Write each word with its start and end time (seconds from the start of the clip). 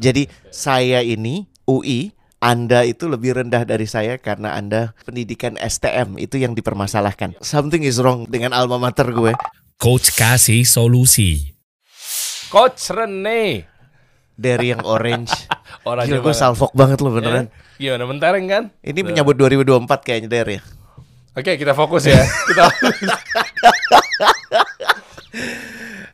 Jadi 0.00 0.24
saya 0.48 1.04
ini 1.04 1.44
UI, 1.68 2.16
Anda 2.40 2.88
itu 2.88 3.12
lebih 3.12 3.36
rendah 3.36 3.68
dari 3.68 3.84
saya 3.84 4.16
karena 4.16 4.56
Anda 4.56 4.96
pendidikan 5.04 5.60
STM 5.60 6.16
itu 6.16 6.40
yang 6.40 6.56
dipermasalahkan. 6.56 7.36
Something 7.44 7.84
is 7.84 8.00
wrong 8.00 8.24
dengan 8.24 8.56
alma 8.56 8.80
mater 8.80 9.12
gue. 9.12 9.36
Coach 9.76 10.16
kasih 10.16 10.64
solusi. 10.64 11.52
Coach 12.48 12.88
Rene. 12.88 13.68
Dari 14.32 14.72
yang 14.72 14.80
orange. 14.88 15.36
Orang 15.88 16.08
Gila 16.08 16.24
gue 16.24 16.34
salfok 16.34 16.72
banget 16.72 17.04
loh 17.04 17.12
beneran. 17.12 17.52
Ya, 17.76 17.92
gimana 17.92 18.08
mentereng 18.08 18.46
kan? 18.48 18.64
Ini 18.80 19.04
menyambut 19.04 19.36
2024 19.36 19.86
kayaknya 20.00 20.28
Der 20.32 20.48
ya. 20.48 20.60
Oke, 21.36 21.60
kita 21.60 21.76
fokus 21.76 22.08
ya. 22.08 22.16
kita 22.48 22.64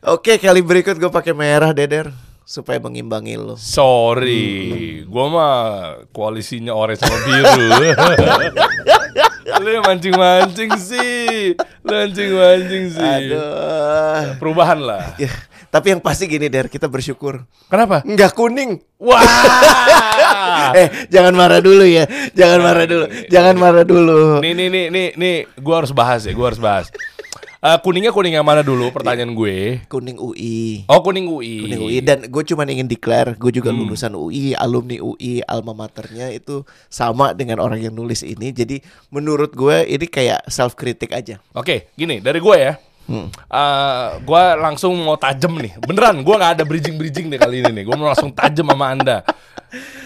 Oke 0.09 0.35
kali 0.35 0.59
berikut 0.63 0.99
gue 0.99 1.11
pakai 1.11 1.31
merah 1.31 1.71
Deder 1.71 2.28
supaya 2.49 2.81
mengimbangi 2.81 3.37
lo. 3.37 3.53
sorry. 3.61 5.05
Gua 5.05 5.25
mah 5.29 5.53
koalisinya 6.09 6.73
orange 6.73 7.05
sama 7.05 7.21
biru. 7.21 7.69
Lu 9.61 9.69
yang 9.69 9.85
mancing-mancing 9.85 10.71
sih. 10.81 11.53
Lu 11.85 11.93
mancing-mancing 11.93 12.83
sih. 12.89 13.05
Aduh. 13.05 14.41
Perubahan 14.41 14.81
lah. 14.81 15.13
Ya, 15.21 15.29
tapi 15.69 15.93
yang 15.93 16.01
pasti 16.01 16.25
gini 16.25 16.49
Der, 16.49 16.73
kita 16.73 16.89
bersyukur. 16.89 17.45
Kenapa? 17.69 18.01
Nggak 18.01 18.33
kuning. 18.33 18.81
Wah. 18.97 19.21
eh, 20.79 21.05
jangan 21.13 21.37
marah 21.37 21.61
dulu 21.61 21.85
ya. 21.85 22.09
Jangan 22.33 22.59
marah 22.65 22.85
dulu. 22.89 23.05
Jangan 23.29 23.55
marah 23.61 23.85
dulu. 23.85 24.41
nih 24.41 24.57
nih 24.57 24.67
nih 24.73 24.85
nih 24.89 25.07
nih 25.13 25.35
gua 25.61 25.85
harus 25.85 25.93
bahas 25.93 26.25
ya, 26.25 26.33
gua 26.33 26.49
harus 26.49 26.61
bahas. 26.61 26.89
Eh, 27.59 27.75
kuningnya 27.83 28.15
kuning 28.15 28.39
yang 28.39 28.47
mana 28.47 28.63
dulu 28.63 28.87
pertanyaan 28.87 29.35
gue? 29.35 29.83
Kuning 29.91 30.15
UI. 30.15 30.87
Oh, 30.87 31.03
kuning 31.03 31.27
UI. 31.27 31.67
Kuning 31.67 31.81
UI 31.83 31.99
dan 31.99 32.23
gue 32.31 32.43
cuma 32.47 32.63
ingin 32.63 32.87
declare 32.87 33.35
gue 33.35 33.51
juga 33.51 33.75
Hmm. 33.75 33.83
lulusan 33.83 34.15
UI, 34.15 34.55
alumni 34.55 34.95
UI, 34.95 35.43
alma 35.43 35.75
maternya 35.75 36.31
itu 36.31 36.63
sama 36.87 37.35
dengan 37.35 37.59
orang 37.59 37.83
yang 37.83 37.91
nulis 37.91 38.23
ini. 38.23 38.55
Jadi 38.55 38.79
menurut 39.11 39.51
gue 39.51 39.75
ini 39.91 40.07
kayak 40.07 40.47
self 40.47 40.79
kritik 40.79 41.11
aja. 41.11 41.43
Oke, 41.51 41.91
gini 41.99 42.23
dari 42.23 42.39
gue 42.39 42.55
ya. 42.55 42.79
Hmm. 43.11 43.27
Eh, 43.27 44.07
gue 44.23 44.43
langsung 44.55 44.95
mau 44.95 45.19
tajem 45.19 45.51
nih, 45.59 45.83
beneran. 45.83 46.23
Gue 46.23 46.39
nggak 46.39 46.53
ada 46.55 46.63
bridging 46.63 46.95
bridging 46.95 47.27
deh 47.27 47.43
kali 47.43 47.59
ini 47.59 47.75
nih. 47.75 47.83
Gue 47.83 47.95
mau 47.99 48.07
langsung 48.07 48.31
tajem 48.31 48.71
sama 48.71 48.95
anda. 48.95 49.19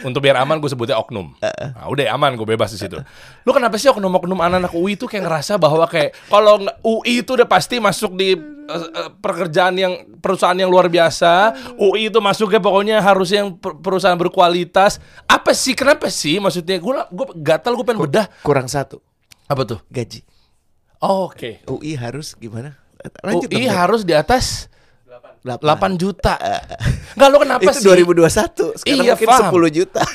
Untuk 0.03 0.19
biar 0.19 0.39
aman 0.39 0.59
gue 0.59 0.67
sebutnya 0.67 0.99
oknum. 0.99 1.33
Nah, 1.39 1.87
udah 1.87 2.05
aman 2.11 2.35
gue 2.35 2.43
bebas 2.45 2.71
di 2.71 2.79
situ. 2.79 2.99
Lu 3.43 3.51
kenapa 3.51 3.79
sih 3.79 3.87
oknum-oknum 3.87 4.35
anak-anak 4.37 4.71
UI 4.71 4.93
itu 4.93 5.07
kayak 5.07 5.23
ngerasa 5.23 5.55
bahwa 5.55 5.87
kayak 5.87 6.13
kalau 6.27 6.59
UI 6.83 7.23
itu 7.23 7.33
udah 7.33 7.47
pasti 7.47 7.79
masuk 7.79 8.13
di 8.13 8.35
eh, 8.35 8.87
eh, 8.91 9.09
pekerjaan 9.17 9.75
yang 9.75 9.93
perusahaan 10.19 10.55
yang 10.55 10.67
luar 10.67 10.91
biasa. 10.91 11.55
UI 11.75 12.11
itu 12.11 12.19
masuknya 12.19 12.59
pokoknya 12.59 12.97
harus 12.99 13.31
yang 13.31 13.55
per- 13.55 13.79
perusahaan 13.79 14.19
berkualitas. 14.19 14.99
Apa 15.25 15.55
sih? 15.55 15.71
Kenapa 15.73 16.11
sih? 16.11 16.37
Maksudnya 16.37 16.77
gue 16.77 16.93
gue 17.09 17.25
gatal 17.39 17.73
gue 17.73 17.85
pengen 17.87 18.03
bedah. 18.03 18.27
Kurang 18.43 18.67
satu 18.67 18.99
Apa 19.47 19.63
tuh? 19.63 19.79
gaji. 19.87 20.23
Oh, 21.03 21.27
Oke. 21.27 21.59
UI 21.67 21.99
harus 21.99 22.31
gimana? 22.35 22.79
Lanjut 23.19 23.51
UI 23.51 23.67
dong, 23.67 23.75
harus 23.75 24.01
di 24.07 24.15
atas. 24.15 24.71
8 25.43 26.01
juta. 26.01 26.33
Enggak 27.15 27.29
lo 27.29 27.37
kenapa 27.43 27.69
Itu 27.69 27.79
sih? 27.83 27.87
2021. 27.89 28.79
Sekarang 28.79 29.03
Iya, 29.03 29.13
mungkin 29.13 29.27
paham. 29.27 29.51
10 29.51 29.77
juta. 29.77 30.01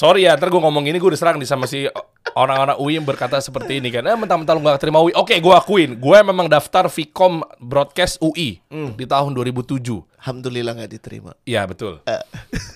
Sorry 0.00 0.24
ya, 0.24 0.32
ntar 0.32 0.48
gue 0.48 0.56
ngomong 0.56 0.88
ini 0.88 0.96
gue 0.96 1.12
diserang 1.12 1.36
nih 1.36 1.44
sama 1.44 1.68
si 1.68 1.84
orang-orang 2.32 2.80
UI 2.80 2.96
yang 2.96 3.04
berkata 3.04 3.36
seperti 3.36 3.84
ini 3.84 3.92
kan. 3.92 4.00
Eh, 4.08 4.16
mentang-mentang 4.16 4.56
lu 4.56 4.64
gak 4.64 4.80
terima 4.80 5.04
UI. 5.04 5.12
Oke, 5.12 5.36
gue 5.36 5.52
akuin. 5.52 6.00
Gue 6.00 6.18
memang 6.24 6.48
daftar 6.48 6.88
Vcom 6.88 7.44
Broadcast 7.60 8.16
UI 8.24 8.64
di 8.70 9.04
tahun 9.04 9.36
2007. 9.36 10.00
Alhamdulillah 10.20 10.72
nggak 10.72 10.92
diterima. 10.96 11.36
Iya, 11.44 11.68
betul. 11.68 12.00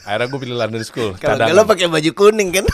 Akhirnya 0.04 0.26
gue 0.28 0.40
pilih 0.40 0.56
London 0.60 0.84
School. 0.84 1.16
Kalau 1.20 1.48
lo 1.48 1.64
pakai 1.64 1.88
baju 1.88 2.10
kuning 2.12 2.60
kan? 2.60 2.64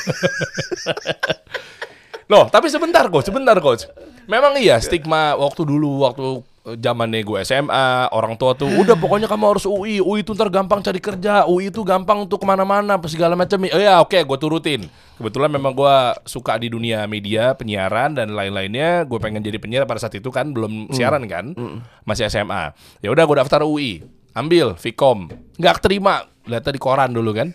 Loh, 2.30 2.46
tapi 2.46 2.70
sebentar 2.70 3.06
coach, 3.10 3.26
sebentar 3.26 3.58
coach. 3.58 3.86
Memang 4.30 4.54
iya 4.58 4.78
stigma 4.78 5.34
waktu 5.34 5.66
dulu 5.66 6.06
waktu 6.06 6.42
zamannya 6.78 7.24
gue 7.24 7.38
SMA, 7.42 8.12
orang 8.14 8.38
tua 8.38 8.54
tuh 8.54 8.68
udah 8.68 8.94
pokoknya 8.94 9.26
kamu 9.26 9.44
harus 9.56 9.64
UI, 9.66 9.98
UI 9.98 10.22
itu 10.22 10.36
ntar 10.36 10.52
gampang 10.52 10.84
cari 10.84 11.00
kerja, 11.02 11.48
UI 11.48 11.72
itu 11.72 11.80
gampang 11.82 12.22
untuk 12.22 12.42
ke 12.42 12.46
mana-mana, 12.46 13.00
apa 13.00 13.08
segala 13.08 13.34
macam. 13.34 13.58
Oh 13.70 13.80
ya 13.80 13.98
oke, 14.04 14.14
gue 14.14 14.38
turutin. 14.38 14.86
Kebetulan 15.18 15.50
memang 15.50 15.72
gue 15.72 15.96
suka 16.28 16.60
di 16.60 16.68
dunia 16.70 17.08
media, 17.10 17.56
penyiaran 17.56 18.14
dan 18.14 18.36
lain-lainnya. 18.36 19.08
Gue 19.08 19.18
pengen 19.18 19.42
jadi 19.42 19.58
penyiar 19.58 19.88
pada 19.88 19.98
saat 19.98 20.14
itu 20.14 20.28
kan 20.28 20.52
belum 20.54 20.92
siaran 20.94 21.26
kan, 21.26 21.56
masih 22.04 22.28
SMA. 22.28 22.76
Ya 23.00 23.08
udah 23.10 23.24
gue 23.24 23.36
daftar 23.40 23.64
UI, 23.66 24.04
ambil 24.36 24.76
Vcom, 24.78 25.32
nggak 25.56 25.82
terima, 25.82 26.28
lihat 26.46 26.68
di 26.68 26.80
koran 26.80 27.10
dulu 27.10 27.32
kan. 27.32 27.50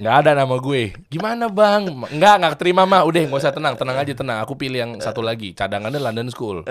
Nggak 0.00 0.16
ada 0.24 0.30
nama 0.32 0.56
gue. 0.56 0.96
Gimana 1.12 1.52
bang? 1.52 1.84
Nggak, 1.92 2.34
nggak 2.40 2.54
terima 2.56 2.88
mah. 2.88 3.04
Udah, 3.04 3.20
nggak 3.20 3.36
usah 3.36 3.52
tenang, 3.52 3.76
tenang 3.76 4.00
aja 4.00 4.16
tenang. 4.16 4.40
Aku 4.40 4.56
pilih 4.56 4.80
yang 4.80 4.92
satu 4.96 5.20
lagi. 5.20 5.52
Cadangannya 5.52 6.00
London 6.00 6.32
School. 6.32 6.64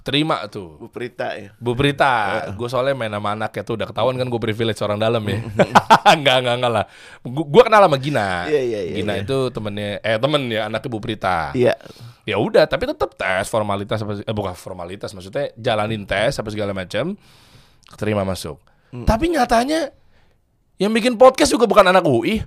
Terima 0.00 0.48
tuh. 0.48 0.80
Bu 0.80 0.88
Prita 0.88 1.36
ya. 1.36 1.52
Bu 1.60 1.76
Prita, 1.76 2.48
gue 2.56 2.68
soalnya 2.72 2.96
main 2.96 3.12
sama 3.12 3.36
anaknya 3.36 3.62
tuh 3.62 3.74
udah 3.76 3.86
ketahuan 3.92 4.16
kan 4.16 4.26
gue 4.32 4.40
privilege 4.40 4.80
orang 4.80 4.96
dalam 4.96 5.20
ya. 5.28 5.44
enggak, 6.16 6.36
enggak, 6.40 6.54
enggak 6.56 6.72
lah. 6.72 6.84
Gue 7.24 7.62
kenal 7.62 7.84
sama 7.84 7.98
Gina. 8.00 8.48
Iya, 8.48 8.60
iya, 8.64 8.80
iya, 8.88 8.96
Gina 8.96 9.12
iya. 9.20 9.24
itu 9.28 9.38
temennya, 9.52 10.00
eh 10.00 10.16
temen 10.16 10.42
ya 10.48 10.60
anaknya 10.72 10.88
Bu 10.88 10.98
Prita. 11.04 11.52
Iya. 11.52 11.76
Ya 12.24 12.36
udah, 12.40 12.64
tapi 12.64 12.88
tetap 12.88 13.12
tes 13.16 13.48
formalitas 13.52 14.00
apa 14.00 14.24
eh, 14.24 14.34
bukan 14.36 14.56
formalitas 14.56 15.12
maksudnya 15.12 15.52
jalanin 15.60 16.08
tes 16.08 16.36
apa 16.40 16.48
segala 16.48 16.72
macam. 16.72 17.12
Terima 18.00 18.24
masuk. 18.24 18.56
Hmm. 18.90 19.04
Tapi 19.04 19.28
nyatanya 19.30 19.92
yang 20.80 20.96
bikin 20.96 21.20
podcast 21.20 21.52
juga 21.52 21.68
bukan 21.68 21.92
anak 21.92 22.08
UI. 22.08 22.40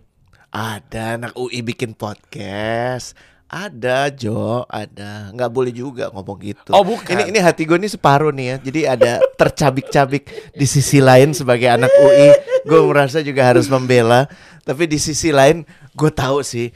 Ada 0.53 1.21
anak 1.21 1.33
UI 1.37 1.61
bikin 1.61 1.93
podcast. 1.93 3.17
Ada 3.53 4.09
Jo, 4.09 4.65
ada. 4.65 5.29
Nggak 5.29 5.51
boleh 5.53 5.69
juga 5.69 6.09
ngomong 6.09 6.37
gitu. 6.41 6.73
Oh, 6.73 6.81
bukan. 6.81 7.13
Ini 7.13 7.29
ini 7.29 7.37
hati 7.37 7.69
gue 7.69 7.77
ini 7.77 7.85
separuh 7.85 8.33
nih 8.33 8.45
ya. 8.49 8.55
Jadi 8.65 8.79
ada 8.89 9.11
tercabik-cabik 9.37 10.25
di 10.57 10.65
sisi 10.65 10.97
lain 10.97 11.37
sebagai 11.37 11.69
anak 11.69 11.93
UI. 12.01 12.33
Gue 12.65 12.81
merasa 12.89 13.21
juga 13.21 13.45
harus 13.45 13.69
membela. 13.69 14.25
Tapi 14.65 14.89
di 14.89 14.97
sisi 14.97 15.29
lain 15.29 15.61
gue 15.93 16.09
tahu 16.09 16.41
sih 16.41 16.73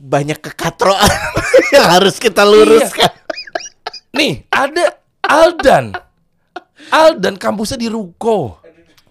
banyak 0.00 0.40
kekatroan 0.40 1.12
yang 1.76 1.92
harus 1.92 2.16
kita 2.16 2.40
luruskan. 2.40 3.12
Nih, 4.16 4.48
ada 4.48 4.96
Aldan. 5.20 5.92
Aldan 6.88 7.36
kampusnya 7.36 7.84
di 7.84 7.92
Ruko. 7.92 8.64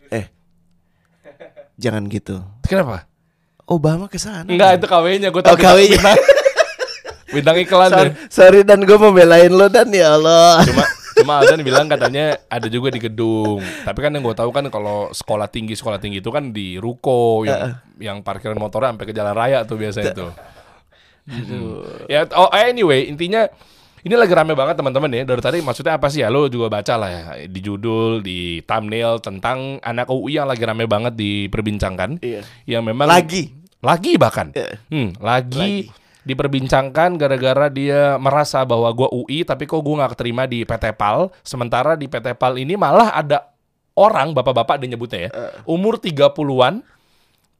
Eh, 0.09 0.25
jangan 1.77 2.09
gitu. 2.09 2.41
Kenapa? 2.65 3.05
Obama 3.63 4.05
ke 4.07 4.19
sana. 4.19 4.43
Enggak, 4.45 4.79
itu 4.79 4.87
KW-nya 4.87 5.29
gue 5.31 5.41
Oh, 5.41 5.55
KW-nya. 5.55 5.97
Bintang, 5.97 6.19
bintang 7.31 7.57
iklan 7.57 7.89
Sorry, 7.89 8.09
deh. 8.09 8.13
sorry 8.29 8.59
dan 8.61 8.83
gue 8.83 8.97
membelain 8.97 9.49
lo 9.49 9.67
dan 9.67 9.87
ya 9.89 10.13
Allah. 10.13 10.61
Cuma 10.67 10.83
cuma 11.13 11.33
Aldan 11.39 11.61
bilang 11.61 11.87
katanya 11.87 12.35
ada 12.45 12.67
juga 12.67 12.91
di 12.91 12.99
gedung. 12.99 13.63
Tapi 13.81 13.99
kan 14.01 14.11
yang 14.11 14.21
gue 14.21 14.35
tahu 14.35 14.51
kan 14.51 14.65
kalau 14.67 15.09
sekolah 15.09 15.47
tinggi 15.47 15.73
sekolah 15.73 15.97
tinggi 15.97 16.19
itu 16.19 16.29
kan 16.29 16.51
di 16.51 16.75
Ruko 16.75 17.47
yang 17.47 17.79
yang 17.97 18.17
parkiran 18.19 18.59
motornya 18.59 18.91
sampai 18.91 19.07
ke 19.07 19.13
jalan 19.15 19.33
raya 19.33 19.63
tuh 19.63 19.79
biasa 19.79 19.99
itu. 20.03 20.27
Hmm. 21.23 21.87
Ya, 22.11 22.27
oh 22.35 22.51
anyway 22.51 23.07
intinya 23.07 23.47
ini 24.03 24.15
lagi 24.19 24.35
rame 24.35 24.51
banget 24.51 24.75
teman-teman 24.75 25.07
ya. 25.15 25.23
Dari 25.23 25.39
tadi 25.39 25.57
maksudnya 25.63 25.95
apa 25.95 26.11
sih 26.11 26.19
ya? 26.19 26.27
Lo 26.27 26.51
juga 26.51 26.67
baca 26.67 26.93
lah 26.99 27.09
ya 27.09 27.21
di 27.47 27.59
judul, 27.63 28.19
di 28.19 28.59
thumbnail 28.67 29.23
tentang 29.23 29.79
anak 29.79 30.11
UI 30.11 30.35
yang 30.39 30.51
lagi 30.51 30.63
rame 30.67 30.83
banget 30.83 31.15
diperbincangkan. 31.15 32.19
Iya. 32.19 32.43
Yang 32.67 32.83
memang 32.91 33.07
Lagi. 33.07 33.55
lagi 33.83 34.15
bahkan. 34.19 34.51
Iya. 34.51 34.79
Hmm, 34.91 35.15
lagi, 35.19 35.91
diperbincangkan 36.23 37.19
gara-gara 37.19 37.67
dia 37.67 38.15
merasa 38.19 38.63
bahwa 38.63 38.87
gua 38.91 39.11
UI 39.11 39.43
tapi 39.43 39.67
kok 39.67 39.79
gua 39.79 40.03
nggak 40.03 40.19
keterima 40.19 40.43
di 40.47 40.67
PT 40.67 40.95
PAL. 40.99 41.31
Sementara 41.43 41.95
di 41.95 42.07
PT 42.07 42.35
PAL 42.35 42.59
ini 42.59 42.75
malah 42.75 43.11
ada 43.15 43.51
orang 43.95 44.35
bapak-bapak 44.35 44.83
dia 44.83 44.89
nyebutnya 44.95 45.19
ya, 45.27 45.31
umur 45.69 46.01
30-an 46.01 46.81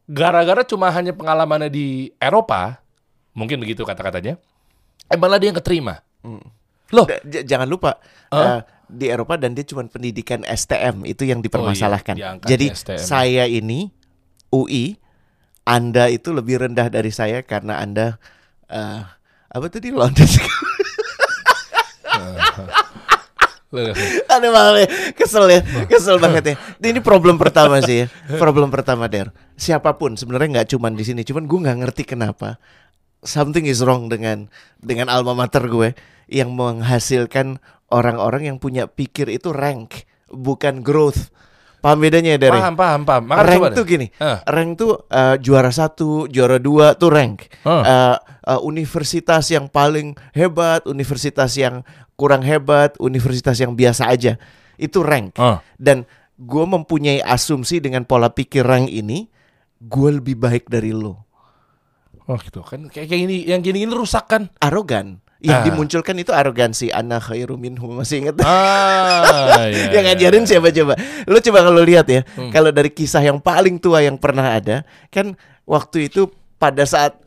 gara-gara 0.09 0.61
cuma 0.67 0.91
hanya 0.91 1.15
pengalamannya 1.15 1.71
di 1.71 2.11
Eropa, 2.19 2.83
mungkin 3.31 3.63
begitu 3.63 3.87
kata-katanya. 3.87 4.35
Eh 5.07 5.15
malah 5.19 5.39
dia 5.39 5.51
yang 5.51 5.59
keterima. 5.59 6.03
Loh, 6.89 7.05
Da- 7.05 7.23
j- 7.23 7.43
jangan 7.43 7.65
lupa 7.65 7.97
eh, 8.29 8.59
di 8.85 9.07
Eropa 9.07 9.35
dan 9.35 9.51
dia 9.51 9.63
cuma 9.63 9.83
pendidikan 9.83 10.41
STM 10.43 11.03
itu 11.03 11.23
yang 11.23 11.39
dipermasalahkan. 11.39 12.13
Oh 12.13 12.19
iya, 12.19 12.37
Jadi 12.39 12.69
STM. 12.69 12.99
saya 12.99 13.43
ini 13.45 13.89
UI, 14.49 14.95
Anda 15.63 16.07
itu 16.07 16.29
lebih 16.29 16.61
rendah 16.61 16.87
dari 16.87 17.09
saya 17.09 17.41
karena 17.41 17.77
Anda 17.77 18.21
eh, 18.67 19.01
apa 19.49 19.65
tadi 19.67 19.89
London 19.89 20.27
School. 20.29 20.61
Aduh 24.29 24.51
malah 24.53 24.77
ya, 24.77 24.87
kesel 25.13 25.49
ya, 25.49 25.59
kesel 25.89 26.21
banget 26.21 26.53
ya. 26.53 26.55
Ini 26.77 27.01
problem 27.01 27.41
pertama 27.41 27.81
sih 27.81 28.05
ya, 28.05 28.07
problem 28.37 28.69
pertama 28.69 29.09
der. 29.09 29.33
Siapa 29.57 29.97
pun 29.97 30.13
sebenarnya 30.13 30.61
nggak 30.61 30.77
cuman 30.77 30.93
di 30.93 31.01
sini, 31.01 31.25
cuman 31.25 31.49
gue 31.49 31.59
nggak 31.59 31.77
ngerti 31.81 32.03
kenapa 32.05 32.61
something 33.23 33.65
is 33.67 33.83
wrong 33.83 34.07
dengan 34.11 34.47
dengan 34.79 35.07
alma 35.11 35.35
mater 35.35 35.65
gue 35.67 35.95
yang 36.31 36.55
menghasilkan 36.55 37.59
orang-orang 37.91 38.53
yang 38.53 38.57
punya 38.57 38.87
pikir 38.87 39.29
itu 39.29 39.51
rank 39.51 40.07
bukan 40.33 40.81
growth. 40.81 41.29
Paham 41.83 41.99
bedanya 41.99 42.39
ya 42.39 42.47
dari? 42.47 42.55
Paham, 42.55 42.75
paham, 42.79 43.01
paham. 43.03 43.23
Makanya 43.27 43.43
rank 43.43 43.59
coba 43.59 43.67
tuh 43.75 43.83
deh. 43.83 43.91
gini, 43.91 44.07
Eh. 44.15 44.37
rank 44.47 44.69
tuh 44.79 44.93
eh, 45.11 45.35
juara 45.43 45.67
satu, 45.67 46.31
juara 46.31 46.55
dua 46.55 46.95
tuh 46.95 47.11
rank. 47.11 47.51
Huh. 47.67 47.83
Eh, 47.83 48.17
eh, 48.55 48.59
universitas 48.63 49.51
yang 49.51 49.67
paling 49.67 50.15
hebat, 50.31 50.87
universitas 50.87 51.51
yang 51.59 51.83
kurang 52.15 52.39
hebat, 52.47 52.95
universitas 53.03 53.59
yang 53.59 53.75
biasa 53.75 54.07
aja, 54.07 54.39
itu 54.79 55.03
rank. 55.03 55.35
Huh. 55.35 55.59
Dan 55.75 56.07
gue 56.39 56.65
mempunyai 56.65 57.19
asumsi 57.19 57.83
dengan 57.83 58.07
pola 58.07 58.31
pikir 58.31 58.63
rank 58.63 58.87
ini, 58.87 59.27
gue 59.83 60.09
lebih 60.23 60.39
baik 60.39 60.71
dari 60.71 60.95
lo. 60.95 61.27
Oh 62.23 62.39
gitu 62.39 62.63
kan 62.63 62.87
kayak 62.87 63.07
kayak 63.07 63.21
gini 63.27 63.35
yang 63.43 63.59
gini-gini 63.59 63.91
rusak 63.91 64.27
kan. 64.27 64.47
Arogan. 64.57 65.19
Yang 65.43 65.59
Ah. 65.59 65.65
dimunculkan 65.67 66.15
itu 66.15 66.31
arogansi. 66.31 66.87
Ana 66.87 67.19
khairu 67.19 67.59
minhum. 67.59 67.99
Masih 67.99 68.23
inget? 68.23 68.39
Ah, 68.47 69.67
iya, 69.67 69.91
yang 69.91 70.07
iya, 70.07 70.15
ngajarin 70.15 70.47
iya. 70.47 70.49
siapa 70.55 70.71
coba? 70.71 70.93
Lu 71.27 71.35
coba 71.37 71.59
kalau 71.67 71.81
lihat 71.83 72.07
ya, 72.07 72.23
kalau 72.47 72.71
dari 72.71 72.87
kisah 72.87 73.19
yang 73.19 73.43
paling 73.43 73.75
tua 73.75 73.99
yang 73.99 74.15
pernah 74.15 74.55
ada, 74.55 74.87
kan 75.11 75.35
waktu 75.67 76.07
itu 76.07 76.31
pada 76.55 76.87
saat 76.87 77.19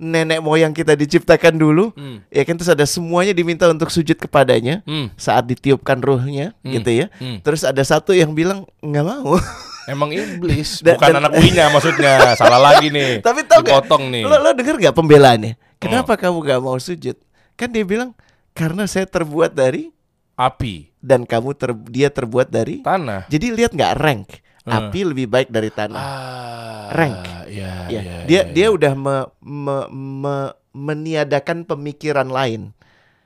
nenek 0.00 0.40
moyang 0.40 0.72
kita 0.72 0.96
diciptakan 0.96 1.60
dulu, 1.60 1.92
Hmm. 1.92 2.24
ya 2.32 2.40
kan 2.48 2.56
terus 2.56 2.72
ada 2.72 2.88
semuanya 2.88 3.36
diminta 3.36 3.68
untuk 3.68 3.92
sujud 3.92 4.16
kepadanya 4.16 4.80
Hmm. 4.88 5.12
saat 5.20 5.44
ditiupkan 5.44 6.00
ruhnya, 6.00 6.56
gitu 6.64 6.88
ya. 6.88 7.12
Hmm. 7.20 7.44
Terus 7.44 7.68
ada 7.68 7.84
satu 7.84 8.16
yang 8.16 8.32
bilang 8.32 8.64
nggak 8.80 9.04
mau. 9.04 9.36
Emang 9.86 10.10
iblis, 10.10 10.80
bukan 10.80 11.08
dan- 11.08 11.18
anak 11.20 11.32
uinya 11.36 11.68
maksudnya. 11.68 12.34
Salah 12.34 12.58
lagi 12.58 12.88
nih. 12.88 13.20
Tapi 13.26 13.44
tau 13.44 13.60
gak? 13.60 13.80
Dipotong 13.80 14.08
nih. 14.08 14.22
Lo, 14.22 14.36
lo 14.36 14.50
denger 14.52 14.76
gak 14.80 14.94
pembelaannya? 14.94 15.54
Kenapa 15.76 16.14
kamu 16.14 16.38
gak 16.42 16.60
mau 16.60 16.76
sujud? 16.76 17.16
Kan 17.54 17.70
dia 17.70 17.82
bilang 17.82 18.12
karena 18.52 18.84
saya 18.84 19.04
terbuat 19.04 19.52
dari 19.52 19.88
Api, 20.34 20.88
dan 20.96 21.24
kamu 21.24 21.52
ter, 21.52 21.70
dia 21.86 22.08
terbuat 22.08 22.48
dari. 22.48 22.80
tanah. 22.80 23.28
Jadi 23.28 23.52
lihat 23.52 23.70
nggak 23.70 23.92
rank? 23.94 24.40
Hmm. 24.60 24.72
Api 24.88 25.04
lebih 25.04 25.28
baik 25.28 25.48
dari 25.48 25.68
tanah. 25.68 26.00
Ah, 26.00 26.84
Rank. 26.90 27.20
Ya, 27.46 27.84
Ya, 27.86 28.00
ya, 28.00 28.16
dia 28.24 28.40
ya, 28.40 28.42
dia 28.48 28.66
ya. 28.66 28.72
udah 28.72 28.92
me, 28.94 29.16
me- 29.38 29.90
me- 29.92 30.54
meniadakan 30.72 31.64
pemikiran 31.64 32.24
lain. 32.26 32.72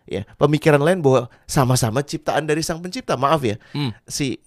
Ya, 0.04 0.26
pemikiran 0.36 0.78
lain 0.78 0.98
bahwa 1.00 1.30
sama-sama 1.44 2.02
ciptaan 2.02 2.44
dari 2.44 2.60
sang 2.60 2.78
pencipta. 2.78 3.14
Maaf 3.14 3.40
ya, 3.40 3.62
Hmm. 3.70 3.94
si 4.04 4.42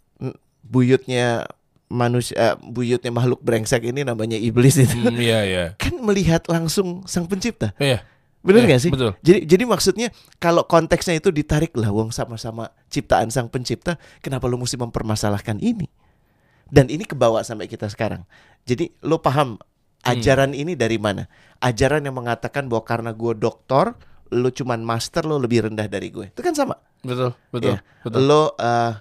buyutnya 0.62 1.48
manusia, 1.87 2.35
eh, 2.35 2.55
buyutnya 2.59 3.11
makhluk 3.11 3.39
brengsek 3.39 3.83
ini 3.83 4.03
namanya 4.03 4.35
iblis 4.35 4.75
itu. 4.75 4.95
Hmm, 4.97 5.15
iya, 5.15 5.39
iya. 5.43 5.65
kan 5.81 5.95
melihat 5.99 6.43
langsung 6.51 7.07
sang 7.07 7.27
pencipta. 7.27 7.71
Iya. 7.79 8.03
Bener 8.43 8.63
Iya, 8.63 8.67
nggak 8.71 8.81
sih? 8.83 8.91
betul. 8.93 9.11
Jadi 9.19 9.39
jadi 9.43 9.63
maksudnya 9.67 10.07
kalau 10.37 10.63
konteksnya 10.63 11.19
itu 11.19 11.31
ditarik 11.31 11.75
lah 11.75 11.91
wong 11.91 12.11
sama-sama 12.11 12.71
ciptaan 12.87 13.27
sang 13.27 13.51
pencipta, 13.51 13.99
kenapa 14.19 14.47
lu 14.47 14.55
mesti 14.55 14.75
mempermasalahkan 14.75 15.59
ini? 15.59 15.87
Dan 16.67 16.87
ini 16.87 17.03
kebawa 17.03 17.43
sampai 17.43 17.67
kita 17.67 17.87
sekarang. 17.87 18.23
Jadi 18.63 18.91
lo 19.03 19.19
paham 19.19 19.55
ajaran 20.03 20.51
ini 20.51 20.75
dari 20.75 20.99
mana? 20.99 21.27
Ajaran 21.59 22.03
yang 22.03 22.15
mengatakan 22.15 22.67
bahwa 22.67 22.83
karena 22.83 23.11
gue 23.11 23.33
doktor, 23.35 23.95
lo 24.31 24.51
cuman 24.51 24.83
master, 24.83 25.23
lo 25.23 25.39
lebih 25.39 25.67
rendah 25.67 25.87
dari 25.87 26.11
gue. 26.11 26.31
Itu 26.31 26.43
kan 26.43 26.51
sama. 26.55 26.75
Betul, 27.03 27.31
betul, 27.51 27.75
Ya. 27.75 27.83
betul. 28.03 28.19
Lo 28.27 28.51
eh, 28.55 28.91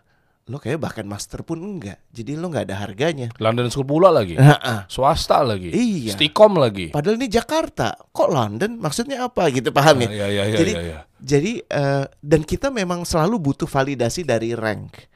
lo 0.47 0.63
kayak 0.63 0.79
bahkan 0.79 1.03
master 1.03 1.43
pun 1.43 1.59
enggak. 1.59 1.99
Jadi 2.09 2.39
lo 2.39 2.47
nggak 2.47 2.71
ada 2.71 2.79
harganya. 2.79 3.27
London 3.37 3.67
School 3.67 3.83
pula 3.85 4.15
lagi. 4.15 4.39
Heeh. 4.39 4.87
Swasta 4.87 5.43
lagi. 5.43 5.71
Iya. 5.71 6.15
Stikom 6.15 6.55
lagi. 6.55 6.95
Padahal 6.95 7.19
ini 7.19 7.27
Jakarta, 7.27 7.99
kok 8.07 8.31
London? 8.31 8.79
Maksudnya 8.79 9.27
apa 9.27 9.51
gitu 9.51 9.75
paham 9.75 10.07
ya? 10.07 10.09
Iya, 10.09 10.27
iya, 10.29 10.43
iya, 10.47 10.57
Jadi 10.57 10.73
iya, 10.73 10.83
iya. 10.83 10.99
Jadi 11.17 11.53
eh, 11.61 12.05
dan 12.07 12.41
kita 12.43 12.71
memang 12.71 13.03
selalu 13.03 13.43
butuh 13.43 13.67
validasi 13.67 14.23
dari 14.23 14.55
rank. 14.55 15.11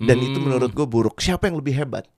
Dan 0.00 0.16
itu 0.18 0.40
Hmm. 0.40 0.48
menurut 0.48 0.72
gue 0.72 0.88
buruk. 0.88 1.20
Siapa 1.20 1.44
yang 1.44 1.60
lebih 1.60 1.76
hebat? 1.76 2.08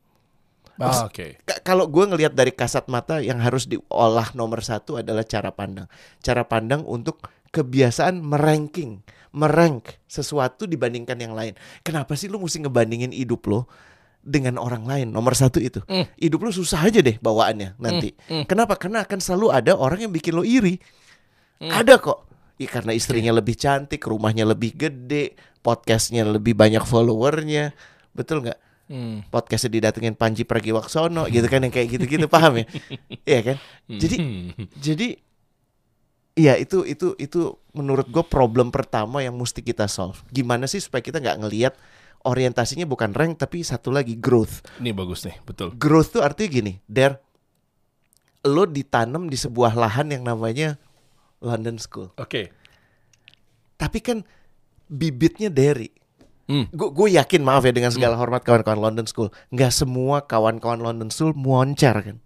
Ah, 0.79 1.07
Oke. 1.07 1.43
Ka- 1.43 1.63
Kalau 1.63 1.87
gue 1.87 2.05
ngelihat 2.07 2.31
dari 2.31 2.51
kasat 2.51 2.87
mata 2.87 3.19
yang 3.19 3.39
harus 3.39 3.67
diolah 3.67 4.31
nomor 4.33 4.63
satu 4.63 4.97
adalah 4.97 5.23
cara 5.23 5.51
pandang. 5.51 5.91
Cara 6.19 6.47
pandang 6.47 6.83
untuk 6.83 7.23
kebiasaan 7.51 8.19
meranking, 8.19 9.03
merank 9.33 9.99
sesuatu 10.07 10.69
dibandingkan 10.69 11.17
yang 11.17 11.33
lain. 11.33 11.57
Kenapa 11.81 12.17
sih 12.17 12.29
lu 12.29 12.41
mesti 12.41 12.61
ngebandingin 12.63 13.13
hidup 13.13 13.49
lo 13.49 13.67
dengan 14.23 14.61
orang 14.61 14.85
lain? 14.85 15.09
Nomor 15.11 15.33
satu 15.35 15.59
itu. 15.59 15.81
Hmm. 15.89 16.07
Hidup 16.21 16.45
lo 16.45 16.51
susah 16.53 16.85
aja 16.85 17.01
deh 17.01 17.17
bawaannya 17.19 17.81
nanti. 17.81 18.13
Hmm, 18.29 18.45
hmm. 18.45 18.45
Kenapa? 18.47 18.77
Karena 18.77 19.03
akan 19.05 19.19
selalu 19.19 19.47
ada 19.51 19.73
orang 19.75 20.05
yang 20.09 20.13
bikin 20.13 20.37
lo 20.37 20.45
iri. 20.45 20.77
Hmm. 21.59 21.73
Ada 21.73 21.97
kok. 21.99 22.29
Ya, 22.61 22.69
karena 22.69 22.93
istrinya 22.95 23.33
lebih 23.35 23.59
cantik, 23.59 24.05
rumahnya 24.07 24.47
lebih 24.47 24.77
gede, 24.77 25.35
podcastnya 25.65 26.23
lebih 26.23 26.55
banyak 26.55 26.85
followernya, 26.85 27.75
betul 28.15 28.45
nggak? 28.45 28.59
Hmm. 28.93 29.25
Podcastnya 29.33 29.81
didatengin 29.81 30.15
Panji 30.15 30.45
Pragiwaksono, 30.45 31.27
gitu 31.33 31.49
kan 31.49 31.65
yang 31.65 31.73
kayak 31.73 31.97
gitu-gitu 31.97 32.29
paham 32.29 32.63
ya? 32.63 32.67
Iya 33.31 33.41
kan? 33.43 33.57
Jadi, 33.89 34.17
Hmm. 34.21 34.69
jadi, 34.79 35.17
iya 36.39 36.57
itu 36.57 36.85
itu 36.89 37.13
itu 37.21 37.57
menurut 37.77 38.09
gue 38.09 38.25
problem 38.25 38.73
pertama 38.73 39.21
yang 39.25 39.37
mesti 39.37 39.61
kita 39.61 39.89
solve. 39.89 40.21
Gimana 40.33 40.69
sih 40.69 40.81
supaya 40.81 41.05
kita 41.05 41.21
nggak 41.21 41.39
ngelihat 41.45 41.75
orientasinya 42.23 42.87
bukan 42.87 43.13
rank 43.13 43.43
tapi 43.43 43.67
satu 43.67 43.91
lagi 43.91 44.17
growth. 44.17 44.63
Ini 44.79 44.95
bagus 44.95 45.27
nih, 45.27 45.37
betul. 45.43 45.75
Growth 45.75 46.15
tuh 46.19 46.23
artinya 46.23 46.51
gini, 46.51 46.73
der, 46.87 47.19
lo 48.47 48.67
ditanam 48.67 49.27
di 49.27 49.39
sebuah 49.39 49.75
lahan 49.75 50.15
yang 50.15 50.23
namanya 50.23 50.79
London 51.43 51.77
School. 51.79 52.15
Oke. 52.19 52.55
Tapi 53.77 53.99
kan 53.99 54.23
bibitnya 54.87 55.51
dari. 55.51 55.91
Hmm. 56.47 56.67
Gue 56.75 57.15
yakin 57.17 57.43
maaf 57.43 57.65
ya 57.65 57.73
dengan 57.73 57.95
segala 57.95 58.19
hormat 58.19 58.43
kawan-kawan 58.43 58.79
London 58.79 59.07
School, 59.07 59.31
nggak 59.55 59.73
semua 59.73 60.27
kawan-kawan 60.27 60.83
London 60.83 61.11
School 61.11 61.35
moncer 61.35 61.95
kan? 61.95 62.19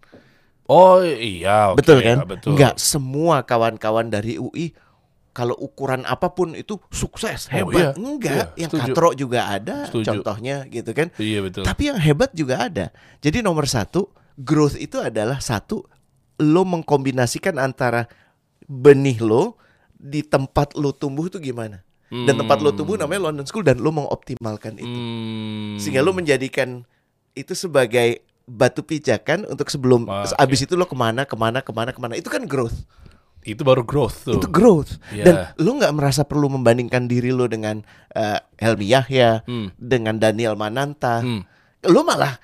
Oh 0.67 0.99
iya, 1.01 1.71
oke, 1.71 1.79
betul 1.79 2.03
kan? 2.03 2.17
ya, 2.19 2.25
betul. 2.27 2.49
Nggak 2.53 2.75
semua 2.75 3.41
kawan-kawan 3.41 4.07
dari 4.07 4.35
UI 4.35 4.75
kalau 5.31 5.53
ukuran 5.53 6.01
apa 6.03 6.33
pun 6.33 6.51
itu 6.51 6.75
sukses 6.89 7.47
Oh, 7.47 7.69
hebat. 7.69 7.77
iya. 7.77 7.89
Enggak, 7.95 8.45
Iya, 8.51 8.59
yang 8.59 8.71
setuju. 8.73 8.83
katro 8.89 9.09
juga 9.13 9.39
ada, 9.47 9.85
Setuju. 9.87 10.05
contohnya 10.11 10.65
gitu 10.67 10.91
kan? 10.91 11.07
Iya 11.15 11.39
betul. 11.41 11.63
Tapi 11.63 11.81
yang 11.87 11.99
hebat 12.01 12.33
juga 12.33 12.67
ada. 12.67 12.89
Jadi 13.21 13.39
nomor 13.39 13.63
satu, 13.63 14.09
growth 14.35 14.75
itu 14.75 14.97
adalah 14.97 15.37
satu, 15.37 15.85
lo 16.37 16.63
mengkombinasikan 16.65 17.55
antara 17.57 18.09
benih 18.61 19.21
lo 19.21 19.55
di 19.93 20.19
tempat 20.19 20.73
lo 20.73 20.91
tumbuh 20.91 21.25
itu 21.25 21.39
gimana? 21.39 21.85
Dan 22.07 22.33
tempat 22.35 22.59
lo 22.59 22.71
tumbuh 22.71 22.95
namanya 22.95 23.29
London 23.29 23.43
School 23.43 23.61
dan 23.61 23.77
lo 23.77 23.91
mengoptimalkan 23.91 24.79
itu. 24.79 24.87
Hmm. 24.89 25.75
Sehingga 25.75 25.99
lo 25.99 26.11
menjadikan 26.11 26.87
itu 27.33 27.51
sebagai 27.51 28.23
batu 28.47 28.79
pijakan 28.79 29.43
untuk 29.45 29.67
sebelum 29.67 30.07
Oke. 30.07 30.31
abis 30.33 30.63
itu 30.63 30.73
lo 30.73 30.83
ke 30.83 30.95
mana 30.95 31.21
ke 31.21 31.35
mana 31.35 31.59
ke 31.59 31.69
mana 31.69 31.91
ke 31.91 31.99
mana 31.99 32.15
itu 32.15 32.27
kan 32.27 32.43
growth 32.43 32.87
Itu 33.43 33.61
baru 33.61 33.79
growth 33.81 34.23
tuh. 34.23 34.35
itu 34.35 34.47
growth 34.47 34.99
Iya. 35.07 35.23
dan 35.23 35.33
lo 35.57 35.71
nggak 35.73 35.93
merasa 35.93 36.23
perlu 36.23 36.47
membandingkan 36.49 37.05
diri 37.05 37.29
lo 37.29 37.45
dengan 37.45 37.83
eh, 38.09 38.39
Helmi 38.57 38.87
Yahya 38.87 39.43
Hmm. 39.43 39.71
dengan 39.77 40.15
Daniel 40.15 40.55
Mananta 40.55 41.19
Hmm. 41.19 41.43
lo 41.83 42.01
malah 42.01 42.39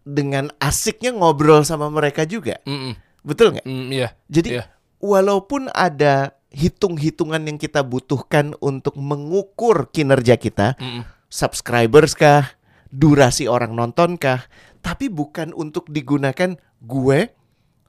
dengan 0.00 0.48
asiknya 0.56 1.12
ngobrol 1.12 1.60
sama 1.60 1.86
mereka 1.86 2.24
juga 2.24 2.58
Mm-mm. 2.62 2.94
betul 3.20 3.52
nggak 3.52 3.66
Mm, 3.66 3.86
iya. 3.90 4.08
jadi 4.26 4.48
Iya. 4.52 4.64
walaupun 4.98 5.66
ada 5.68 6.34
hitung-hitungan 6.50 7.42
yang 7.42 7.54
kita 7.56 7.82
butuhkan 7.82 8.54
untuk 8.58 8.94
mengukur 8.96 9.86
kinerja 9.88 10.34
kita 10.34 10.74
Mm-mm. 10.76 11.06
subscribers 11.28 12.14
kah, 12.14 12.58
durasi 12.88 13.46
orang 13.46 13.70
nonton 13.70 14.18
kah, 14.18 14.50
tapi 14.80 15.06
bukan 15.06 15.52
untuk 15.52 15.86
digunakan 15.86 16.56
gue 16.80 17.18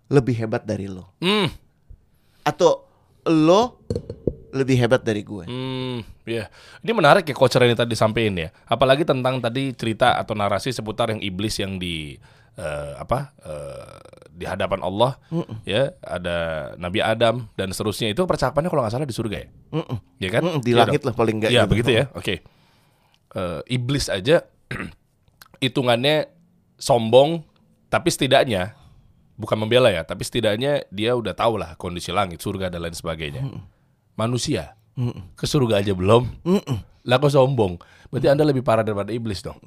lebih 0.08 0.36
hebat 0.38 0.64
dari 0.64 0.86
lo 0.86 1.12
Mm. 1.18 1.48
atau 2.44 2.84
lo 3.26 3.80
lebih 4.52 4.76
hebat 4.78 5.00
dari 5.00 5.24
gue. 5.24 5.48
Hmm, 5.48 6.04
ya. 6.26 6.52
Ini 6.84 6.92
menarik 6.92 7.24
ya 7.24 7.32
coach 7.32 7.56
ini 7.56 7.72
tadi 7.72 7.96
sampein 7.96 8.36
ya. 8.36 8.52
Apalagi 8.66 9.08
tentang 9.08 9.40
tadi 9.40 9.72
cerita 9.72 10.20
atau 10.20 10.36
narasi 10.36 10.76
seputar 10.76 11.08
yang 11.08 11.24
iblis 11.24 11.56
yang 11.56 11.80
di 11.80 12.20
eh, 12.60 12.94
apa 13.00 13.32
eh, 13.40 13.96
di 14.28 14.44
hadapan 14.44 14.84
Allah 14.84 15.16
ya 15.64 15.96
ada 16.04 16.38
Nabi 16.76 17.00
Adam 17.00 17.48
dan 17.56 17.72
seterusnya 17.72 18.12
itu 18.12 18.28
percakapannya 18.28 18.68
kalau 18.68 18.84
nggak 18.84 18.92
salah 18.92 19.08
di 19.08 19.16
surga 19.16 19.38
ya, 19.40 19.48
Mm-mm. 19.72 19.98
ya 20.20 20.30
kan? 20.30 20.42
Mm-mm, 20.44 20.60
di 20.60 20.72
Iya 20.74 20.80
langit 20.84 21.00
dong. 21.00 21.08
lah 21.08 21.16
paling 21.16 21.36
enggak 21.40 21.52
Iya 21.56 21.62
gitu. 21.64 21.72
begitu 21.72 21.90
ya. 21.96 22.04
Oke. 22.12 22.36
Eh, 23.32 23.62
iblis 23.72 24.12
aja 24.12 24.44
hitungannya 25.64 26.28
sombong, 26.82 27.46
tapi 27.88 28.10
setidaknya 28.10 28.74
bukan 29.38 29.58
membela 29.58 29.88
ya, 29.88 30.02
tapi 30.02 30.22
setidaknya 30.22 30.90
dia 30.90 31.14
udah 31.14 31.32
tahu 31.32 31.56
lah 31.56 31.74
kondisi 31.76 32.10
langit, 32.10 32.42
surga 32.42 32.68
dan 32.68 32.82
lain 32.82 32.94
sebagainya. 32.94 33.46
Manusia 34.14 34.74
ke 35.34 35.46
surga 35.46 35.80
aja 35.80 35.94
belum, 35.94 36.28
Mm-mm. 36.44 36.78
lah 37.06 37.18
kok 37.18 37.30
sombong. 37.30 37.78
Berarti 38.10 38.28
anda 38.28 38.44
lebih 38.44 38.62
parah 38.62 38.82
daripada 38.82 39.10
iblis 39.10 39.40
dong. 39.40 39.58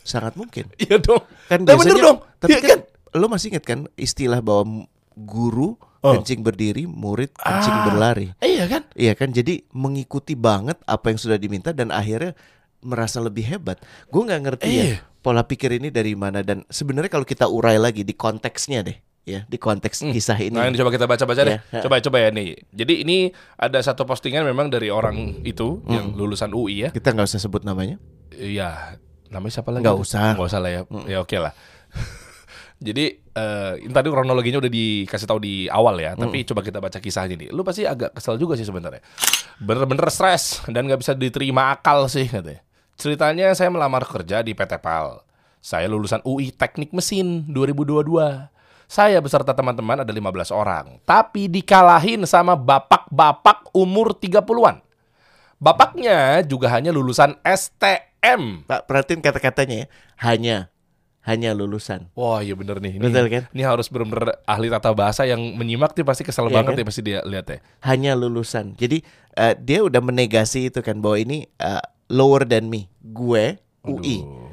Sangat 0.00 0.34
mungkin. 0.34 0.70
Iya 0.80 0.96
dong. 0.96 1.20
Kan 1.46 1.62
Nah, 1.62 1.76
bener 1.76 1.98
dong. 1.98 2.18
Tapi 2.38 2.50
Iya 2.50 2.60
kan 2.64 2.78
lo 3.12 3.26
masih 3.26 3.52
ingat 3.52 3.64
kan 3.64 3.80
istilah 3.94 4.40
bahwa 4.40 4.86
guru 5.14 5.74
Oh. 5.98 6.14
kencing 6.14 6.46
berdiri, 6.46 6.86
murid 6.86 7.34
kencing 7.34 7.74
Ah. 7.74 7.84
berlari. 7.84 8.30
Iya 8.38 8.70
kan? 8.70 8.86
Iya 8.94 9.18
kan, 9.18 9.34
jadi 9.34 9.66
mengikuti 9.74 10.38
banget 10.38 10.78
apa 10.86 11.10
yang 11.10 11.18
sudah 11.18 11.34
diminta 11.34 11.74
dan 11.74 11.90
akhirnya 11.90 12.38
merasa 12.80 13.18
lebih 13.18 13.44
hebat. 13.46 13.78
Gue 14.08 14.22
nggak 14.22 14.40
ngerti 14.44 14.68
Iya. 14.70 14.84
ya 14.84 14.98
pola 15.18 15.42
pikir 15.44 15.76
ini 15.76 15.90
dari 15.90 16.14
mana 16.14 16.40
dan 16.46 16.62
sebenarnya 16.70 17.10
kalau 17.10 17.26
kita 17.26 17.50
urai 17.50 17.76
lagi 17.76 18.06
di 18.06 18.14
konteksnya 18.14 18.86
deh, 18.86 18.96
ya 19.26 19.44
di 19.44 19.58
konteks 19.58 20.06
kisah 20.14 20.38
ini. 20.38 20.54
Nah, 20.56 20.70
ini 20.70 20.78
coba 20.78 20.94
kita 20.94 21.04
baca-baca 21.10 21.42
deh. 21.42 21.58
Ya. 21.58 21.82
Coba 21.84 21.98
coba 22.00 22.16
ya 22.22 22.30
nih. 22.30 22.54
Jadi 22.70 23.02
ini 23.02 23.28
ada 23.58 23.82
satu 23.82 24.06
postingan 24.06 24.46
memang 24.46 24.70
dari 24.70 24.88
orang 24.88 25.42
itu 25.42 25.82
yang 25.90 26.14
lulusan 26.14 26.54
UI 26.54 26.88
ya. 26.88 26.90
Kita 26.94 27.12
nggak 27.12 27.28
usah 27.28 27.42
sebut 27.42 27.66
namanya. 27.66 27.98
Iya, 28.32 28.96
namanya 29.28 29.52
siapa 29.58 29.74
lagi? 29.74 29.82
Nggak 29.84 29.98
usah. 29.98 30.38
Nggak 30.38 30.48
usah 30.48 30.60
lah 30.62 30.70
ya. 30.70 30.80
Ya 31.10 31.18
oke 31.20 31.36
lah. 31.36 31.52
Jadi 32.78 33.04
eh 33.34 33.72
ini 33.82 33.90
tadi 33.90 34.06
kronologinya 34.06 34.62
udah 34.62 34.70
dikasih 34.70 35.26
tahu 35.26 35.42
di 35.42 35.66
awal 35.66 35.98
ya, 35.98 36.14
tapi 36.14 36.46
coba 36.46 36.62
kita 36.62 36.78
baca 36.78 37.02
kisahnya 37.02 37.34
nih. 37.34 37.50
Lu 37.50 37.66
pasti 37.66 37.82
agak 37.82 38.14
kesel 38.14 38.38
juga 38.38 38.54
sih 38.54 38.62
sebenarnya. 38.62 39.02
Bener-bener 39.58 40.06
stres 40.14 40.62
dan 40.70 40.86
nggak 40.86 41.02
bisa 41.02 41.12
diterima 41.18 41.74
akal 41.74 42.06
sih 42.06 42.30
katanya. 42.30 42.62
Ceritanya 42.98 43.54
saya 43.54 43.70
melamar 43.70 44.02
kerja 44.02 44.42
di 44.42 44.58
PT 44.58 44.82
PAL. 44.82 45.22
Saya 45.62 45.86
lulusan 45.86 46.18
UI 46.26 46.50
Teknik 46.50 46.90
Mesin 46.90 47.46
2022. 47.46 48.50
Saya 48.90 49.22
beserta 49.22 49.54
teman-teman 49.54 50.02
ada 50.02 50.10
15 50.10 50.50
orang, 50.50 50.98
tapi 51.06 51.46
dikalahin 51.46 52.26
sama 52.26 52.58
bapak-bapak 52.58 53.70
umur 53.70 54.18
30-an. 54.18 54.82
Bapaknya 55.62 56.42
juga 56.42 56.74
hanya 56.74 56.90
lulusan 56.90 57.38
STM. 57.46 58.66
Pak 58.66 58.90
perhatiin 58.90 59.22
kata-katanya 59.22 59.84
ya. 59.84 59.86
Hanya 60.18 60.56
hanya 61.22 61.54
lulusan. 61.54 62.08
Wah 62.18 62.40
iya 62.42 62.56
bener 62.58 62.80
nih. 62.82 62.98
Ini, 62.98 63.04
Betul 63.04 63.28
kan? 63.30 63.44
Ini 63.52 63.62
harus 63.62 63.86
bener-bener 63.92 64.42
ahli 64.42 64.72
tata 64.72 64.90
bahasa 64.96 65.22
yang 65.28 65.38
menyimak 65.54 65.92
nih 65.94 66.02
pasti 66.02 66.24
kesel 66.24 66.48
Iya 66.48 66.64
banget 66.64 66.72
kan? 66.74 66.80
ya 66.80 66.86
pasti 66.88 67.02
dia 67.04 67.20
lihat 67.22 67.46
ya. 67.46 67.58
Hanya 67.84 68.16
lulusan. 68.18 68.74
Jadi 68.74 69.04
eh, 69.36 69.54
dia 69.60 69.84
udah 69.86 70.00
menegasi 70.00 70.72
itu 70.72 70.80
kan 70.80 70.98
bahwa 70.98 71.20
ini 71.20 71.44
eh, 71.60 71.84
lower 72.08 72.44
than 72.44 72.72
me. 72.72 72.88
Gue 73.00 73.60
UI. 73.84 74.24
Aduh. 74.24 74.52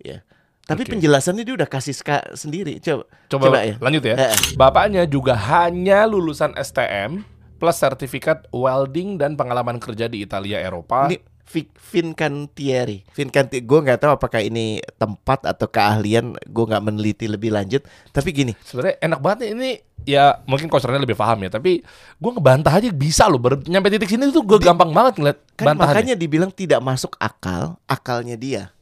Ya. 0.00 0.20
Tapi 0.64 0.88
Oke. 0.88 0.96
penjelasannya 0.96 1.44
dia 1.44 1.54
udah 1.56 1.68
kasih 1.68 1.92
ska 1.92 2.24
sendiri. 2.32 2.80
Coba 2.80 3.04
Coba, 3.28 3.60
ya. 3.64 3.76
lanjut 3.80 4.02
ya. 4.04 4.16
Bapaknya 4.56 5.04
juga 5.04 5.36
hanya 5.36 6.08
lulusan 6.08 6.56
STM 6.56 7.24
plus 7.60 7.76
sertifikat 7.76 8.48
welding 8.52 9.16
dan 9.20 9.36
pengalaman 9.36 9.76
kerja 9.80 10.08
di 10.08 10.24
Italia 10.24 10.60
Eropa. 10.60 11.08
Ini 11.08 11.20
Vi- 11.44 11.70
Fincantieri. 11.76 13.04
Fincantieri. 13.12 13.62
Gue 13.62 13.78
nggak 13.84 14.00
tahu 14.00 14.12
apakah 14.16 14.40
ini 14.40 14.80
tempat 14.96 15.44
atau 15.46 15.68
keahlian. 15.68 16.34
Gue 16.48 16.64
nggak 16.66 16.84
meneliti 16.84 17.28
lebih 17.28 17.54
lanjut. 17.54 17.84
Tapi 18.10 18.28
gini, 18.32 18.52
Sebenarnya 18.64 18.96
enak 19.04 19.20
banget 19.20 19.38
nih 19.44 19.50
ini 19.54 19.70
ya 20.04 20.44
mungkin 20.44 20.68
kosernya 20.68 21.00
lebih 21.00 21.16
paham 21.16 21.48
ya 21.48 21.50
tapi 21.56 21.80
gue 22.20 22.30
ngebantah 22.36 22.76
aja 22.76 22.92
bisa 22.92 23.24
loh 23.24 23.40
baru 23.40 23.56
nyampe 23.64 23.88
titik 23.88 24.12
sini 24.12 24.28
tuh 24.28 24.44
gue 24.44 24.60
gampang 24.60 24.92
banget 24.92 25.16
ngeliat 25.16 25.38
kan 25.56 25.72
bantahannya. 25.72 26.12
makanya 26.12 26.14
dibilang 26.18 26.52
tidak 26.52 26.84
masuk 26.84 27.16
akal. 27.16 27.80
Akalnya 27.88 28.36
dia 28.36 28.74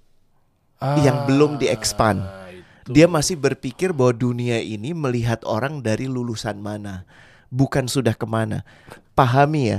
yang 0.99 1.31
belum. 1.31 1.63
Ah, 2.19 2.51
itu. 2.51 2.91
Dia 2.91 3.07
masih 3.07 3.39
berpikir 3.39 3.95
bahwa 3.95 4.11
dunia 4.11 4.59
ini 4.59 4.91
melihat 4.91 5.47
orang 5.47 5.79
dari 5.79 6.11
lulusan 6.11 6.59
mana, 6.59 7.07
bukan 7.55 7.87
sudah 7.87 8.19
ke 8.19 8.27
mana. 8.27 8.67
Pahami 9.15 9.77
ya, 9.77 9.79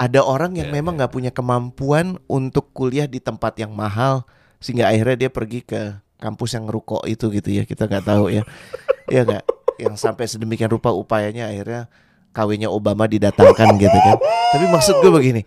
ada 0.00 0.24
orang 0.24 0.56
yang 0.56 0.72
memang 0.72 0.96
nggak 0.96 1.12
punya 1.12 1.28
kemampuan 1.28 2.16
untuk 2.24 2.72
kuliah 2.72 3.04
di 3.04 3.20
tempat 3.20 3.60
yang 3.60 3.76
mahal, 3.76 4.24
sehingga 4.56 4.88
akhirnya 4.88 5.28
dia 5.28 5.30
pergi 5.30 5.60
ke 5.60 6.00
kampus 6.16 6.56
yang 6.56 6.64
ruko 6.64 7.04
itu 7.04 7.28
gitu 7.28 7.52
ya. 7.52 7.68
Kita 7.68 7.84
nggak 7.84 8.08
tahu 8.08 8.32
ya, 8.32 8.42
ya 9.14 9.28
nggak. 9.28 9.44
Yang 9.76 10.00
sampai 10.00 10.24
sedemikian 10.24 10.72
rupa 10.72 10.88
upayanya 10.88 11.52
akhirnya 11.52 11.92
kawinnya 12.32 12.72
Obama 12.72 13.04
didatangkan 13.04 13.76
gitu 13.76 13.98
kan. 14.00 14.16
Tapi 14.56 14.64
maksud 14.72 15.04
gue 15.04 15.12
begini, 15.12 15.42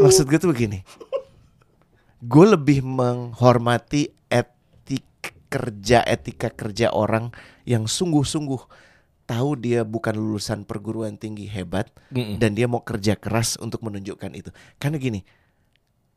maksud 0.00 0.24
gue 0.24 0.40
tuh 0.40 0.50
begini 0.56 0.80
gue 2.18 2.46
lebih 2.50 2.82
menghormati 2.82 4.10
etik 4.26 5.06
kerja 5.46 6.02
etika 6.02 6.50
kerja 6.50 6.90
orang 6.90 7.30
yang 7.62 7.86
sungguh-sungguh 7.86 8.58
tahu 9.28 9.54
dia 9.54 9.84
bukan 9.84 10.16
lulusan 10.16 10.64
perguruan 10.64 11.14
tinggi 11.14 11.44
hebat 11.44 11.92
Mm-mm. 12.08 12.40
dan 12.40 12.56
dia 12.56 12.64
mau 12.64 12.80
kerja 12.80 13.12
keras 13.12 13.54
untuk 13.56 13.84
menunjukkan 13.84 14.32
itu 14.32 14.48
karena 14.76 14.96
gini 14.96 15.20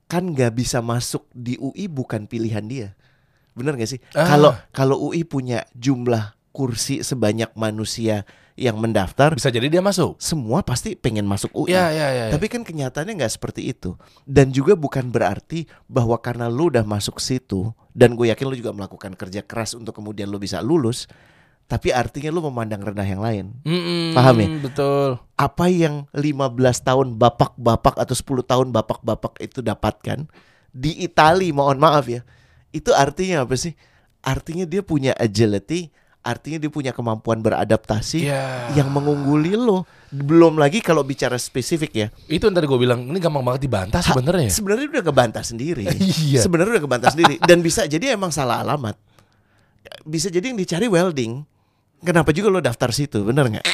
kan 0.07 0.27
nggak 0.27 0.51
bisa 0.53 0.79
masuk 0.79 1.27
di 1.29 1.55
UI 1.55 1.87
bukan 1.87 2.23
pilihan 2.23 2.63
dia 2.63 2.87
bener 3.51 3.75
gak 3.75 3.87
sih 3.89 3.99
Ah. 4.11 4.27
kalau 4.27 4.51
kalau 4.71 4.95
UI 5.05 5.23
punya 5.23 5.67
jumlah 5.73 6.31
kursi 6.51 6.99
sebanyak 7.01 7.51
manusia 7.53 8.23
yang 8.55 8.75
mendaftar 8.75 9.31
bisa 9.31 9.47
jadi 9.47 9.67
dia 9.67 9.79
masuk. 9.79 10.19
semua 10.19 10.59
pasti 10.61 10.93
pengen 10.93 11.23
masuk 11.23 11.51
UI 11.53 11.71
Ya 11.71 11.87
ya 11.89 12.07
ya. 12.11 12.25
tapi 12.29 12.47
kan 12.47 12.61
kenyataannya 12.61 13.15
nggak 13.17 13.33
seperti 13.33 13.71
itu. 13.71 13.95
Dan 14.21 14.51
juga 14.51 14.75
bukan 14.75 15.07
berarti 15.07 15.63
bahwa 15.87 16.19
karena 16.19 16.45
lu 16.45 16.67
udah 16.67 16.83
masuk 16.83 17.17
situ 17.17 17.71
dan 17.91 18.13
gue 18.13 18.27
yakin 18.27 18.45
lu 18.45 18.55
juga 18.55 18.71
melakukan 18.71 19.15
kerja 19.15 19.39
keras 19.41 19.71
untuk 19.73 19.95
kemudian 19.95 20.27
lu 20.27 20.35
bisa 20.37 20.59
lulus, 20.59 21.07
tapi 21.65 21.89
artinya 21.89 22.29
lu 22.29 22.43
memandang 22.45 22.83
rendah 22.83 23.07
yang 23.07 23.21
lain. 23.23 23.45
Mm-mm, 23.63 24.11
Paham 24.11 24.35
ya? 24.37 24.47
Betul. 24.59 25.09
Apa 25.35 25.65
yang 25.67 26.03
15 26.11 26.51
tahun 26.83 27.07
bapak-bapak 27.15 27.95
atau 27.95 28.15
10 28.15 28.43
tahun 28.43 28.67
bapak-bapak 28.75 29.39
itu 29.39 29.63
dapatkan 29.63 30.27
di 30.69 31.03
Itali, 31.03 31.51
mohon 31.51 31.79
maaf 31.79 32.07
ya. 32.07 32.23
Itu 32.71 32.91
artinya 32.91 33.43
apa 33.43 33.55
sih? 33.55 33.71
Artinya 34.19 34.63
dia 34.63 34.83
punya 34.83 35.11
agility, 35.15 35.89
artinya 36.21 36.61
dia 36.61 36.69
punya 36.69 36.91
kemampuan 36.93 37.41
beradaptasi 37.41 38.19
Ya. 38.27 38.67
yang 38.75 38.91
mengungguli 38.91 39.55
lo. 39.55 39.83
Belum 40.11 40.59
lagi 40.59 40.83
kalau 40.83 41.01
bicara 41.01 41.39
spesifik 41.39 41.91
ya. 41.95 42.07
Itu 42.27 42.51
tadi 42.51 42.67
gue 42.67 42.79
bilang 42.79 43.07
ini 43.07 43.15
gampang 43.17 43.41
banget 43.43 43.63
dibantah 43.63 44.03
sebenarnya. 44.03 44.47
ya? 44.47 44.53
Sebenarnya 44.53 44.85
udah 44.91 45.03
ngebantah 45.03 45.43
sendiri. 45.43 45.87
Iya. 46.27 46.43
Sebenarnya 46.43 46.75
udah 46.75 46.83
ngebantah 46.83 47.11
sendiri 47.15 47.35
dan 47.41 47.63
bisa 47.63 47.87
jadi 47.87 48.13
emang 48.13 48.29
salah 48.29 48.59
alamat. 48.59 48.99
Bisa 50.03 50.27
jadi 50.27 50.51
yang 50.51 50.59
dicari 50.59 50.85
welding. 50.85 51.43
Kenapa 52.01 52.33
juga 52.33 52.49
lo 52.49 52.59
daftar 52.59 52.89
situ? 52.89 53.21
Bener 53.21 53.45
nggak? 53.47 53.65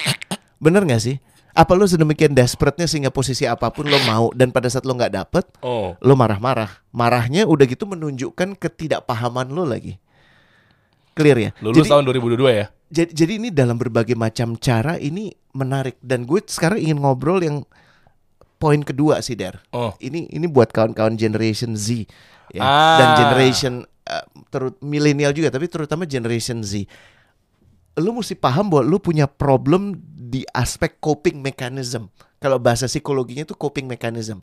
Bener 0.60 0.84
nggak 0.84 1.02
sih? 1.02 1.16
Apa 1.52 1.74
lo 1.74 1.90
sedemikian 1.90 2.38
desperate-nya 2.38 2.86
sehingga 2.86 3.10
posisi 3.10 3.50
apa 3.50 3.74
pun 3.74 3.90
lo 3.90 3.98
mau 4.06 4.30
dan 4.30 4.54
pada 4.54 4.70
saat 4.70 4.86
lo 4.86 4.94
nggak 4.94 5.10
dapet, 5.12 5.46
Oh. 5.66 5.98
lo 5.98 6.14
marah-marah. 6.14 6.86
Marahnya 6.94 7.50
udah 7.50 7.66
gitu 7.66 7.90
menunjukkan 7.90 8.54
ketidakpahaman 8.54 9.50
lo 9.50 9.66
lagi. 9.66 9.98
Clear 11.18 11.38
ya? 11.40 11.52
Lulus 11.60 11.82
jadi, 11.82 11.90
tahun 11.90 12.04
2022 12.06 12.54
ya. 12.54 12.66
jadi, 12.94 13.10
jadi 13.10 13.32
ini 13.42 13.50
dalam 13.50 13.74
berbagai 13.74 14.14
macam 14.14 14.54
cara 14.54 15.02
ini 15.02 15.34
menarik 15.58 15.98
dan 15.98 16.30
gue 16.30 16.46
sekarang 16.46 16.78
ingin 16.78 17.02
ngobrol 17.02 17.42
yang 17.42 17.66
poin 18.58 18.86
kedua 18.86 19.18
sih 19.20 19.34
Der 19.34 19.58
Oh. 19.70 19.98
ini 19.98 20.30
ini 20.30 20.46
buat 20.46 20.70
kawan-kawan 20.70 21.18
generation 21.18 21.74
Z 21.74 22.06
ya 22.54 22.62
Ah. 22.62 22.98
dan 23.02 23.08
generation 23.18 23.74
eh, 24.06 24.26
terut 24.48 24.78
milenial 24.80 25.34
juga 25.34 25.50
tapi 25.50 25.66
terutama 25.66 26.06
generation 26.06 26.62
Z 26.62 26.86
lu 27.98 28.14
mesti 28.14 28.34
paham 28.34 28.70
bahwa 28.70 28.84
lu 28.86 28.98
punya 28.98 29.26
problem 29.26 29.98
di 30.06 30.46
aspek 30.54 30.98
coping 30.98 31.42
mechanism 31.42 32.08
kalau 32.38 32.58
bahasa 32.58 32.86
psikologinya 32.86 33.44
itu 33.44 33.58
coping 33.58 33.86
mechanism 33.86 34.40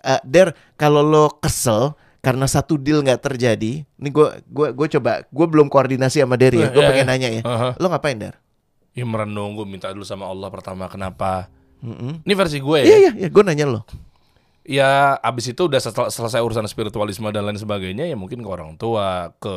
Eh, 0.00 0.16
der 0.24 0.56
kalau 0.80 1.04
lo 1.04 1.28
kesel 1.44 1.92
karena 2.24 2.48
satu 2.48 2.80
deal 2.80 3.04
nggak 3.04 3.20
terjadi 3.20 3.84
ini 3.84 4.08
gue 4.08 4.28
gua 4.48 4.72
gua 4.72 4.88
coba 4.88 5.28
gue 5.28 5.46
belum 5.48 5.68
koordinasi 5.68 6.24
sama 6.24 6.40
Der 6.40 6.56
ya 6.56 6.68
Eh, 6.68 6.72
gue 6.72 6.80
iya, 6.80 6.88
pengen 6.88 7.06
nanya 7.08 7.28
ya 7.28 7.42
Aha. 7.44 7.68
lo 7.76 7.86
ngapain 7.92 8.16
Der 8.16 8.40
Ya 8.96 9.04
merenung 9.04 9.52
gue 9.54 9.68
minta 9.68 9.92
dulu 9.92 10.02
sama 10.02 10.24
Allah 10.26 10.48
pertama 10.50 10.88
kenapa. 10.88 11.46
Mm-mm. 11.78 12.26
Ini 12.26 12.34
versi 12.34 12.58
gue 12.58 12.78
ya. 12.82 12.86
Iya 12.90 12.96
iya 12.96 13.12
iya 13.22 13.28
gue 13.28 13.42
nanya 13.44 13.68
lo 13.68 13.80
Ya 14.62 15.16
abis 15.18 15.50
itu 15.50 15.62
udah 15.62 15.78
setel- 15.78 16.08
selesai 16.08 16.38
urusan 16.38 16.64
spiritualisme 16.64 17.26
dan 17.28 17.42
lain 17.42 17.56
sebagainya 17.56 18.04
ya 18.04 18.14
mungkin 18.14 18.38
ke 18.38 18.48
orang 18.48 18.76
tua, 18.76 19.32
ke 19.36 19.56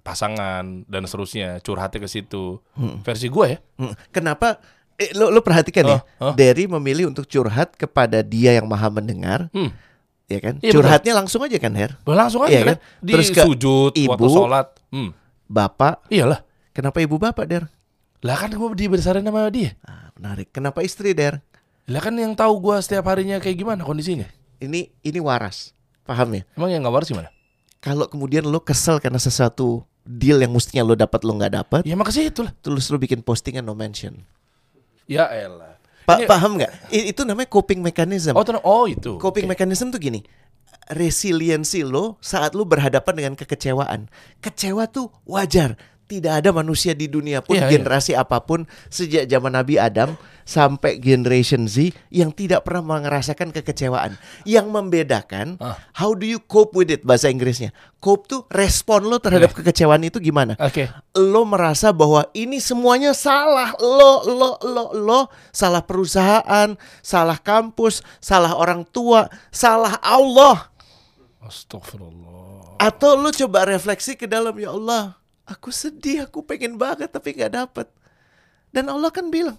pasangan 0.00 0.86
dan 0.86 1.02
seterusnya 1.04 1.58
curhatnya 1.60 2.00
ke 2.00 2.08
situ. 2.08 2.62
Versi 3.02 3.26
gue 3.26 3.46
ya. 3.48 3.58
Hmm, 3.76 3.92
Kenapa? 4.08 4.62
Eh, 4.94 5.14
lo 5.14 5.30
lo 5.30 5.38
perhatikan 5.40 5.86
ya, 5.86 5.98
Oh, 6.18 6.30
oh. 6.30 6.34
Derry 6.34 6.66
memilih 6.66 7.06
untuk 7.06 7.22
curhat 7.24 7.70
kepada 7.72 8.18
dia 8.18 8.50
yang 8.52 8.66
maha 8.66 8.86
mendengar, 8.88 9.46
Hmm. 9.52 9.70
ya 10.26 10.38
kan? 10.40 10.58
Iya, 10.58 10.74
Curhatnya 10.74 11.14
langsung 11.14 11.38
aja 11.40 11.54
kan, 11.54 11.70
Her? 11.70 11.94
Langsung 12.02 12.42
aja 12.42 12.50
Iya 12.50 12.60
kan. 12.60 12.68
kan? 12.74 12.78
Di 12.98 13.12
Terus 13.14 13.30
ke 13.30 13.40
sujud 13.40 13.94
waktu 13.94 14.02
ibu. 14.18 14.26
sholat. 14.28 14.74
Hmm. 14.90 15.14
Bapak, 15.46 16.02
Iyalah. 16.08 16.42
kenapa 16.70 16.98
ibu 16.98 17.14
bapak, 17.14 17.46
Der? 17.46 17.64
Lah 18.20 18.34
kan 18.36 18.50
gue 18.50 18.68
dibesarin 18.74 19.22
sama 19.22 19.46
dia. 19.48 19.78
Ah, 19.80 20.10
menarik. 20.12 20.50
Kenapa 20.50 20.82
istri, 20.82 21.14
Der? 21.14 21.46
Lah 21.88 22.00
kan 22.00 22.12
yang 22.14 22.36
tahu 22.36 22.60
gue 22.60 22.76
setiap 22.78 23.08
harinya 23.08 23.40
kayak 23.40 23.56
gimana 23.56 23.80
kondisinya. 23.82 24.28
Ini 24.60 24.92
ini 25.00 25.18
waras, 25.18 25.72
paham 26.04 26.36
ya? 26.36 26.42
Emang 26.52 26.68
yang 26.68 26.84
gak 26.84 26.94
waras 26.94 27.08
gimana? 27.08 27.30
Kalau 27.78 28.10
kemudian 28.10 28.42
lo 28.44 28.60
kesel 28.60 28.98
karena 28.98 29.16
sesuatu 29.16 29.86
deal 30.02 30.42
yang 30.42 30.50
mestinya 30.50 30.82
lo 30.82 30.92
dapat 30.92 31.22
lo 31.22 31.32
nggak 31.32 31.52
dapat, 31.54 31.80
Ya 31.86 31.94
makasih 31.94 32.28
itulah. 32.28 32.50
terus 32.58 32.90
lo 32.90 32.98
bikin 32.98 33.22
postingan 33.22 33.62
no 33.62 33.72
mention. 33.72 34.26
Ya 35.06 35.30
elah. 35.30 35.78
Pa- 36.04 36.18
Ini- 36.18 36.26
paham 36.26 36.58
nggak? 36.58 36.90
Itu 36.90 37.22
namanya 37.22 37.48
coping 37.48 37.80
mechanism. 37.80 38.34
Oh, 38.34 38.42
oh 38.64 38.84
itu. 38.88 39.16
Coping 39.16 39.46
Oke. 39.46 39.52
mechanism 39.54 39.88
tuh 39.88 40.00
gini. 40.00 40.20
Resiliensi 40.88 41.84
lo 41.84 42.16
saat 42.18 42.56
lo 42.56 42.64
berhadapan 42.64 43.14
dengan 43.14 43.32
kekecewaan. 43.36 44.08
Kecewa 44.40 44.88
tuh 44.88 45.12
wajar, 45.22 45.76
tidak 46.08 46.40
ada 46.40 46.50
manusia 46.50 46.96
di 46.96 47.04
dunia 47.04 47.38
pun 47.38 47.52
Iya, 47.54 47.68
iya. 47.68 47.72
generasi 47.76 48.16
apa 48.16 48.40
pun 48.40 48.64
sejak 48.88 49.28
zaman 49.28 49.52
Nabi 49.52 49.76
Adam 49.76 50.16
sampai 50.42 50.96
generation 50.96 51.68
Z 51.68 51.92
yang 52.08 52.32
tidak 52.32 52.64
pernah 52.64 52.96
merasakan 52.98 53.52
kekecewaan. 53.52 54.16
Yang 54.42 54.66
membedakan 54.66 55.60
Ah. 55.60 55.76
how 55.92 56.16
do 56.16 56.24
you 56.24 56.40
cope 56.40 56.72
with 56.72 56.88
it 56.88 57.04
bahasa 57.04 57.28
Inggrisnya. 57.28 57.76
Cope 57.98 58.24
tuh 58.24 58.40
respon 58.48 59.04
lo 59.04 59.20
terhadap 59.20 59.52
kekecewaan 59.52 60.00
itu 60.02 60.16
gimana? 60.16 60.56
Oke. 60.56 60.88
Lo 61.12 61.44
merasa 61.44 61.92
bahwa 61.92 62.24
ini 62.32 62.56
semuanya 62.58 63.12
salah 63.12 63.76
lo 63.76 64.24
lo 64.24 64.50
lo 64.64 64.84
lo 64.96 65.20
salah 65.50 65.84
perusahaan, 65.84 66.72
salah 66.98 67.36
kampus, 67.36 68.00
salah 68.16 68.56
orang 68.56 68.88
tua, 68.88 69.28
salah 69.52 70.00
Allah. 70.00 70.72
Astagfirullah. 71.42 72.78
Atau 72.78 73.18
lu 73.18 73.34
coba 73.34 73.66
refleksi 73.66 74.14
ke 74.14 74.24
dalam 74.24 74.54
ya 74.54 74.70
Allah, 74.70 75.18
aku 75.48 75.72
sedih, 75.72 76.28
aku 76.28 76.44
pengen 76.44 76.76
banget 76.76 77.08
tapi 77.08 77.32
nggak 77.32 77.52
dapet. 77.56 77.88
Dan 78.68 78.92
Allah 78.92 79.08
kan 79.08 79.32
bilang, 79.32 79.56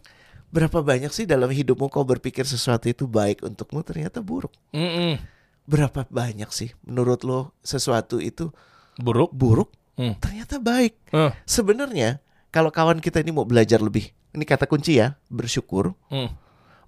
berapa 0.54 0.86
banyak 0.86 1.10
sih 1.10 1.26
dalam 1.26 1.50
hidupmu 1.50 1.90
kau 1.90 2.06
berpikir 2.06 2.46
sesuatu 2.46 2.86
itu 2.86 3.10
baik 3.10 3.42
untukmu 3.42 3.82
ternyata 3.82 4.22
buruk. 4.22 4.54
Mm-mm. 4.70 5.18
Berapa 5.66 6.06
banyak 6.10 6.50
sih 6.50 6.70
menurut 6.86 7.22
lo 7.26 7.54
sesuatu 7.62 8.18
itu 8.18 8.54
Buruk. 8.98 9.34
buruk 9.34 9.70
Hmm. 10.00 10.16
ternyata 10.24 10.64
baik. 10.64 10.96
Eh. 11.12 11.32
Sebenarnya 11.44 12.24
kalau 12.56 12.72
kawan 12.72 13.04
kita 13.04 13.20
ini 13.20 13.36
mau 13.36 13.44
belajar 13.44 13.84
lebih, 13.84 14.08
ini 14.32 14.48
kata 14.48 14.64
kunci 14.64 14.96
ya, 14.96 15.20
bersyukur, 15.28 15.92
Hmm. 16.08 16.32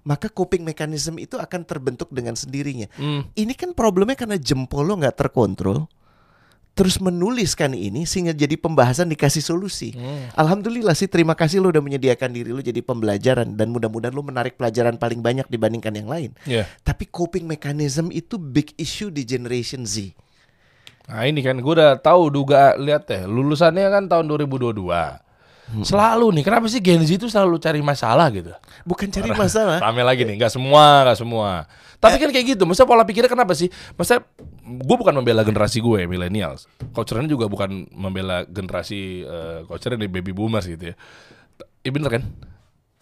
maka 0.00 0.32
coping 0.32 0.64
mechanism 0.64 1.20
itu 1.20 1.36
akan 1.36 1.68
terbentuk 1.68 2.08
dengan 2.08 2.32
sendirinya. 2.32 2.88
Hmm. 2.96 3.28
Ini 3.36 3.52
kan 3.52 3.76
problemnya 3.76 4.16
karena 4.16 4.40
jempol 4.40 4.88
lo 4.88 4.96
nggak 4.96 5.12
terkontrol. 5.12 5.84
Terus 6.72 6.96
menuliskan 7.04 7.76
ini 7.76 8.08
sehingga 8.08 8.32
jadi 8.32 8.56
pembahasan 8.56 9.12
dikasih 9.12 9.44
solusi. 9.44 9.92
Hmm. 9.92 10.32
Alhamdulillah 10.32 10.96
sih 10.96 11.04
terima 11.04 11.36
kasih 11.36 11.60
lo 11.60 11.68
udah 11.68 11.84
menyediakan 11.84 12.32
diri 12.32 12.48
lo 12.48 12.64
jadi 12.64 12.80
pembelajaran 12.80 13.52
dan 13.60 13.68
mudah-mudahan 13.68 14.16
lo 14.16 14.24
menarik 14.24 14.56
pelajaran 14.56 14.96
paling 14.96 15.20
banyak 15.20 15.44
dibandingkan 15.52 15.92
yang 15.92 16.08
lain. 16.08 16.30
Ya. 16.48 16.64
Tapi 16.80 17.04
coping 17.12 17.44
mechanism 17.44 18.08
itu 18.08 18.40
big 18.40 18.72
issue 18.80 19.12
di 19.12 19.28
generation 19.28 19.84
Z. 19.84 20.16
Nah 21.12 21.28
ini 21.28 21.44
kan 21.44 21.60
gue 21.60 21.72
udah 21.76 22.00
tahu 22.00 22.32
duga 22.32 22.72
lihat 22.80 23.04
deh 23.04 23.28
lulusannya 23.28 23.92
kan 23.92 24.04
tahun 24.08 24.32
2022. 24.32 24.72
Selalu 25.80 26.36
nih 26.36 26.44
kenapa 26.44 26.66
sih 26.68 26.84
Gen 26.84 27.00
Z 27.00 27.16
itu 27.16 27.26
selalu 27.32 27.56
cari 27.56 27.80
masalah 27.80 28.28
gitu? 28.28 28.52
Bukan 28.84 29.08
cari 29.08 29.32
masalah. 29.32 29.80
Rame 29.80 30.04
lagi 30.04 30.26
nih, 30.28 30.36
nggak 30.36 30.52
semua, 30.52 31.06
nggak 31.08 31.18
semua. 31.22 31.64
Tapi 31.96 32.18
kan 32.18 32.28
kayak 32.34 32.58
gitu, 32.58 32.62
maksudnya 32.66 32.90
pola 32.90 33.06
pikirnya 33.06 33.30
kenapa 33.30 33.54
sih? 33.54 33.70
Maksudnya 33.94 34.26
gue 34.62 34.96
bukan 34.98 35.14
membela 35.16 35.46
generasi 35.46 35.78
gue, 35.78 36.04
millennials. 36.04 36.66
Coachernya 36.92 37.30
juga 37.30 37.46
bukan 37.46 37.86
membela 37.94 38.42
generasi 38.44 39.22
uh, 39.24 39.62
coachernya 39.64 40.04
nih 40.04 40.10
baby 40.10 40.34
boomers 40.34 40.66
gitu 40.66 40.92
ya. 40.92 40.94
Iya 41.86 41.90
bener 41.94 42.10
kan? 42.10 42.22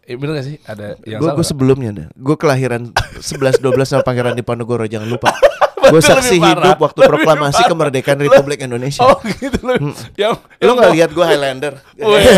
Iya 0.04 0.16
bener 0.20 0.32
gak 0.38 0.46
sih? 0.46 0.56
Ada 0.62 1.00
yang 1.08 1.20
Gue 1.22 1.28
salah? 1.32 1.36
gue 1.40 1.46
sebelumnya 1.48 1.90
dah. 1.96 2.08
Gue 2.14 2.36
kelahiran 2.36 2.92
11 3.18 3.62
12 3.62 3.88
sama 3.88 4.02
Pangeran 4.04 4.36
Diponegoro 4.36 4.84
jangan 4.84 5.08
lupa. 5.08 5.32
Gue 5.90 6.02
saksi 6.02 6.36
lebih 6.36 6.40
parah. 6.40 6.62
hidup 6.64 6.78
waktu 6.80 6.98
Lebih 7.00 7.10
proklamasi 7.10 7.60
parah. 7.60 7.70
kemerdekaan 7.70 8.18
Republik 8.22 8.58
Indonesia. 8.62 9.02
Oh 9.02 9.18
gitu 9.26 9.58
loh. 9.62 9.76
Yang 10.14 10.32
Lo 10.62 10.72
nggak 10.74 10.92
lihat 10.94 11.10
gue 11.10 11.24
Highlander? 11.26 11.74
Wih. 11.98 12.24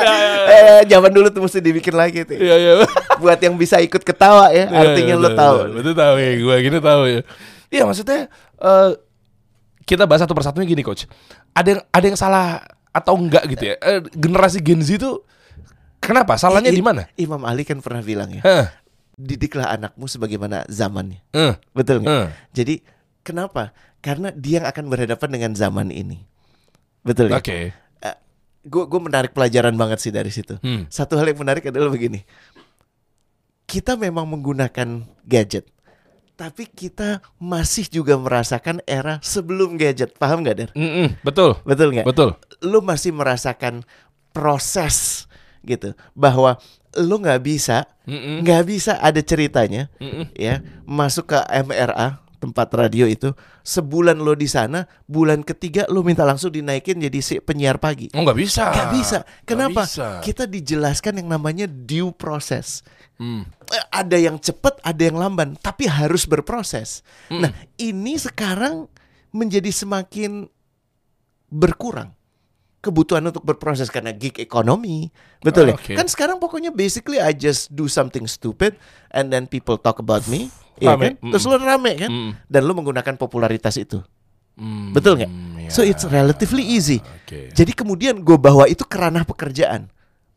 eh, 0.50 0.80
zaman 0.86 1.10
dulu 1.12 1.28
tuh 1.30 1.42
mesti 1.44 1.58
dibikin 1.60 1.94
lagi 1.94 2.24
tuh. 2.24 2.36
Iya 2.36 2.56
iya. 2.56 2.72
Buat 3.20 3.40
yang 3.40 3.54
bisa 3.56 3.78
ikut 3.80 4.02
ketawa 4.02 4.50
ya, 4.52 4.68
artinya 4.68 5.14
Iya, 5.16 5.22
lo 5.22 5.30
tahu. 5.32 5.56
Betul, 5.80 5.94
tahu 5.96 6.14
ya, 6.16 6.30
gue 6.36 6.56
gini 6.62 6.78
tahu 6.80 7.02
ya. 7.08 7.20
Iya 7.70 7.82
maksudnya 7.86 8.26
eh, 8.58 8.90
kita 9.86 10.06
bahas 10.06 10.22
satu 10.26 10.34
persatunya 10.34 10.66
gini 10.66 10.82
coach. 10.82 11.06
Ada 11.54 11.68
yang 11.78 11.82
ada 11.90 12.06
yang 12.06 12.18
salah 12.18 12.62
atau 12.90 13.14
enggak 13.14 13.46
gitu 13.46 13.64
ya? 13.70 13.74
Eh, 13.78 14.00
generasi 14.14 14.58
Gen 14.62 14.82
Z 14.82 14.98
itu 14.98 15.22
kenapa? 16.02 16.34
Salahnya 16.34 16.74
di 16.74 16.82
mana? 16.82 17.06
Imam 17.14 17.42
Ali 17.46 17.62
kan 17.62 17.78
pernah 17.78 18.02
bilang 18.02 18.30
ya, 18.30 18.42
Heh, 18.42 18.64
didiklah 19.20 19.68
anakmu 19.68 20.08
sebagaimana 20.08 20.64
zamannya. 20.72 21.20
eh, 21.36 21.54
Betul 21.76 22.00
nggak? 22.00 22.08
eh. 22.08 22.26
Jadi 22.56 22.74
kenapa? 23.20 23.76
Karena 24.00 24.32
dia 24.32 24.64
yang 24.64 24.68
akan 24.68 24.88
berhadapan 24.88 25.28
dengan 25.28 25.52
zaman 25.52 25.92
ini. 25.92 26.24
Betul 27.04 27.28
ya? 27.28 27.36
Oke. 27.36 27.76
Gue 28.60 28.84
gue 28.84 29.00
menarik 29.00 29.32
pelajaran 29.32 29.72
banget 29.72 30.04
sih 30.04 30.12
dari 30.12 30.28
situ. 30.28 30.60
Hmm. 30.60 30.84
Satu 30.92 31.16
hal 31.16 31.32
yang 31.32 31.40
menarik 31.40 31.64
adalah 31.64 31.88
begini. 31.88 32.24
Kita 33.64 33.94
memang 33.94 34.26
menggunakan 34.26 35.06
gadget. 35.22 35.64
Tapi 36.34 36.68
kita 36.68 37.20
masih 37.36 37.88
juga 37.88 38.16
merasakan 38.16 38.80
era 38.84 39.20
sebelum 39.20 39.76
gadget. 39.76 40.16
Paham 40.16 40.40
nggak, 40.40 40.56
Der? 40.56 40.70
Mm-mm, 40.72 41.20
betul. 41.20 41.56
Betul 41.62 41.92
nggak? 41.92 42.04
Betul. 42.08 42.36
Lu 42.60 42.80
masih 42.80 43.12
merasakan 43.12 43.84
proses 44.32 45.28
gitu. 45.60 45.92
Bahwa 46.12 46.56
lu 46.98 47.22
nggak 47.22 47.42
bisa, 47.46 47.86
nggak 48.08 48.62
bisa 48.66 48.98
ada 48.98 49.22
ceritanya 49.22 49.86
Mm-mm. 50.02 50.34
ya 50.34 50.58
masuk 50.82 51.30
ke 51.30 51.38
MRA 51.62 52.18
tempat 52.40 52.72
radio 52.72 53.04
itu 53.04 53.36
sebulan 53.60 54.16
lo 54.16 54.32
di 54.32 54.48
sana 54.48 54.88
bulan 55.04 55.44
ketiga 55.44 55.84
lo 55.92 56.00
minta 56.00 56.24
langsung 56.24 56.48
dinaikin 56.48 56.96
jadi 56.96 57.20
si 57.20 57.36
penyiar 57.38 57.76
pagi 57.76 58.08
Oh 58.16 58.24
nggak 58.24 58.38
bisa. 58.40 58.72
Gak 58.72 58.90
bisa. 58.96 59.18
Kenapa? 59.44 59.84
Nggak 59.84 59.92
bisa. 59.92 60.06
Kita 60.24 60.44
dijelaskan 60.48 61.20
yang 61.20 61.28
namanya 61.28 61.68
due 61.68 62.10
process. 62.16 62.80
Hmm. 63.20 63.44
Eh, 63.68 63.84
Ada 63.92 64.16
yang 64.16 64.40
cepat, 64.40 64.80
ada 64.80 65.02
yang 65.04 65.20
lamban, 65.20 65.52
tapi 65.60 65.84
harus 65.84 66.24
berproses. 66.24 67.04
Hmm. 67.28 67.44
Nah, 67.44 67.52
ini 67.76 68.16
sekarang 68.16 68.88
menjadi 69.30 69.68
semakin 69.68 70.48
berkurang 71.52 72.16
kebutuhan 72.80 73.20
untuk 73.24 73.44
berproses 73.44 73.92
karena 73.92 74.10
gig 74.16 74.40
ekonomi. 74.40 75.12
Betul 75.44 75.72
ya? 75.72 75.76
Ah. 75.76 76.04
Kan 76.04 76.08
sekarang 76.08 76.40
pokoknya 76.40 76.72
basically 76.72 77.20
I 77.20 77.36
just 77.36 77.72
do 77.72 77.86
something 77.86 78.24
stupid 78.24 78.76
and 79.12 79.28
then 79.28 79.44
people 79.44 79.76
talk 79.76 80.00
about 80.00 80.24
me. 80.26 80.48
Iya 80.80 80.96
kan? 80.96 81.14
Terus 81.20 81.44
lo 81.44 81.60
rame 81.60 81.92
kan? 82.00 82.08
Mm. 82.08 82.30
Dan 82.48 82.60
lo 82.64 82.72
menggunakan 82.72 83.20
popularitas 83.20 83.76
itu. 83.76 84.00
Hmm. 84.56 84.92
Betul 84.92 85.20
nggak? 85.20 85.30
ya. 85.68 85.70
So 85.72 85.80
it's 85.84 86.04
relatively 86.08 86.64
easy. 86.64 87.00
Oke. 87.24 87.52
Jadi 87.52 87.72
kemudian 87.72 88.20
gue 88.20 88.36
bawa 88.36 88.68
itu 88.68 88.84
ke 88.84 88.96
ranah 88.96 89.24
pekerjaan. 89.24 89.88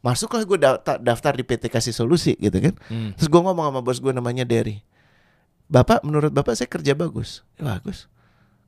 Masuklah 0.04 0.44
gue 0.44 0.60
daftar, 0.60 1.00
daftar 1.00 1.32
di 1.40 1.44
PT 1.48 1.72
Kasih 1.72 1.96
Solusi 1.96 2.36
gitu 2.36 2.60
kan. 2.60 2.76
Hmm. 2.92 3.16
Terus 3.16 3.32
gue 3.32 3.42
ngomong 3.42 3.72
sama 3.72 3.80
bos 3.80 4.00
gue 4.04 4.12
namanya 4.12 4.44
Derry. 4.44 4.84
Bapak, 5.72 6.04
menurut 6.04 6.30
bapak 6.30 6.60
saya 6.60 6.68
kerja 6.68 6.92
bagus. 6.92 7.42
Ya, 7.56 7.80
bagus. 7.80 8.12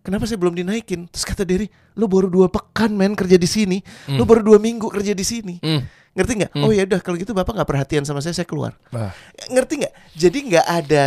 Kenapa 0.06 0.30
saya 0.30 0.38
belum 0.38 0.54
dinaikin? 0.54 1.10
Terus 1.10 1.26
kata 1.26 1.42
Derry, 1.42 1.66
lo 1.98 2.06
baru 2.06 2.30
dua 2.30 2.46
pekan 2.46 2.94
men 2.94 3.18
kerja 3.18 3.42
di 3.42 3.50
sini. 3.50 3.82
Lo 4.14 4.22
baru 4.22 4.46
dua 4.46 4.62
minggu 4.62 4.86
kerja 4.94 5.18
di 5.18 5.26
sini. 5.26 5.58
Hmm. 5.66 5.82
Ngerti 6.14 6.32
nggak? 6.46 6.52
Oh 6.62 6.70
ya 6.70 6.86
udah 6.86 7.02
kalau 7.02 7.18
gitu 7.18 7.34
bapak 7.34 7.58
nggak 7.58 7.70
perhatian 7.74 8.06
sama 8.06 8.22
saya, 8.22 8.38
saya 8.38 8.46
keluar. 8.46 8.78
Nah. 8.94 9.10
Ngerti 9.50 9.82
nggak? 9.82 9.94
Jadi 10.14 10.38
nggak 10.54 10.68
ada 10.70 11.04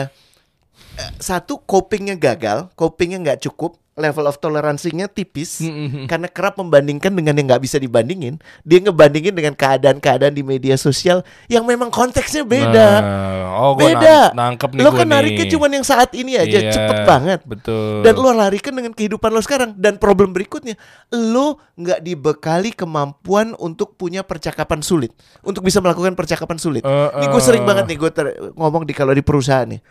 eh, 0.98 1.10
satu 1.22 1.62
copingnya 1.62 2.18
gagal, 2.18 2.68
copingnya 2.74 3.22
nggak 3.22 3.38
cukup, 3.46 3.78
level 3.98 4.24
of 4.24 4.38
toleransinya 4.38 5.10
tipis 5.10 5.60
Hmm, 5.60 6.06
karena 6.06 6.30
kerap 6.30 6.54
membandingkan 6.56 7.10
dengan 7.10 7.34
yang 7.34 7.50
nggak 7.50 7.62
bisa 7.66 7.76
dibandingin. 7.76 8.38
Dia 8.62 8.78
ngebandingin 8.78 9.34
dengan 9.34 9.58
keadaan-keadaan 9.58 10.32
di 10.32 10.46
media 10.46 10.78
sosial 10.78 11.26
yang 11.50 11.66
memang 11.66 11.90
konteksnya 11.90 12.46
beda. 12.46 12.88
Nah, 13.02 13.58
oh, 13.58 13.74
beda. 13.74 14.32
nang- 14.32 14.54
nangkep 14.54 14.78
nih 14.78 14.82
lo 14.86 14.90
kan 14.94 15.06
nariknya 15.10 15.44
nih. 15.44 15.52
cuman 15.58 15.70
yang 15.74 15.86
saat 15.86 16.14
ini 16.14 16.38
aja, 16.38 16.58
Iya, 16.62 16.70
cepet 16.70 16.98
banget. 17.02 17.40
Betul. 17.42 18.06
Dan 18.06 18.14
lo 18.14 18.30
larikan 18.30 18.72
dengan 18.72 18.94
kehidupan 18.94 19.34
lo 19.34 19.42
sekarang. 19.42 19.74
Dan 19.74 19.98
problem 19.98 20.30
berikutnya, 20.30 20.78
lo 21.10 21.58
nggak 21.74 22.00
dibekali 22.00 22.70
kemampuan 22.72 23.58
untuk 23.58 23.98
punya 23.98 24.22
percakapan 24.22 24.80
sulit, 24.80 25.10
untuk 25.42 25.66
bisa 25.66 25.82
melakukan 25.82 26.14
percakapan 26.14 26.56
sulit. 26.56 26.86
Eh, 26.86 27.10
Ini 27.18 27.26
gue 27.26 27.42
sering 27.42 27.62
eh. 27.64 27.68
banget 27.68 27.84
nih 27.90 27.98
gue 27.98 28.10
ngomong 28.54 28.86
di 28.86 28.94
kalau 28.94 29.10
di 29.10 29.22
perusahaan 29.26 29.66
nih, 29.66 29.82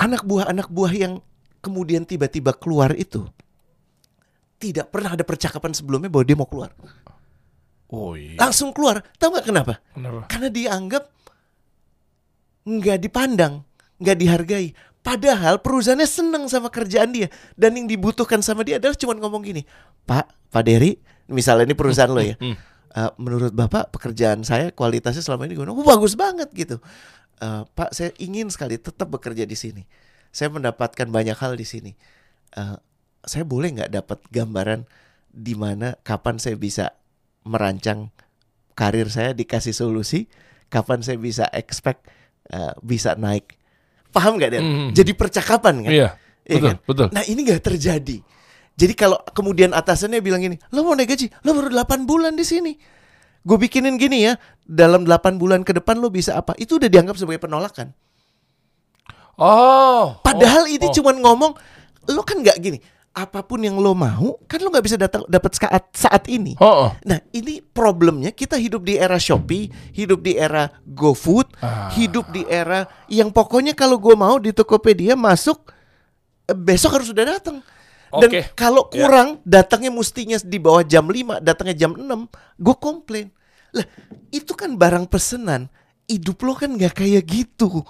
anak 0.00 0.24
buah 0.24 0.50
anak 0.50 0.72
buah 0.72 0.92
yang 0.94 1.20
kemudian 1.64 2.04
tiba-tiba 2.04 2.52
keluar 2.52 2.92
itu 2.92 3.24
tidak 4.60 4.92
pernah 4.92 5.16
ada 5.16 5.24
percakapan 5.24 5.72
sebelumnya 5.72 6.12
bahwa 6.12 6.24
dia 6.24 6.36
mau 6.36 6.48
keluar. 6.48 6.70
Oh 7.88 8.12
iya. 8.16 8.36
Langsung 8.36 8.72
keluar. 8.76 9.00
Tahu 9.16 9.28
nggak 9.32 9.46
kenapa? 9.48 9.74
Kenapa? 9.92 10.20
Karena 10.28 10.48
dianggap 10.52 11.04
nggak 12.64 12.98
dipandang, 13.00 13.64
nggak 14.00 14.16
dihargai. 14.18 14.68
Padahal 15.04 15.60
perusahaannya 15.60 16.08
seneng 16.08 16.44
sama 16.48 16.72
kerjaan 16.72 17.12
dia 17.12 17.28
dan 17.60 17.76
yang 17.76 17.84
dibutuhkan 17.84 18.40
sama 18.40 18.64
dia 18.64 18.80
adalah 18.80 18.96
cuma 18.96 19.12
ngomong 19.12 19.44
gini, 19.44 19.62
Pak, 20.08 20.48
Pak 20.48 20.62
Dery, 20.64 20.96
misalnya 21.28 21.68
ini 21.68 21.76
perusahaan 21.76 22.08
lo 22.08 22.24
ya. 22.24 22.40
"Eh, 22.94 23.10
menurut 23.20 23.52
Bapak 23.52 23.92
pekerjaan 23.92 24.40
saya 24.48 24.72
kualitasnya 24.72 25.20
selama 25.20 25.44
ini 25.44 25.60
gimana? 25.60 25.76
Oh, 25.76 25.84
bagus 25.84 26.16
banget 26.16 26.48
gitu. 26.56 26.80
"Eh, 27.36 27.62
Pak, 27.68 27.92
saya 27.92 28.16
ingin 28.16 28.48
sekali 28.48 28.80
tetap 28.80 29.12
bekerja 29.12 29.44
di 29.44 29.52
sini. 29.52 29.84
Saya 30.34 30.50
mendapatkan 30.50 31.06
banyak 31.06 31.38
hal 31.38 31.54
di 31.54 31.62
sini. 31.62 31.94
Eh, 32.58 32.76
saya 33.22 33.46
boleh 33.46 33.70
nggak 33.70 33.90
dapat 33.94 34.18
gambaran 34.34 34.82
di 35.30 35.54
mana 35.54 35.94
kapan 36.02 36.42
saya 36.42 36.58
bisa 36.58 36.90
merancang 37.46 38.10
karir 38.74 39.06
saya 39.06 39.30
dikasih 39.30 39.70
solusi, 39.70 40.26
kapan 40.68 41.06
saya 41.06 41.16
bisa 41.22 41.46
expect 41.54 42.10
eh, 42.50 42.74
bisa 42.82 43.14
naik. 43.14 43.54
Paham 44.10 44.38
nggak, 44.38 44.50
Den? 44.50 44.62
Hmm. 44.62 44.90
Jadi 44.90 45.14
percakapan 45.14 45.86
kan? 45.86 45.92
Iya. 45.94 46.08
Iya 46.44 46.60
Betul, 46.60 46.68
kan? 46.68 46.76
betul. 46.84 47.08
Nah 47.16 47.22
ini 47.24 47.40
nggak 47.40 47.62
terjadi. 47.64 48.18
Jadi 48.74 48.92
kalau 48.98 49.22
kemudian 49.32 49.70
atasannya 49.70 50.18
bilang 50.18 50.42
gini, 50.42 50.58
lo 50.74 50.82
mau 50.82 50.98
naik 50.98 51.14
gaji, 51.14 51.30
lo 51.46 51.54
baru 51.54 51.70
8 51.70 52.04
bulan 52.10 52.34
di 52.34 52.42
sini. 52.42 52.74
Gue 53.44 53.56
bikinin 53.60 53.96
gini 53.96 54.28
ya, 54.28 54.34
dalam 54.66 55.06
8 55.06 55.38
bulan 55.38 55.62
ke 55.62 55.72
depan 55.72 56.00
lo 56.02 56.10
bisa 56.10 56.34
apa? 56.34 56.52
Itu 56.58 56.82
udah 56.82 56.90
dianggap 56.90 57.16
sebagai 57.16 57.40
penolakan. 57.44 57.94
Oh. 59.38 60.18
Padahal 60.22 60.66
oh, 60.66 60.70
ini 60.70 60.86
oh. 60.86 60.94
cuman 60.94 61.16
ngomong, 61.20 61.52
lo 62.10 62.22
kan 62.22 62.40
nggak 62.40 62.58
gini. 62.60 62.78
Apa 63.14 63.46
pun 63.46 63.62
yang 63.62 63.78
lo 63.78 63.94
mau, 63.94 64.42
kan 64.50 64.58
lo 64.58 64.74
nggak 64.74 64.86
bisa 64.90 64.98
datang 64.98 65.22
dapat 65.30 65.54
saat 65.54 65.84
saat 65.94 66.26
ini. 66.26 66.58
Oh, 66.58 66.86
oh. 66.86 66.90
Nah, 67.06 67.22
ini 67.30 67.62
problemnya 67.62 68.34
kita 68.34 68.58
hidup 68.58 68.82
di 68.82 68.98
era 68.98 69.22
Shopee, 69.22 69.70
hidup 69.94 70.18
di 70.18 70.34
era 70.34 70.66
GoFood, 70.82 71.46
Ah. 71.62 71.94
hidup 71.94 72.34
di 72.34 72.42
era 72.50 72.90
yang 73.06 73.30
pokoknya 73.30 73.78
kalau 73.78 74.02
gue 74.02 74.18
mau 74.18 74.42
di 74.42 74.50
Tokopedia 74.50 75.14
masuk 75.14 75.70
eh, 76.50 76.58
besok 76.58 76.98
harus 76.98 77.14
sudah 77.14 77.38
datang. 77.38 77.62
Dan 78.14 78.30
Oke. 78.30 78.40
kalau 78.54 78.90
Ya. 78.90 79.06
kurang 79.06 79.42
datangnya 79.46 79.90
mestinya 79.94 80.38
di 80.42 80.58
bawah 80.58 80.82
jam 80.82 81.06
5, 81.06 81.38
datangnya 81.42 81.86
jam 81.86 81.92
6, 81.94 82.26
gue 82.58 82.76
komplain. 82.78 83.30
Lah, 83.74 83.86
itu 84.30 84.54
kan 84.54 84.74
barang 84.74 85.06
pesenan. 85.10 85.66
Hidup 86.06 86.42
lo 86.42 86.54
kan 86.58 86.74
nggak 86.74 86.98
kayak 86.98 87.22
gitu. 87.26 87.82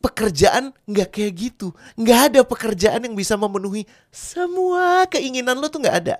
Pekerjaan 0.00 0.72
nggak 0.88 1.08
kayak 1.12 1.32
gitu. 1.36 1.76
Nggak 1.94 2.20
ada 2.32 2.40
pekerjaan 2.40 3.04
yang 3.04 3.12
bisa 3.12 3.36
memenuhi 3.36 3.84
semua 4.08 5.04
keinginan 5.06 5.60
lo 5.60 5.68
tuh 5.68 5.84
nggak 5.84 5.98
ada. 6.04 6.16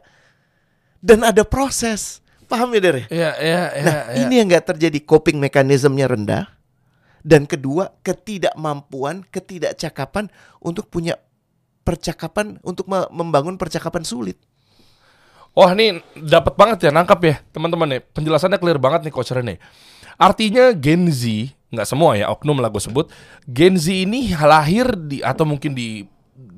Dan 1.00 1.24
ada 1.24 1.40
proses. 1.48 2.20
Paham 2.44 2.74
ya, 2.76 2.80
Der? 2.82 2.96
ya? 2.96 3.06
Iya, 3.08 3.30
iya, 3.40 3.62
iya. 3.72 3.84
Nah, 3.86 4.00
iya. 4.12 4.16
ini 4.26 4.34
yang 4.42 4.46
nggak 4.50 4.74
terjadi. 4.74 4.98
Coping 5.06 5.40
mekanismenya 5.40 6.10
rendah. 6.12 6.44
Dan 7.24 7.48
kedua, 7.48 7.94
ketidakmampuan, 8.04 9.24
ketidakcakapan 9.32 10.28
untuk 10.60 10.88
punya 10.92 11.16
percakapan, 11.86 12.60
untuk 12.60 12.84
me- 12.90 13.08
membangun 13.12 13.56
percakapan 13.56 14.04
sulit. 14.04 14.36
Wah 15.50 15.74
ini 15.74 15.98
dapat 16.14 16.54
banget 16.54 16.78
ya 16.86 16.90
nangkap 16.94 17.18
ya 17.26 17.42
teman-teman 17.50 17.98
nih 17.98 18.00
penjelasannya 18.14 18.62
clear 18.62 18.78
banget 18.78 19.10
nih 19.10 19.12
coach 19.14 19.34
Rene. 19.34 19.58
Artinya 20.14 20.70
Gen 20.70 21.10
Z 21.10 21.50
nggak 21.70 21.86
semua 21.86 22.18
ya 22.18 22.26
oknum 22.28 22.58
lah 22.58 22.68
gue 22.68 22.82
sebut 22.82 23.06
Gen 23.46 23.74
Z 23.74 23.86
ini 23.90 24.34
lahir 24.34 24.90
di 24.94 25.22
atau 25.22 25.46
mungkin 25.46 25.70
di 25.70 26.02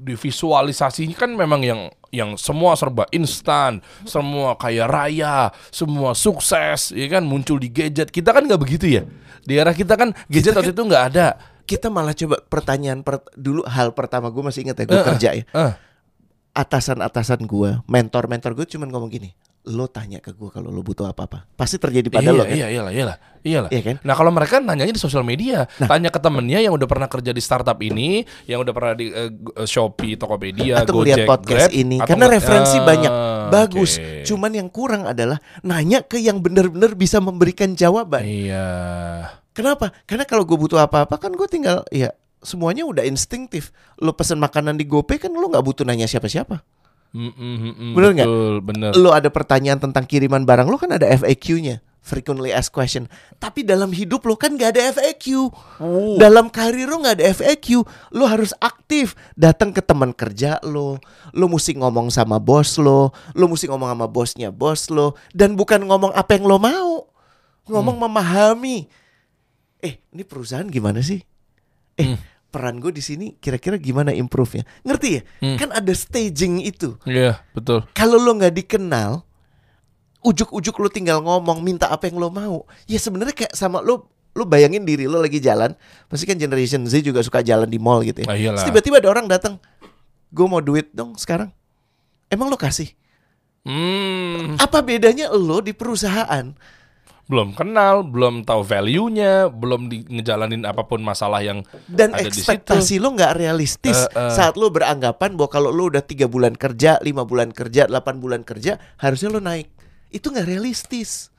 di 0.02 0.14
visualisasinya 0.14 1.14
kan 1.14 1.30
memang 1.30 1.62
yang 1.62 1.80
yang 2.12 2.36
semua 2.36 2.76
serba 2.76 3.08
instan, 3.08 3.80
semua 4.04 4.52
kaya 4.54 4.84
raya, 4.84 5.48
semua 5.70 6.12
sukses, 6.12 6.92
ya 6.92 7.08
kan 7.08 7.24
muncul 7.24 7.56
di 7.56 7.72
gadget. 7.72 8.12
Kita 8.12 8.36
kan 8.36 8.44
nggak 8.44 8.60
begitu 8.60 8.84
ya. 8.84 9.02
Di 9.40 9.56
era 9.56 9.72
kita 9.72 9.96
kan 9.96 10.12
gadget 10.28 10.52
waktu 10.52 10.76
itu 10.76 10.82
nggak 10.82 11.04
ada. 11.08 11.40
Kita 11.64 11.88
malah 11.88 12.12
coba 12.12 12.36
pertanyaan 12.42 13.00
per- 13.00 13.24
dulu 13.32 13.64
hal 13.64 13.96
pertama 13.96 14.28
gue 14.28 14.42
masih 14.42 14.60
ingat 14.60 14.76
ya 14.76 14.84
gue 14.84 14.98
Eh, 14.98 15.06
kerja 15.08 15.28
ya. 15.32 15.44
Eh, 15.46 15.72
Atasan-atasan 16.52 17.48
gue, 17.48 17.80
mentor-mentor 17.88 18.52
gue 18.52 18.68
cuman 18.68 18.92
ngomong 18.92 19.08
gini, 19.08 19.32
lo 19.62 19.86
tanya 19.86 20.18
ke 20.18 20.34
gue 20.34 20.50
kalau 20.50 20.74
lo 20.74 20.82
butuh 20.82 21.06
apa-apa. 21.06 21.46
Pasti 21.54 21.78
terjadi 21.78 22.10
pada 22.10 22.28
iya, 22.28 22.34
lo 22.34 22.42
kan. 22.42 22.50
iya, 22.50 22.66
iyalah, 22.66 22.90
iyalah, 22.90 23.16
iyalah. 23.46 23.70
Iya 23.70 23.82
kan? 23.86 23.96
Nah 24.02 24.14
kalau 24.18 24.34
mereka 24.34 24.58
nanyanya 24.58 24.90
di 24.90 24.98
sosial 24.98 25.22
media, 25.22 25.70
tanya 25.78 26.10
ke 26.10 26.18
temennya 26.18 26.58
yang 26.58 26.74
udah 26.74 26.90
pernah 26.90 27.06
kerja 27.06 27.30
di 27.30 27.38
startup 27.38 27.78
ini, 27.78 28.26
yang 28.50 28.58
udah 28.58 28.74
pernah 28.74 28.94
di 28.98 29.06
eh, 29.08 29.30
Shopee, 29.62 30.18
Tokopedia, 30.18 30.82
atau 30.82 30.98
Gojek, 30.98 31.30
podcast 31.30 31.70
Grab, 31.70 31.78
ini 31.78 32.02
karena 32.02 32.26
referensi 32.26 32.74
Ah, 32.74 32.82
banyak 32.82 33.12
bagus 33.52 34.00
oke. 34.00 34.24
cuman 34.24 34.50
yang 34.50 34.68
kurang 34.72 35.04
adalah 35.04 35.36
nanya 35.60 36.00
ke 36.00 36.16
yang 36.16 36.40
benar-benar 36.40 36.96
bisa 36.96 37.20
memberikan 37.20 37.76
jawaban 37.76 38.24
Iya. 38.24 38.66
kenapa 39.52 39.92
karena 40.08 40.24
kalau 40.24 40.42
gue 40.42 40.56
butuh 40.56 40.80
apa-apa 40.80 41.20
kan 41.20 41.30
gue 41.30 41.44
tinggal 41.46 41.84
ya 41.92 42.10
semuanya 42.40 42.82
udah 42.82 43.04
instingtif 43.04 43.70
lo 44.00 44.16
pesen 44.16 44.40
makanan 44.40 44.74
di 44.74 44.88
GoPay 44.88 45.20
kan 45.20 45.30
lo 45.30 45.46
nggak 45.46 45.62
butuh 45.62 45.84
nanya 45.84 46.08
siapa-siapa 46.08 46.64
Mm, 47.12 47.28
mm, 47.28 47.34
mm, 47.34 47.74
mm, 47.74 47.92
Bener 47.92 48.10
nggak? 48.14 48.28
Bener. 48.62 48.90
lo 48.94 49.12
ada 49.12 49.28
pertanyaan 49.28 49.76
tentang 49.76 50.02
kiriman 50.02 50.42
barang 50.42 50.64
lo 50.64 50.76
kan 50.76 50.90
ada 50.90 51.04
FAQ-nya 51.06 51.80
frequently 51.98 52.50
asked 52.50 52.70
question 52.70 53.04
tapi 53.36 53.62
dalam 53.62 53.88
hidup 53.88 54.24
lo 54.24 54.34
kan 54.34 54.50
nggak 54.50 54.72
ada 54.72 54.90
FAQ 54.90 55.52
Oh. 55.78 56.16
dalam 56.16 56.48
karir 56.48 56.84
lo 56.84 56.98
nggak 56.98 57.14
ada 57.14 57.26
FAQ 57.30 57.84
lo 58.10 58.24
harus 58.24 58.50
aktif 58.58 59.12
datang 59.34 59.70
ke 59.70 59.78
teman 59.78 60.10
kerja 60.10 60.56
lo 60.62 60.98
lo 61.30 61.46
mesti 61.46 61.76
ngomong 61.76 62.08
sama 62.08 62.36
bos 62.36 62.74
lo 62.76 63.12
lo 63.30 63.44
mesti 63.44 63.68
ngomong 63.68 63.86
sama 63.88 64.06
bosnya 64.06 64.48
bos 64.48 64.88
lo 64.88 65.12
dan 65.30 65.52
bukan 65.52 65.78
ngomong 65.80 66.10
apa 66.10 66.34
yang 66.34 66.44
lo 66.44 66.56
mau 66.56 67.06
ngomong 67.64 67.94
Hmm. 67.94 68.08
memahami 68.08 68.90
eh 69.78 70.00
ini 70.08 70.22
perusahaan 70.22 70.66
gimana 70.66 70.98
sih 70.98 71.20
eh 71.94 72.08
Hmm. 72.08 72.18
Peran 72.52 72.76
gue 72.76 72.92
di 72.92 73.00
sini 73.00 73.32
kira-kira 73.40 73.80
gimana 73.80 74.12
improve-nya? 74.12 74.68
Ngerti 74.84 75.08
ya? 75.16 75.22
Hmm. 75.40 75.56
kan 75.56 75.72
ada 75.72 75.92
staging 75.96 76.60
itu. 76.60 77.00
Iya, 77.08 77.40
betul. 77.56 77.88
kalau 77.96 78.20
lo 78.20 78.36
nggak 78.36 78.52
dikenal 78.52 79.24
ujuk-ujuk 80.22 80.76
lo 80.78 80.88
tinggal 80.92 81.18
ngomong 81.24 81.64
minta 81.64 81.88
apa 81.88 82.06
yang 82.06 82.20
lo 82.20 82.28
mau. 82.28 82.68
Ya 82.86 83.00
sebenarnya 83.00 83.32
kayak 83.32 83.56
sama 83.56 83.80
lo 83.80 84.12
lo 84.32 84.44
bayangin 84.44 84.84
diri 84.84 85.08
lo 85.08 85.18
lagi 85.18 85.40
jalan. 85.40 85.72
Pasti 86.06 86.28
kan 86.28 86.36
generation 86.36 86.84
Z 86.84 87.00
juga 87.02 87.24
suka 87.24 87.40
jalan 87.40 87.66
di 87.66 87.80
mall 87.80 88.04
gitu 88.04 88.22
ya. 88.22 88.28
Ah. 88.28 88.36
Terus 88.36 88.68
tiba-tiba 88.68 89.00
ada 89.00 89.08
orang 89.08 89.26
datang 89.26 89.56
gue 90.32 90.46
mau 90.46 90.60
duit 90.60 90.92
dong 90.92 91.16
sekarang. 91.16 91.50
Emang 92.32 92.48
lo 92.48 92.56
kasih? 92.56 92.92
Hmm, 93.62 94.58
apa 94.58 94.82
bedanya 94.82 95.30
lo 95.30 95.62
di 95.62 95.70
perusahaan 95.70 96.50
belum 97.32 97.56
kenal, 97.56 98.04
belum 98.04 98.44
tahu 98.44 98.60
value-nya, 98.60 99.48
belum 99.48 99.88
di, 99.88 100.04
ngejalanin 100.04 100.68
apa 100.68 100.84
pun 100.84 101.00
masalah 101.00 101.40
yang 101.40 101.64
dan 101.88 102.12
ada 102.12 102.28
di 102.28 102.28
ekspektasi 102.28 103.00
lo 103.00 103.16
nggak 103.16 103.40
realistis. 103.40 104.04
Eh, 104.12 104.28
eh. 104.28 104.32
saat 104.36 104.60
lo 104.60 104.68
beranggapan 104.68 105.32
bahwa 105.40 105.48
kalau 105.48 105.72
lo 105.72 105.88
udah 105.88 106.04
tiga 106.04 106.28
bulan 106.28 106.52
kerja 106.52 107.00
lima 107.00 107.24
bulan 107.24 107.48
kerja 107.48 107.88
8 107.88 108.20
bulan 108.20 108.44
kerja 108.44 108.76
harusnya 109.00 109.32
lo 109.32 109.40
naik. 109.40 109.72
Itu 110.12 110.28
nggak 110.28 110.44
realistis. 110.44 111.32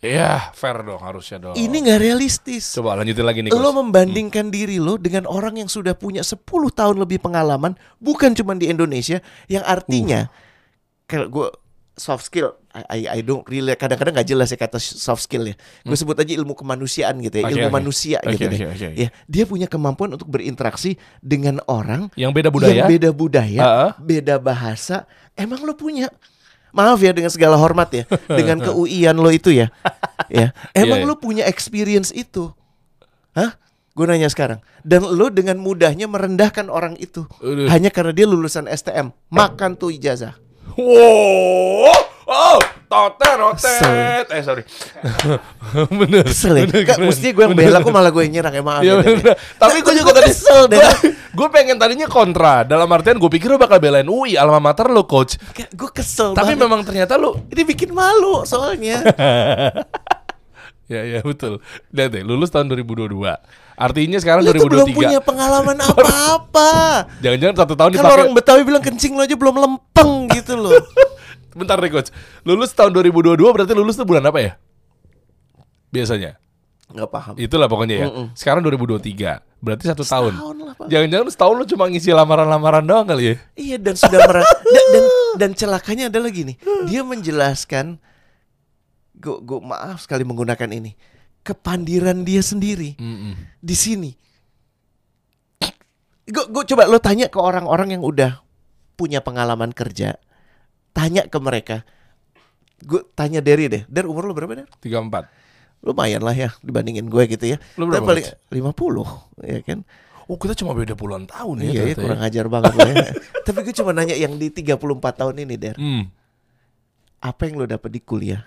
Iya, 0.00 0.54
fair 0.56 0.80
dong 0.80 1.02
harusnya 1.02 1.36
dong. 1.42 1.58
ini 1.58 1.76
nggak 1.84 2.00
realistis. 2.00 2.72
Coba 2.72 2.96
lanjutin 2.96 3.26
lagi 3.26 3.44
nih, 3.44 3.52
Lo 3.52 3.74
membandingkan 3.76 4.48
diri 4.48 4.80
lo 4.80 4.96
dengan 4.96 5.28
orang 5.28 5.60
yang 5.60 5.68
sudah 5.68 5.92
punya 5.92 6.24
10 6.24 6.40
tahun 6.48 6.96
lebih 6.96 7.20
pengalaman, 7.20 7.76
bukan 8.00 8.32
cuma 8.32 8.56
di 8.56 8.70
Indonesia, 8.70 9.20
yang 9.50 9.66
artinya 9.66 10.30
Uh. 10.30 10.32
kalau 11.04 11.26
gue 11.28 11.48
soft 12.00 12.24
skill, 12.24 12.56
I, 12.70 13.18
I, 13.18 13.20
don't 13.20 13.42
really 13.44 13.74
kadang-kadang 13.74 14.14
nggak 14.14 14.30
jelas 14.30 14.48
ya 14.48 14.54
kata 14.54 14.78
soft 14.78 15.26
skill 15.26 15.42
ya. 15.42 15.58
Gue 15.82 15.98
sebut 15.98 16.14
aja 16.14 16.30
ilmu 16.30 16.54
kemanusiaan 16.54 17.18
gitu 17.18 17.42
ya, 17.42 17.42
Hmm. 17.42 17.50
Oke, 17.50 17.58
ilmu 17.58 17.66
oke. 17.66 17.76
manusia 17.82 18.18
Oke, 18.22 18.30
gitu 18.30 18.44
deh. 18.46 18.58
oke, 18.58 18.66
oke, 18.70 18.86
oke. 18.86 18.96
Ya, 18.96 19.08
dia 19.26 19.44
punya 19.44 19.66
kemampuan 19.66 20.14
untuk 20.14 20.30
berinteraksi 20.30 20.94
dengan 21.18 21.58
orang 21.66 22.14
Yang 22.14 22.30
beda 22.30 22.48
budaya. 22.48 22.74
yang 22.76 22.86
beda 22.86 23.10
budaya, 23.10 23.60
Uh-uh. 23.60 23.90
beda 23.98 24.38
bahasa. 24.38 25.10
Emang 25.34 25.58
lo 25.60 25.74
punya? 25.74 26.14
Maaf 26.70 27.02
ya 27.02 27.10
dengan 27.10 27.34
segala 27.34 27.58
hormat 27.58 27.90
ya, 27.90 28.04
dengan 28.38 28.62
keuian 28.62 29.18
lo 29.18 29.26
itu 29.28 29.50
ya. 29.50 29.74
ya. 30.30 30.54
Emang 30.78 31.02
Iya, 31.02 31.06
iya. 31.06 31.10
lo 31.10 31.18
punya 31.18 31.44
experience 31.50 32.14
itu? 32.14 32.54
Hah? 33.34 33.58
Gue 33.90 34.06
nanya 34.06 34.30
sekarang. 34.30 34.62
Dan 34.86 35.02
lo 35.02 35.26
dengan 35.28 35.58
mudahnya 35.58 36.06
merendahkan 36.06 36.70
orang 36.70 36.94
itu 36.96 37.26
Aduh. 37.42 37.66
hanya 37.66 37.90
karena 37.90 38.14
dia 38.14 38.30
lulusan 38.30 38.70
STM. 38.70 39.10
Makan 39.28 39.74
tuh 39.74 39.90
ijazah. 39.90 40.38
Wow, 40.78 41.90
oh, 42.30 42.58
totet, 42.86 43.34
rotet. 43.34 44.24
Eh 44.28 44.40
sorry, 44.40 44.62
bener. 46.00 46.22
Kesel 46.24 46.54
ya? 46.54 46.64
bener, 46.64 46.82
Kak, 46.84 46.96
bener. 46.96 47.08
mesti 47.10 47.28
gue 47.28 47.42
yang 47.42 47.52
bela, 47.52 47.78
kok 47.78 47.90
malah 47.90 48.08
gue 48.08 48.22
yang 48.22 48.32
nyerang 48.32 48.54
ya 48.54 48.62
maaf 48.62 48.80
Iya, 48.80 48.94
ya, 48.96 49.10
ya. 49.12 49.34
Tapi 49.56 49.76
gue 49.80 49.94
juga 49.94 50.10
tadi 50.12 50.30
kesel 50.30 50.60
deh. 50.66 50.78
Gue 51.30 51.46
pengen 51.48 51.76
tadinya 51.76 52.06
kontra. 52.06 52.62
Dalam 52.62 52.86
artian 52.88 53.16
gue 53.16 53.26
pikir 53.28 53.46
lo 53.46 53.56
bakal 53.56 53.78
belain 53.78 54.04
UI 54.04 54.34
alma 54.34 54.58
mater 54.58 54.86
lo 54.86 55.04
coach. 55.04 55.34
Gue 55.70 55.90
kesel 55.90 56.32
Tapi 56.32 56.54
banget. 56.54 56.62
memang 56.62 56.80
ternyata 56.82 57.14
lo 57.14 57.46
Ini 57.46 57.62
bikin 57.64 57.90
malu 57.90 58.42
soalnya. 58.42 59.02
Ya 60.90 61.06
ya 61.06 61.22
betul. 61.22 61.62
Lihat 61.94 62.10
deh, 62.10 62.26
lulus 62.26 62.50
tahun 62.50 62.66
2022. 62.66 63.14
Artinya 63.78 64.18
sekarang 64.18 64.42
Lo 64.42 64.50
tuh 64.50 64.66
belum 64.66 64.90
2023. 64.90 64.98
punya 64.98 65.18
pengalaman 65.22 65.78
apa-apa. 65.86 66.70
Jangan-jangan 67.22 67.56
satu 67.56 67.74
tahun 67.78 67.90
Kalau 67.94 68.02
dipakai. 68.02 68.16
orang 68.18 68.30
Betawi 68.34 68.62
bilang 68.66 68.82
kencing 68.82 69.14
lo 69.14 69.22
aja 69.22 69.38
belum 69.38 69.54
lempeng 69.54 70.26
gitu 70.34 70.58
loh. 70.58 70.74
Bentar 71.52 71.76
deh 71.80 71.90
coach. 71.90 72.10
Lulus 72.46 72.70
tahun 72.72 72.94
2022 72.94 73.36
berarti 73.38 73.72
lulus 73.74 73.98
tuh 73.98 74.06
bulan 74.06 74.24
apa 74.26 74.38
ya? 74.38 74.52
Biasanya. 75.90 76.38
Nggak 76.90 77.10
paham. 77.10 77.34
Itulah 77.38 77.66
pokoknya 77.70 77.96
ya. 77.96 78.06
Mm-mm. 78.10 78.26
Sekarang 78.34 78.62
2023. 78.66 79.62
Berarti 79.62 79.84
satu 79.86 80.02
tahun. 80.02 80.34
Setahun 80.34 80.56
lah, 80.58 80.74
Pak. 80.74 80.86
Jangan-jangan 80.90 81.26
setahun 81.30 81.54
lu 81.54 81.64
cuma 81.70 81.84
ngisi 81.86 82.10
lamaran-lamaran 82.10 82.82
doang 82.82 83.06
kali 83.06 83.24
ya? 83.24 83.34
Iya 83.54 83.76
dan 83.78 83.94
sudah 83.94 84.20
merah 84.26 84.44
dan, 84.74 84.84
dan 84.90 85.04
dan 85.38 85.50
celakanya 85.54 86.04
adalah 86.10 86.30
gini. 86.32 86.58
Dia 86.90 87.06
menjelaskan 87.06 88.00
gue 89.20 89.36
gue 89.44 89.58
maaf 89.60 90.00
sekali 90.00 90.24
menggunakan 90.24 90.70
ini 90.72 90.96
kepandiran 91.44 92.24
dia 92.24 92.40
sendiri 92.40 92.96
Mm-mm. 92.96 93.36
di 93.60 93.76
sini. 93.76 94.10
Gue 96.30 96.64
coba 96.64 96.86
lo 96.86 97.02
tanya 97.02 97.26
ke 97.26 97.38
orang-orang 97.42 97.98
yang 97.98 98.02
udah 98.06 98.38
punya 98.94 99.18
pengalaman 99.18 99.74
kerja, 99.74 100.14
tanya 100.92 101.26
ke 101.26 101.38
mereka. 101.38 101.82
Gue 102.80 103.04
tanya 103.12 103.44
Derry 103.44 103.68
deh, 103.68 103.82
Der 103.86 104.08
umur 104.08 104.24
lo 104.24 104.32
berapa 104.32 104.56
Der? 104.56 104.68
34. 104.80 105.28
Lumayan 105.80 106.20
lah 106.20 106.36
ya 106.36 106.52
dibandingin 106.60 107.08
gue 107.08 107.24
gitu 107.28 107.56
ya. 107.56 107.58
Tapi 107.76 107.88
berapa, 107.88 108.04
paling 108.04 108.26
50 108.52 109.48
ya 109.48 109.60
kan. 109.64 109.80
Oh 110.30 110.38
kita 110.38 110.54
cuma 110.54 110.76
beda 110.78 110.94
puluhan 110.94 111.26
tahun 111.26 111.66
ya. 111.66 111.66
Iya, 111.66 111.72
ya, 111.72 111.82
ternyata 111.82 112.00
kurang 112.06 112.22
ajar 112.22 112.46
banget 112.46 112.72
ya. 112.78 112.86
Tapi 113.50 113.58
gue 113.66 113.74
cuma 113.74 113.90
nanya 113.90 114.14
yang 114.14 114.38
di 114.38 114.46
34 114.54 114.78
tahun 114.94 115.34
ini, 115.42 115.54
Der. 115.58 115.74
Hmm. 115.74 116.06
Apa 117.18 117.50
yang 117.50 117.58
lo 117.58 117.66
dapat 117.66 117.90
di 117.90 117.98
kuliah? 117.98 118.46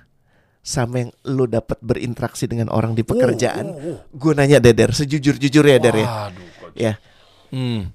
Sama 0.64 1.04
yang 1.04 1.12
lo 1.28 1.44
dapat 1.44 1.76
berinteraksi 1.84 2.48
dengan 2.48 2.72
orang 2.72 2.96
di 2.96 3.04
pekerjaan. 3.04 3.68
oh, 3.68 4.00
oh. 4.00 4.00
Gue 4.16 4.32
nanya 4.32 4.64
deh, 4.64 4.72
Der. 4.72 4.96
Sejujur-jujurnya, 4.96 5.78
Der 5.84 5.96
ya. 6.00 6.08
Waduh. 6.08 6.72
Ya. 6.72 6.94
Hmm. 7.52 7.92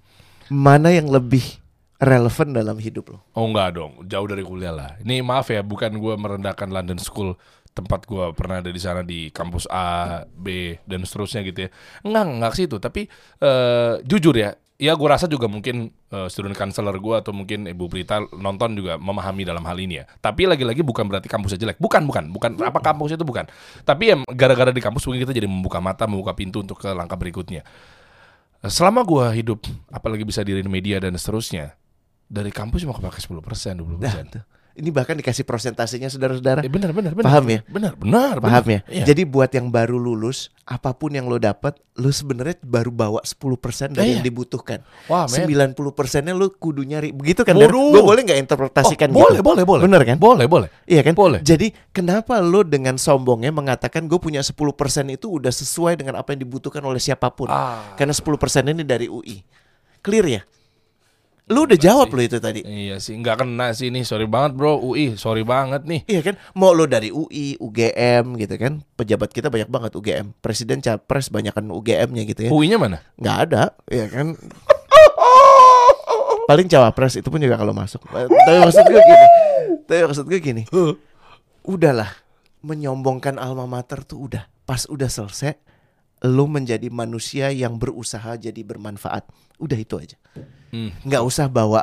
Mana 0.53 0.93
yang 0.93 1.09
lebih 1.09 1.57
relevan 1.99 2.55
dalam 2.55 2.79
hidup 2.79 3.11
lo? 3.11 3.19
Oh 3.35 3.51
enggak 3.51 3.75
dong, 3.75 4.07
jauh 4.07 4.27
dari 4.31 4.47
kuliah 4.47 4.75
lah. 4.75 4.91
Ini 5.03 5.23
maaf 5.23 5.51
ya, 5.51 5.67
bukan 5.67 5.99
gue 5.99 6.15
merendahkan 6.15 6.71
London 6.71 6.99
School 7.03 7.35
tempat 7.75 8.11
gue 8.11 8.35
pernah 8.35 8.59
ada 8.59 8.71
di 8.75 8.81
sana 8.83 9.07
di 9.07 9.31
kampus 9.31 9.71
A, 9.71 10.27
B 10.27 10.79
dan 10.83 11.07
seterusnya 11.07 11.47
gitu 11.47 11.67
ya. 11.67 11.71
Enggak, 12.03 12.25
enggak 12.27 12.51
ke 12.51 12.57
situ. 12.59 12.77
Tapi 12.83 13.03
eh, 13.39 13.95
jujur 14.03 14.35
ya, 14.35 14.51
ya 14.79 14.99
gue 14.99 15.09
rasa 15.11 15.31
juga 15.31 15.47
mungkin 15.47 15.91
eh, 15.91 16.27
student 16.27 16.59
counselor 16.59 16.99
gue 16.99 17.15
atau 17.19 17.31
mungkin 17.31 17.71
Ibu 17.71 17.87
Prita 17.87 18.23
nonton 18.35 18.79
juga 18.79 18.99
memahami 18.99 19.47
dalam 19.47 19.63
hal 19.63 19.79
ini 19.79 20.03
ya. 20.03 20.05
Tapi 20.19 20.51
lagi-lagi 20.51 20.83
bukan 20.83 21.07
berarti 21.07 21.31
kampusnya 21.31 21.59
jelek. 21.59 21.79
Bukan, 21.79 22.03
bukan, 22.07 22.31
bukan. 22.35 22.51
Apa 22.63 22.83
kampus 22.83 23.15
itu 23.15 23.23
bukan. 23.23 23.47
Tapi 23.87 24.15
ya 24.15 24.17
gara-gara 24.35 24.75
di 24.75 24.83
kampus 24.83 25.07
mungkin 25.07 25.23
kita 25.23 25.35
jadi 25.35 25.47
membuka 25.47 25.79
mata, 25.79 26.07
membuka 26.11 26.35
pintu 26.35 26.63
untuk 26.63 26.83
ke 26.83 26.91
langkah 26.91 27.19
berikutnya. 27.19 27.63
Selama 28.59 29.07
gue 29.07 29.23
hidup, 29.39 29.71
apalagi 29.87 30.27
bisa 30.27 30.43
diri 30.43 30.67
di 30.67 30.67
media 30.67 30.99
dan 30.99 31.15
seterusnya, 31.15 31.79
dari 32.29 32.53
kampus 32.53 32.85
cuma 32.85 32.93
kepake 32.93 33.19
10%, 33.19 33.81
20%. 33.81 33.99
Nah, 33.99 34.15
tuh. 34.29 34.45
Ini 34.79 34.95
bahkan 34.95 35.19
dikasih 35.19 35.43
persentasenya 35.43 36.07
saudara-saudara. 36.07 36.63
Eh, 36.63 36.71
benar, 36.71 36.95
benar, 36.95 37.11
benar. 37.11 37.27
Paham 37.27 37.51
ya? 37.51 37.67
Benar, 37.67 37.99
benar. 37.99 38.39
Paham 38.39 38.63
benar. 38.63 38.87
ya? 38.87 39.03
Iya. 39.03 39.05
Jadi 39.11 39.27
buat 39.27 39.51
yang 39.51 39.75
baru 39.75 39.99
lulus, 39.99 40.55
apa 40.63 40.95
pun 40.95 41.11
yang 41.19 41.27
lo 41.27 41.35
dapat, 41.35 41.75
lo 41.99 42.15
sebenarnya 42.15 42.63
baru 42.63 42.95
bawa 42.95 43.19
10% 43.27 43.91
dari 43.91 44.07
Iya. 44.07 44.15
yang 44.15 44.23
dibutuhkan. 44.23 44.87
Wah, 45.11 45.27
men. 45.27 45.51
90%-nya 45.51 46.31
lo 46.31 46.55
kudu 46.55 46.87
nyari. 46.87 47.11
Begitu 47.11 47.43
kan? 47.43 47.59
Gue 47.59 47.67
boleh 48.07 48.23
nggak 48.23 48.39
interpretasikan 48.39 49.11
Oh, 49.11 49.27
boleh, 49.27 49.43
gitu? 49.43 49.51
boleh, 49.51 49.65
boleh. 49.67 49.83
Bener 49.83 50.03
kan? 50.07 50.15
Boleh, 50.15 50.47
boleh. 50.47 50.69
Iya 50.87 51.03
kan? 51.03 51.19
Boleh. 51.19 51.43
Jadi 51.43 51.75
kenapa 51.91 52.39
lo 52.39 52.63
dengan 52.63 53.03
sombongnya 53.03 53.51
mengatakan 53.51 54.07
gue 54.07 54.23
punya 54.23 54.47
10% 54.47 55.11
itu 55.11 55.27
udah 55.27 55.51
sesuai 55.51 55.99
dengan 55.99 56.23
apa 56.23 56.39
yang 56.39 56.47
dibutuhkan 56.47 56.87
oleh 56.87 57.03
siapa 57.03 57.35
pun? 57.35 57.51
Ah. 57.51 57.99
Karena 57.99 58.15
10% 58.15 58.63
ini 58.71 58.87
dari 58.87 59.11
UI. 59.11 59.43
Clear 60.07 60.27
ya? 60.39 60.43
Lu 61.49 61.65
udah 61.65 61.79
jawab 61.81 62.13
lo 62.13 62.21
itu 62.21 62.37
tadi. 62.37 62.61
Iya 62.61 63.01
sih, 63.01 63.17
nggak 63.17 63.41
kena 63.41 63.73
sih 63.73 63.89
ini. 63.89 64.05
Sorry 64.05 64.29
banget 64.29 64.53
bro, 64.53 64.77
UI. 64.77 65.17
Sorry 65.17 65.49
banget 65.49 65.89
nih. 65.89 66.05
Iya 66.05 66.21
kan? 66.21 66.35
Mau 66.53 66.77
lo 66.77 66.85
dari 66.85 67.09
UI, 67.09 67.57
UGM 67.57 68.37
gitu 68.37 68.55
kan? 68.61 68.85
Pejabat 69.01 69.33
kita 69.33 69.49
banyak 69.49 69.73
banget 69.73 69.97
UGM. 69.97 70.37
Presiden 70.45 70.85
capres 70.85 71.33
banyakan 71.33 71.73
UGM-nya 71.73 72.23
gitu 72.29 72.41
ya. 72.49 72.51
UI-nya 72.53 72.77
mana? 72.77 73.01
Nggak 73.17 73.37
ada, 73.49 73.63
ya 73.89 74.05
kan? 74.13 74.37
Paling 76.49 76.69
cawapres 76.69 77.21
itu 77.21 77.29
pun 77.29 77.41
juga 77.41 77.57
kalau 77.57 77.73
masuk. 77.73 78.01
Tapi 78.09 78.59
maksud 78.61 78.85
gue 78.89 79.01
gini. 79.01 79.27
Tapi 79.85 80.01
maksud 80.05 80.25
gue 80.29 80.41
gini. 80.41 80.63
Udahlah, 81.65 82.09
menyombongkan 82.65 83.37
alma 83.37 83.69
mater 83.69 84.05
tuh 84.05 84.29
udah. 84.29 84.49
Pas 84.65 84.89
udah 84.89 85.09
selesai, 85.09 85.57
lo 86.25 86.49
menjadi 86.49 86.89
manusia 86.93 87.53
yang 87.53 87.77
berusaha 87.77 88.37
jadi 88.37 88.61
bermanfaat. 88.65 89.29
Udah 89.61 89.77
itu 89.77 90.01
aja. 90.01 90.17
Hmm. 90.69 90.91
Nggak 91.03 91.23
usah 91.25 91.47
bawa 91.49 91.83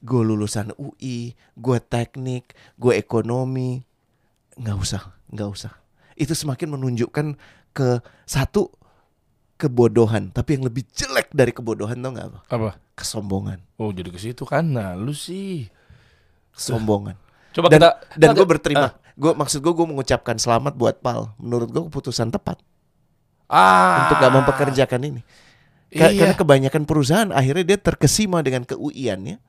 gue 0.00 0.22
lulusan 0.24 0.72
UI, 0.74 1.36
gue 1.54 1.78
teknik, 1.78 2.56
gue 2.74 2.96
ekonomi. 2.96 3.84
Nggak 4.56 4.76
usah, 4.76 5.02
nggak 5.28 5.48
usah. 5.48 5.72
Itu 6.16 6.32
semakin 6.32 6.72
menunjukkan 6.72 7.26
ke 7.70 7.88
satu 8.24 8.72
kebodohan, 9.56 10.32
tapi 10.32 10.56
yang 10.56 10.64
lebih 10.64 10.88
jelek 10.88 11.28
dari 11.30 11.52
kebodohan 11.52 12.00
tau 12.00 12.10
nggak 12.10 12.28
apa? 12.28 12.40
Apa? 12.48 12.70
Kesombongan, 12.96 13.60
Oh 13.76 13.92
jadi 13.92 14.08
ke 14.08 14.16
situ 14.16 14.44
kan? 14.44 14.64
Nah, 14.66 14.92
lu 14.92 15.12
sih. 15.12 15.68
kesombongan. 16.50 17.16
Coba 17.50 17.66
Dan 17.68 17.80
kita 17.80 17.88
dan 18.18 18.28
gue 18.34 18.44
berterima. 18.44 18.88
Gue 19.14 19.32
maksud 19.32 19.60
gue 19.60 19.72
gue 19.72 19.86
mengucapkan 19.86 20.36
selamat 20.36 20.74
buat 20.74 20.98
Pal. 20.98 21.32
Menurut 21.36 21.68
gue 21.68 21.82
keputusan 21.88 22.28
tepat 22.28 22.58
Ah. 23.46 24.04
untuk 24.04 24.18
gak 24.18 24.32
mempekerjakan 24.32 25.00
ini. 25.04 25.20
Ka- 25.90 26.08
Iya. 26.08 26.22
Karena 26.22 26.36
kebanyakan 26.36 26.82
perusahaan 26.86 27.30
akhirnya 27.30 27.64
dia 27.66 27.78
terkesima 27.78 28.40
dengan 28.40 28.62
keuiannya, 28.62 29.42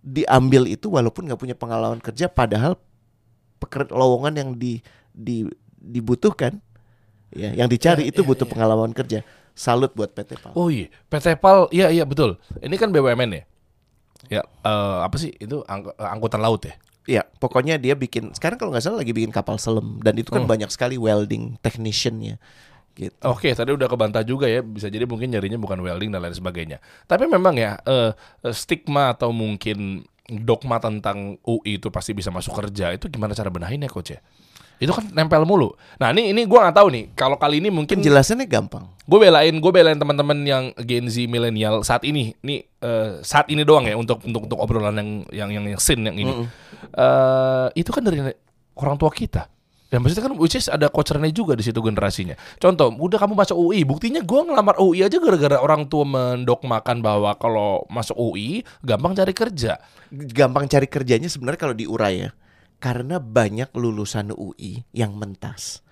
diambil 0.00 0.68
itu 0.68 0.86
walaupun 0.86 1.26
nggak 1.26 1.40
punya 1.40 1.56
pengalaman 1.56 1.98
kerja, 1.98 2.28
padahal 2.28 2.76
peker- 3.56 3.90
lowongan 3.90 4.34
yang 4.36 4.50
di, 4.52 4.84
di 5.10 5.48
dibutuhkan, 5.76 6.60
ya, 7.32 7.56
yang 7.56 7.66
dicari 7.66 8.04
Ya, 8.04 8.10
itu 8.12 8.20
ya, 8.20 8.26
butuh 8.26 8.46
ya. 8.46 8.52
pengalaman 8.52 8.92
kerja. 8.92 9.24
Salut 9.56 9.96
buat 9.96 10.12
PT 10.12 10.36
Pal. 10.36 10.52
Oh 10.52 10.68
iya, 10.68 10.92
PT 11.08 11.40
Pal, 11.40 11.72
iya 11.72 11.88
iya 11.88 12.04
betul. 12.04 12.36
Ini 12.60 12.76
kan 12.76 12.92
BUMN 12.92 13.30
ya. 13.32 13.42
Ya, 14.28 14.42
eh, 14.42 14.98
apa 15.00 15.16
sih 15.16 15.32
itu 15.32 15.64
ang- 15.64 15.88
eh, 15.88 16.08
angkutan 16.08 16.38
laut 16.38 16.60
ya? 16.62 16.76
Iya, 17.06 17.22
pokoknya 17.38 17.78
dia 17.78 17.94
bikin 17.94 18.34
sekarang 18.34 18.58
kalau 18.58 18.74
nggak 18.74 18.82
salah 18.82 18.98
lagi 19.00 19.14
bikin 19.14 19.30
kapal 19.30 19.56
selam 19.56 20.02
dan 20.02 20.18
itu 20.18 20.28
kan 20.28 20.42
Hmm. 20.42 20.50
banyak 20.50 20.68
sekali 20.68 20.98
welding 20.98 21.54
techniciannya, 21.62 22.34
gitu. 22.96 23.14
Oke, 23.28 23.52
tadi 23.52 23.70
udah 23.76 23.86
kebantah 23.86 24.24
juga 24.24 24.48
ya. 24.48 24.64
Bisa 24.64 24.88
jadi 24.88 25.04
mungkin 25.04 25.28
nyarinya 25.28 25.60
bukan 25.60 25.78
welding 25.84 26.08
dan 26.08 26.24
lain 26.24 26.32
sebagainya. 26.32 26.80
Tapi 27.04 27.28
memang 27.28 27.54
ya 27.54 27.76
eh, 27.84 28.16
stigma 28.50 29.12
atau 29.12 29.30
mungkin 29.30 30.08
dogma 30.26 30.82
tentang 30.82 31.38
UI 31.46 31.78
itu 31.78 31.92
pasti 31.92 32.16
bisa 32.16 32.32
masuk 32.32 32.56
kerja. 32.56 32.90
Itu 32.96 33.06
gimana 33.12 33.36
cara 33.36 33.52
benahinnya, 33.52 33.86
coach 33.92 34.16
ya? 34.16 34.20
Itu 34.76 34.92
kan 34.92 35.08
nempel 35.16 35.48
mulu. 35.48 35.72
Nah 35.96 36.12
ini 36.12 36.36
ini 36.36 36.44
gue 36.44 36.58
nggak 36.58 36.76
tahu 36.76 36.88
nih. 36.92 37.04
Kalau 37.16 37.40
kali 37.40 37.64
ini 37.64 37.72
mungkin 37.72 37.96
Penjelasannya 37.96 38.44
gampang. 38.44 38.84
gue 39.06 39.18
belain 39.22 39.54
gue 39.54 39.70
belain 39.72 39.96
teman-teman 39.96 40.36
yang 40.42 40.64
Gen 40.82 41.08
Z 41.08 41.24
milenial 41.30 41.80
saat 41.80 42.04
ini. 42.04 42.36
Nih 42.44 42.68
eh, 42.84 43.24
saat 43.24 43.48
ini 43.48 43.64
doang 43.64 43.88
ya 43.88 43.96
untuk 43.96 44.20
untuk 44.26 44.44
untuk 44.44 44.58
obrolan 44.60 44.92
yang 44.98 45.10
yang 45.32 45.50
yang, 45.56 45.64
yang 45.72 45.80
sin 45.80 46.04
yang 46.04 46.16
ini. 46.18 46.32
Eh, 46.92 47.66
itu 47.80 47.88
kan 47.88 48.04
dari 48.04 48.20
orang 48.76 48.96
tua 49.00 49.08
kita. 49.08 49.48
Ya 49.86 50.02
maksudnya 50.02 50.26
kan 50.26 50.34
which 50.34 50.58
is 50.58 50.66
ada 50.66 50.90
Rene 50.90 51.30
juga 51.30 51.54
di 51.54 51.62
situ 51.62 51.78
generasinya. 51.78 52.34
Contoh, 52.58 52.90
udah 52.90 53.22
kamu 53.22 53.38
masuk 53.38 53.54
UI, 53.54 53.86
buktinya 53.86 54.18
gua 54.18 54.42
ngelamar 54.42 54.82
UI 54.82 55.06
aja 55.06 55.22
gara-gara 55.22 55.62
orang 55.62 55.86
tua 55.86 56.02
mendogmakan 56.02 56.98
bahwa 56.98 57.30
kalau 57.38 57.86
masuk 57.86 58.18
UI 58.18 58.66
gampang 58.82 59.14
cari 59.14 59.30
kerja. 59.30 59.78
Gampang 60.10 60.66
cari 60.66 60.90
kerjanya 60.90 61.30
sebenarnya 61.30 61.60
kalau 61.62 61.76
diurai 61.78 62.26
ya. 62.26 62.30
Karena 62.82 63.22
banyak 63.22 63.70
lulusan 63.78 64.34
UI 64.34 64.82
yang 64.90 65.14
mentas. 65.14 65.86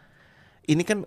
Ini 0.67 0.83
kan 0.83 1.07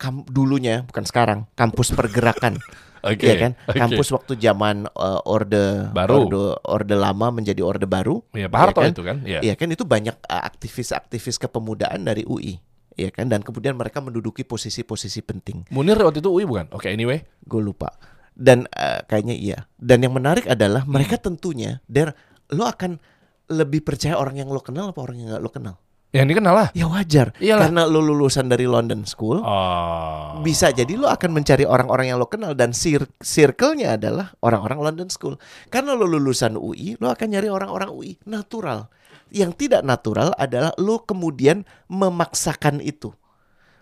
kam 0.00 0.24
dulunya 0.24 0.88
bukan 0.88 1.04
sekarang, 1.04 1.38
kampus 1.52 1.92
pergerakan. 1.92 2.56
Oke. 3.02 3.26
Iya 3.26 3.34
kan? 3.36 3.52
oke. 3.66 3.78
Kampus 3.78 4.08
waktu 4.10 4.32
zaman 4.38 4.86
eh, 4.86 5.20
orde 5.26 5.90
Baru. 5.90 6.26
orde 6.30 6.38
orde 6.62 6.94
lama 6.94 7.34
menjadi 7.34 7.58
orde 7.60 7.84
baru. 7.84 8.22
Ya 8.30 8.46
Pak 8.46 8.58
Harto 8.58 8.78
Iya 8.78 8.86
kan? 8.86 8.92
itu 8.94 9.02
kan. 9.02 9.16
Ya. 9.26 9.38
Iya 9.42 9.54
kan 9.58 9.68
itu 9.68 9.82
banyak 9.82 10.16
uh, 10.22 10.42
aktivis-aktivis 10.46 11.36
kepemudaan 11.36 12.06
dari 12.06 12.22
UI. 12.22 12.62
Iya 12.94 13.10
kan 13.10 13.26
dan 13.26 13.42
kemudian 13.42 13.74
mereka 13.74 13.98
menduduki 13.98 14.46
posisi-posisi 14.46 15.18
penting. 15.20 15.66
Munir 15.68 15.98
waktu 15.98 16.22
itu 16.22 16.30
UI 16.30 16.46
bukan? 16.46 16.70
Oke, 16.70 16.86
anyway. 16.88 17.26
Gue 17.42 17.58
lupa. 17.58 17.90
Dan 18.32 18.70
uh, 18.70 19.02
kayaknya 19.04 19.34
iya. 19.34 19.58
Dan 19.74 20.06
yang 20.06 20.14
menarik 20.14 20.46
adalah 20.46 20.86
mereka 20.86 21.18
Hmm. 21.18 21.34
tentunya 21.34 21.82
der 21.84 22.14
lo 22.48 22.64
akan 22.64 23.02
lebih 23.50 23.82
percaya 23.82 24.14
orang 24.14 24.38
yang 24.38 24.48
lo 24.48 24.62
kenal 24.62 24.94
apa 24.94 25.00
orang 25.02 25.18
yang 25.18 25.28
gak 25.34 25.42
lo 25.42 25.50
kenal. 25.50 25.74
Yang 26.12 26.36
dikenal 26.36 26.52
lah. 26.52 26.68
Ya 26.76 26.84
wajar. 26.92 27.32
Iyalah. 27.40 27.72
Karena 27.72 27.82
lo 27.88 28.04
lulusan 28.04 28.44
dari 28.44 28.68
London 28.68 29.08
School. 29.08 29.40
Oh. 29.40 30.44
Bisa 30.44 30.68
jadi 30.68 30.92
lo 30.92 31.08
akan 31.08 31.32
mencari 31.32 31.64
orang-orang 31.64 32.12
yang 32.12 32.20
lo 32.20 32.28
kenal 32.28 32.52
dan 32.52 32.76
cir 32.76 33.08
circle-nya 33.24 33.96
adalah 33.96 34.36
orang-orang 34.44 34.92
London 34.92 35.08
School. 35.08 35.40
Karena 35.72 35.96
lo 35.96 36.04
lulusan 36.04 36.60
UI, 36.60 37.00
lo 37.00 37.08
akan 37.08 37.26
nyari 37.32 37.48
orang-orang 37.48 37.88
UI 37.88 38.20
natural. 38.28 38.92
Yang 39.32 39.64
tidak 39.64 39.88
natural 39.88 40.36
adalah 40.36 40.76
lo 40.76 41.00
kemudian 41.00 41.64
memaksakan 41.88 42.84
itu. 42.84 43.16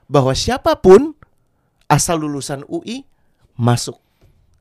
Bahwa 0.07 0.31
siapa 0.31 0.79
pun 0.79 1.19
asal 1.91 2.23
lulusan 2.23 2.63
UI 2.71 3.11
masuk. 3.59 3.99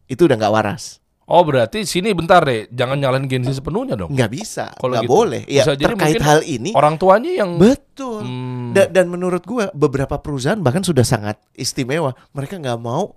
Itu 0.10 0.26
udah 0.26 0.42
nggak 0.42 0.54
waras. 0.58 1.06
Oh 1.30 1.46
berarti 1.46 1.86
sini 1.86 2.10
bentar 2.18 2.42
deh, 2.42 2.65
jangan 2.74 2.98
nyalain 2.98 3.30
Gen 3.30 3.46
Z 3.46 3.62
sepenuhnya 3.62 3.94
dong. 3.94 4.10
Nggak 4.10 4.34
bisa, 4.34 4.74
Kalau 4.74 4.98
nggak 4.98 5.06
gitu. 5.06 5.13
boleh. 5.13 5.42
Ya 5.46 5.62
Bisa 5.62 5.78
jadi 5.78 5.94
terkait 5.94 6.18
hal 6.26 6.42
ini 6.42 6.74
Orang 6.74 6.98
tuanya 6.98 7.30
yang 7.30 7.62
betul. 7.62 8.26
Hmm. 8.26 8.74
Da- 8.74 8.89
dan 8.89 9.13
menurut 9.13 9.46
gua 9.46 9.70
beberapa 9.78 10.18
perusahaan 10.18 10.58
bahkan 10.58 10.82
sudah 10.82 11.06
sangat 11.06 11.38
istimewa. 11.54 12.18
Mereka 12.34 12.58
nggak 12.58 12.82
mau 12.82 13.13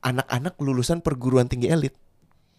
anak-anak 0.00 0.56
lulusan 0.56 1.04
perguruan 1.04 1.44
tinggi 1.44 1.68
elit. 1.68 1.92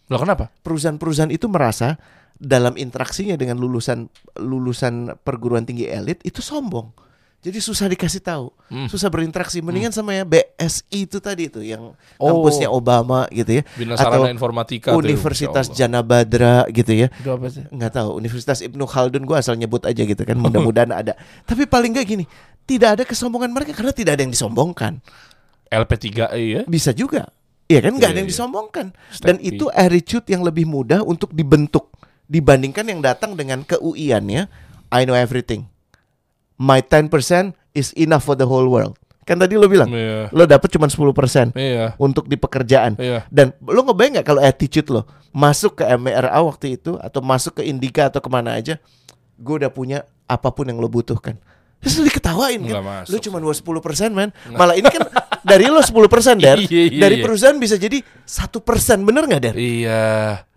Loh 0.06 0.22
kenapa? 0.22 0.54
Perusahaan-perusahaan 0.62 1.34
itu 1.34 1.50
merasa 1.50 1.98
dalam 2.38 2.78
interaksinya 2.78 3.34
dengan 3.34 3.58
lulusan 3.58 4.06
lulusan 4.38 5.18
perguruan 5.26 5.66
tinggi 5.66 5.90
elit 5.90 6.22
itu 6.22 6.38
sombong. 6.38 6.94
Jadi 7.40 7.62
susah 7.62 7.86
dikasih 7.86 8.18
tahu, 8.18 8.50
Hmm. 8.66 8.90
susah 8.90 9.06
berinteraksi. 9.06 9.62
Mendingan 9.62 9.90
sama 9.90 10.10
ya 10.12 10.26
BSI 10.26 11.06
itu 11.06 11.18
tadi 11.18 11.46
itu 11.46 11.62
yang 11.62 11.94
Oh. 12.18 12.26
kampusnya 12.26 12.66
Obama 12.66 13.30
gitu 13.30 13.60
ya, 13.60 13.62
Bina 13.72 13.94
atau 13.94 14.26
Informatika 14.26 14.90
Universitas 14.92 15.70
Masya 15.70 15.78
Jana. 15.78 16.00
Badra 16.02 16.66
gitu 16.68 16.90
ya. 16.90 17.06
Itu 17.14 17.30
apa 17.30 17.46
sih? 17.46 17.62
nggak 17.66 17.92
tahu 17.92 18.08
Universitas 18.14 18.58
Ibnu 18.60 18.82
Khaldun 18.84 19.22
gue 19.22 19.36
asal 19.36 19.54
nyebut 19.54 19.82
aja 19.82 20.02
gitu 20.02 20.18
kan 20.20 20.34
mudah-mudahan 20.42 20.90
ada 20.90 21.14
tapi 21.46 21.64
paling 21.64 21.94
nggak 21.94 22.06
gini 22.08 22.24
tidak 22.66 22.98
ada 22.98 23.02
kesombongan 23.04 23.54
mereka 23.54 23.70
karena 23.72 23.94
tidak 23.94 24.18
ada 24.18 24.22
yang 24.22 24.34
disombongkan 24.34 24.98
LP3 25.68 26.06
ya. 26.34 26.62
bisa 26.66 26.90
juga 26.90 27.30
Iya 27.66 27.82
kan 27.82 27.92
nggak 27.94 28.06
ada 28.06 28.14
Iya, 28.14 28.20
yang 28.22 28.30
iya. 28.30 28.34
disombongkan. 28.38 28.86
Dan 29.18 29.36
itu 29.40 29.66
attitude 29.70 30.26
yang 30.26 30.42
lebih 30.42 30.62
mudah 30.64 31.02
untuk 31.02 31.34
dibentuk 31.34 31.90
dibandingkan 32.24 32.86
yang 32.86 33.02
datang 33.02 33.34
dengan 33.34 33.62
keuiannya 33.62 34.46
I 34.86 35.02
know 35.02 35.14
everything. 35.14 35.66
My 36.56 36.80
10% 36.80 37.12
is 37.72 37.92
enough 37.94 38.24
for 38.24 38.32
the 38.32 38.48
whole 38.48 38.64
world. 38.64 38.96
Kan 39.26 39.42
tadi 39.42 39.58
lo 39.58 39.66
bilang, 39.66 39.90
Iya. 39.90 40.30
lo 40.30 40.46
dapet 40.46 40.70
cuma 40.70 40.86
10% 40.86 41.50
Iya. 41.52 41.98
untuk 41.98 42.30
di 42.30 42.38
pekerjaan. 42.38 42.94
Iya. 42.94 43.26
Dan 43.26 43.50
lo 43.60 43.82
ngebayang 43.82 44.22
nggak 44.22 44.26
kalau 44.26 44.38
attitude 44.38 44.86
lo 44.88 45.02
masuk 45.34 45.82
ke 45.82 45.84
MRA 45.84 46.38
waktu 46.40 46.78
itu 46.78 46.94
atau 46.96 47.20
masuk 47.20 47.58
ke 47.58 47.62
Indika 47.66 48.06
atau 48.06 48.22
ke 48.22 48.30
mana 48.30 48.54
aja, 48.54 48.78
gue 49.36 49.54
udah 49.58 49.68
punya 49.68 50.06
apa 50.24 50.48
pun 50.54 50.70
yang 50.70 50.78
lo 50.78 50.86
butuhkan. 50.86 51.36
Terus 51.82 51.98
lo 51.98 52.02
diketawain 52.06 52.62
kan? 52.64 52.74
Masuk. 52.80 53.10
Lo 53.10 53.16
cuma 53.18 53.38
10% 53.42 54.14
man. 54.14 54.30
Malah 54.48 54.78
ini 54.78 54.86
kan 54.88 55.02
dari 55.50 55.66
lo 55.66 55.82
10% 55.82 56.38
Der. 56.38 56.56
Iya, 56.62 56.82
iya, 56.88 57.00
dari 57.02 57.18
perusahaan 57.18 57.58
bisa 57.58 57.74
jadi 57.74 58.00
satu 58.22 58.62
persen 58.62 59.02
bener 59.02 59.26
nggak 59.26 59.42
Der? 59.42 59.54
Iya. 59.58 60.02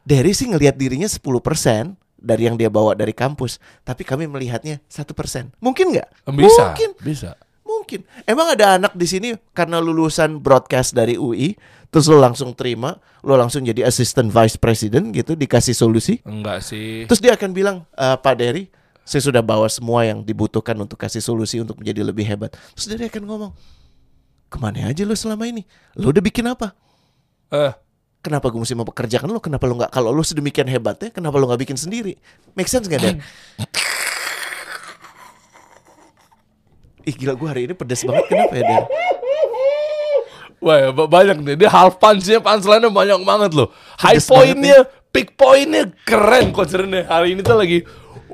Derry 0.06 0.32
sih 0.32 0.46
ngelihat 0.46 0.78
dirinya 0.78 1.10
10% 1.10 1.98
dari 2.20 2.46
yang 2.46 2.56
dia 2.60 2.68
bawa 2.68 2.94
dari 2.94 3.16
kampus, 3.16 3.58
tapi 3.82 4.04
kami 4.04 4.28
melihatnya 4.28 4.84
satu 4.86 5.16
persen. 5.16 5.50
Mungkin 5.64 5.96
nggak? 5.96 6.30
Bisa. 6.36 6.76
Mungkin. 6.76 6.90
Bisa. 7.02 7.32
Mungkin. 7.64 8.02
Emang 8.26 8.54
ada 8.54 8.82
anak 8.82 8.94
di 8.98 9.06
sini 9.06 9.30
karena 9.54 9.80
lulusan 9.80 10.42
broadcast 10.42 10.94
dari 10.94 11.16
UI, 11.16 11.54
terus 11.94 12.10
lo 12.10 12.18
langsung 12.18 12.54
terima, 12.58 12.98
lo 13.22 13.38
langsung 13.38 13.62
jadi 13.62 13.86
assistant 13.86 14.30
vice 14.34 14.58
president 14.58 15.14
gitu, 15.14 15.38
dikasih 15.38 15.78
solusi. 15.78 16.18
Enggak 16.26 16.66
sih. 16.66 17.06
Terus 17.06 17.22
dia 17.22 17.38
akan 17.38 17.50
bilang, 17.54 17.86
"Eh, 17.94 18.18
Pak 18.18 18.36
Derry, 18.42 18.74
saya 19.10 19.26
sudah 19.26 19.42
bawa 19.42 19.66
semua 19.66 20.06
yang 20.06 20.22
dibutuhkan 20.22 20.78
untuk 20.78 21.02
kasih 21.02 21.18
solusi 21.18 21.58
untuk 21.58 21.82
menjadi 21.82 22.06
lebih 22.06 22.30
hebat. 22.30 22.54
Terus 22.78 22.86
Derry 22.94 23.10
akan 23.10 23.26
ngomong, 23.26 23.52
ke 24.54 24.58
mana 24.62 24.86
aja 24.90 25.02
lo 25.02 25.18
selama 25.18 25.50
ini? 25.50 25.66
Lo 25.98 26.14
udah 26.14 26.22
bikin 26.22 26.46
apa? 26.46 26.78
Eh, 27.50 27.74
Kenapa 28.20 28.52
gue 28.52 28.60
mesti 28.60 28.76
mempekerjakan 28.76 29.32
lo? 29.32 29.40
Kenapa 29.40 29.64
lo 29.64 29.80
nggak? 29.80 29.92
Kalau 29.96 30.12
lo 30.12 30.20
sedemikian 30.20 30.68
hebatnya, 30.68 31.08
kenapa 31.08 31.40
lo 31.40 31.48
nggak 31.48 31.62
bikin 31.64 31.78
sendiri? 31.80 32.20
Make 32.52 32.68
sense 32.68 32.92
nggak, 32.92 33.00
Der? 33.00 33.16
Ih 37.08 37.16
gila 37.16 37.34
gue 37.40 37.48
hari 37.48 37.62
ini 37.66 37.74
pedes 37.74 38.04
banget 38.04 38.28
kenapa 38.28 38.54
ya 38.60 38.64
Der? 38.68 38.84
Wah, 40.60 40.76
ya, 40.76 40.90
ba- 40.92 41.08
banyak 41.08 41.40
nih. 41.40 41.56
Dia 41.56 41.72
half 41.72 41.96
punch-nya, 41.96 42.44
punchline-nya 42.44 42.92
banyak 42.92 43.20
banget 43.24 43.52
loh. 43.56 43.72
High 43.96 44.20
point-nya, 44.20 44.84
peak 45.08 45.40
point-nya 45.40 45.88
keren 46.04 46.52
konsernya. 46.52 47.08
Hari 47.08 47.32
ini 47.32 47.42
tuh 47.48 47.56
lagi 47.56 47.88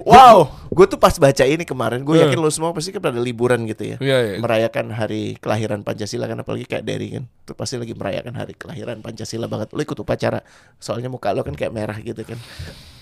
wow. 0.06 0.38
Gue 0.70 0.86
tuh 0.86 1.00
pas 1.00 1.16
baca 1.16 1.42
ini 1.42 1.64
kemarin, 1.64 2.04
gue 2.04 2.14
Eh. 2.14 2.22
yakin 2.28 2.36
lo 2.36 2.52
semua 2.52 2.70
pasti 2.70 2.92
kan 2.92 3.00
pada 3.00 3.16
liburan 3.16 3.64
gitu 3.64 3.86
ya, 3.86 3.98
Iya, 3.98 4.18
iya. 4.28 4.38
merayakan 4.44 4.92
hari 4.92 5.40
kelahiran 5.40 5.82
Pancasila 5.82 6.28
kan, 6.28 6.36
apalagi 6.36 6.68
kayak 6.68 6.84
Derry 6.84 7.16
kan, 7.16 7.24
tuh 7.42 7.56
pasti 7.56 7.80
lagi 7.80 7.96
merayakan 7.96 8.36
hari 8.36 8.54
kelahiran 8.54 9.00
Pancasila 9.00 9.48
banget. 9.48 9.72
Lo 9.72 9.80
ikut 9.80 9.96
upacara, 9.96 10.44
soalnya 10.78 11.08
muka 11.08 11.32
lo 11.32 11.42
kan 11.42 11.56
kayak 11.56 11.72
merah 11.72 11.96
gitu 11.96 12.28
kan, 12.28 12.36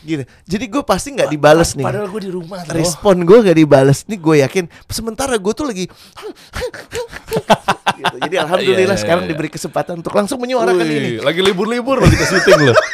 gitu. 0.06 0.22
Jadi 0.46 0.66
gue 0.70 0.84
pasti 0.86 1.12
nggak 1.12 1.34
dibales 1.34 1.74
nih. 1.74 1.82
Padahal 1.82 2.08
gue 2.08 2.22
di 2.22 2.32
rumah 2.32 2.62
loh. 2.62 2.78
Respon 2.78 3.26
gue 3.26 3.38
gak 3.42 3.58
dibales 3.58 4.06
nih, 4.06 4.20
gue 4.22 4.36
yakin. 4.46 4.66
Sementara 4.86 5.34
gue 5.34 5.52
tuh 5.52 5.66
lagi, 5.66 5.90
gitu. 7.98 8.16
Jadi 8.22 8.36
alhamdulillah 8.38 8.86
Iya, 8.86 8.94
iya, 8.94 9.02
sekarang 9.02 9.26
iya. 9.26 9.34
diberi 9.34 9.50
kesempatan 9.50 9.98
untuk 9.98 10.14
langsung 10.14 10.38
menyuarakan 10.38 10.86
Wih, 10.86 10.98
ini. 11.02 11.12
Lagi 11.26 11.42
libur-libur 11.42 12.06
loh 12.06 12.08
kita 12.08 12.26
syuting 12.30 12.70
loh. 12.70 12.78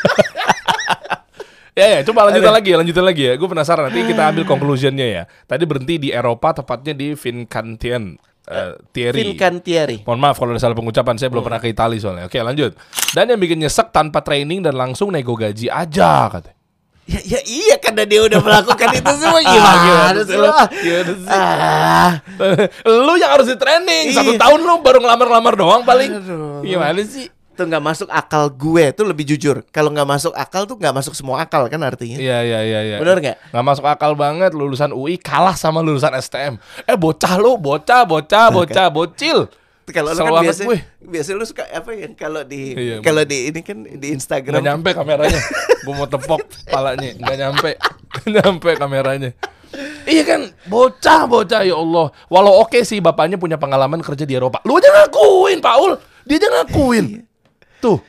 ya, 1.79 1.87
ya, 1.95 1.99
coba 2.03 2.27
lanjutin 2.27 2.51
lagi 2.51 2.69
ya, 2.69 2.77
lanjutin 2.77 3.05
lagi 3.05 3.23
ya. 3.23 3.33
Gue 3.33 3.47
penasaran 3.47 3.87
nanti 3.87 4.03
kita 4.03 4.23
ambil 4.27 4.43
conclusionnya 4.43 5.07
ya. 5.07 5.23
Tadi 5.47 5.63
berhenti 5.63 5.95
di 5.97 6.09
Eropa, 6.11 6.51
tepatnya 6.53 6.91
di 6.91 7.15
Vincentien. 7.15 8.19
eh, 8.45 8.73
Thierry. 8.89 9.21
Vincantieri. 9.29 9.97
Mohon 10.03 10.19
maaf 10.19 10.35
kalau 10.35 10.51
ada 10.51 10.59
salah 10.59 10.73
pengucapan, 10.73 11.15
saya 11.15 11.29
belum 11.29 11.45
pernah 11.45 11.57
ke 11.57 11.69
Italia 11.69 12.01
soalnya. 12.01 12.25
Oke, 12.25 12.41
lanjut. 12.41 12.73
Dan 13.13 13.29
yang 13.29 13.37
bikin 13.37 13.61
nyesek 13.61 13.89
tanpa 13.89 14.19
training 14.19 14.59
dan 14.59 14.73
langsung 14.73 15.13
nego 15.13 15.37
gaji 15.37 15.69
aja 15.69 16.25
katanya. 16.27 16.57
Ya, 17.05 17.21
ya 17.25 17.39
iya 17.41 17.75
karena 17.77 18.05
dia 18.05 18.21
udah 18.21 18.37
melakukan 18.37 18.89
itu 18.91 19.11
semua 19.17 19.41
Ah, 19.41 19.45
gimana 19.47 19.77
gimana 19.81 20.19
sih 20.21 20.37
lo? 20.37 20.49
Gimana 20.77 21.11
sih? 21.11 21.29
Ah, 21.29 22.09
lu 23.05 23.13
yang 23.17 23.31
harus 23.33 23.49
di 23.49 23.57
training. 23.57 24.05
Satu 24.13 24.33
Iya. 24.33 24.41
tahun 24.41 24.59
lu 24.61 24.73
baru 24.81 24.97
ngelamar-lamar 25.01 25.53
doang 25.53 25.81
paling. 25.81 26.09
Aduh. 26.11 26.61
Gimana 26.61 27.01
sih? 27.01 27.29
Itu 27.59 27.67
nggak 27.67 27.83
masuk 27.83 28.07
akal 28.07 28.47
gue 28.47 28.95
tuh 28.95 29.03
lebih 29.03 29.27
jujur. 29.35 29.67
Kalau 29.75 29.91
nggak 29.91 30.07
masuk 30.07 30.31
akal 30.31 30.63
tuh 30.63 30.79
nggak 30.79 30.95
masuk 30.95 31.11
semua 31.11 31.43
akal 31.43 31.67
kan 31.67 31.83
artinya. 31.83 32.15
Iya 32.15 32.39
iya 32.47 32.59
iya 32.63 32.79
iya. 32.87 32.97
Bener 33.03 33.19
nggak? 33.19 33.51
Nggak 33.51 33.65
masuk 33.67 33.83
akal 33.83 34.15
banget 34.15 34.55
lulusan 34.55 34.95
UI 34.95 35.19
kalah 35.19 35.59
sama 35.59 35.83
lulusan 35.83 36.15
STM. 36.15 36.55
Eh 36.87 36.95
bocah 36.95 37.35
lu, 37.35 37.59
bocah, 37.59 38.07
bocah, 38.07 38.47
bocah, 38.47 38.87
bocil. 38.87 39.51
Kalau 39.89 40.13
Kesel 40.13 40.23
kan 40.23 40.45
biasa, 40.45 40.61
gue. 40.69 40.79
biasa 41.01 41.29
lu 41.35 41.43
suka 41.43 41.65
apa 41.67 41.89
ya? 41.97 42.07
Kalau 42.15 42.45
di 42.45 42.77
Iya, 42.77 42.95
kalau 43.03 43.25
di 43.25 43.51
ini 43.51 43.59
kan 43.59 43.83
di 43.83 43.91
Nggak 43.97 44.15
Instagram 44.15 44.61
nyampe 44.63 44.89
kameranya. 44.95 45.41
Gue 45.83 45.93
mau 45.97 46.07
tepok 46.07 46.39
palanya. 46.71 47.11
Nggak 47.19 47.37
nyampe. 47.43 47.71
Nggak 48.23 48.43
nyampe 48.47 48.69
kameranya. 48.79 49.31
Iya 50.09 50.23
kan, 50.25 50.41
bocah, 50.65 51.27
bocah 51.27 51.61
ya 51.67 51.75
Allah. 51.75 52.09
Walau 52.31 52.63
oke 52.63 52.81
sih 52.87 53.03
bapaknya 53.03 53.35
punya 53.35 53.59
pengalaman 53.59 53.99
kerja 53.99 54.23
di 54.23 54.33
Eropa. 54.33 54.63
Lu 54.63 54.79
aja 54.79 54.89
ngakuin, 54.89 55.59
Paul. 55.59 55.99
Dia 56.23 56.37
aja 56.39 56.47
ngakuin. 56.49 57.28
Tuh. 57.79 57.99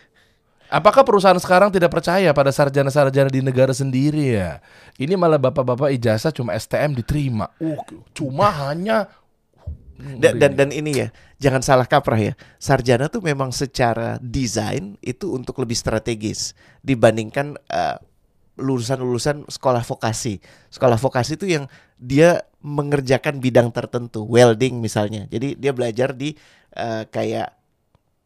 Apakah 0.70 1.02
perusahaan 1.02 1.38
sekarang 1.42 1.74
tidak 1.74 1.90
percaya 1.90 2.30
pada 2.30 2.54
sarjana-sarjana 2.54 3.26
di 3.26 3.42
negara 3.42 3.74
sendiri 3.74 4.38
ya? 4.38 4.62
Ini 4.94 5.18
malah 5.18 5.42
bapak-bapak 5.42 5.90
ijazah 5.98 6.30
cuma 6.30 6.54
STM 6.54 6.94
diterima. 6.94 7.50
Uh, 7.58 7.74
cuma 8.14 8.54
hanya 8.70 9.10
dan, 10.16 10.40
dan 10.40 10.52
dan 10.56 10.70
ini 10.72 11.06
ya 11.06 11.08
jangan 11.36 11.60
salah 11.60 11.84
kaprah 11.84 12.32
ya 12.32 12.32
sarjana 12.56 13.12
tuh 13.12 13.20
memang 13.20 13.52
secara 13.52 14.16
desain 14.20 14.96
itu 15.04 15.32
untuk 15.32 15.60
lebih 15.60 15.76
strategis 15.76 16.56
dibandingkan 16.80 17.56
eh, 17.68 17.96
lulusan-lulusan 18.60 19.48
sekolah 19.48 19.84
vokasi 19.84 20.40
sekolah 20.72 20.96
vokasi 20.96 21.36
itu 21.36 21.48
yang 21.48 21.64
dia 22.00 22.44
mengerjakan 22.60 23.40
bidang 23.40 23.72
tertentu 23.72 24.24
welding 24.24 24.80
misalnya 24.80 25.28
jadi 25.28 25.56
dia 25.56 25.72
belajar 25.72 26.16
di 26.16 26.36
eh, 26.76 27.04
kayak 27.08 27.56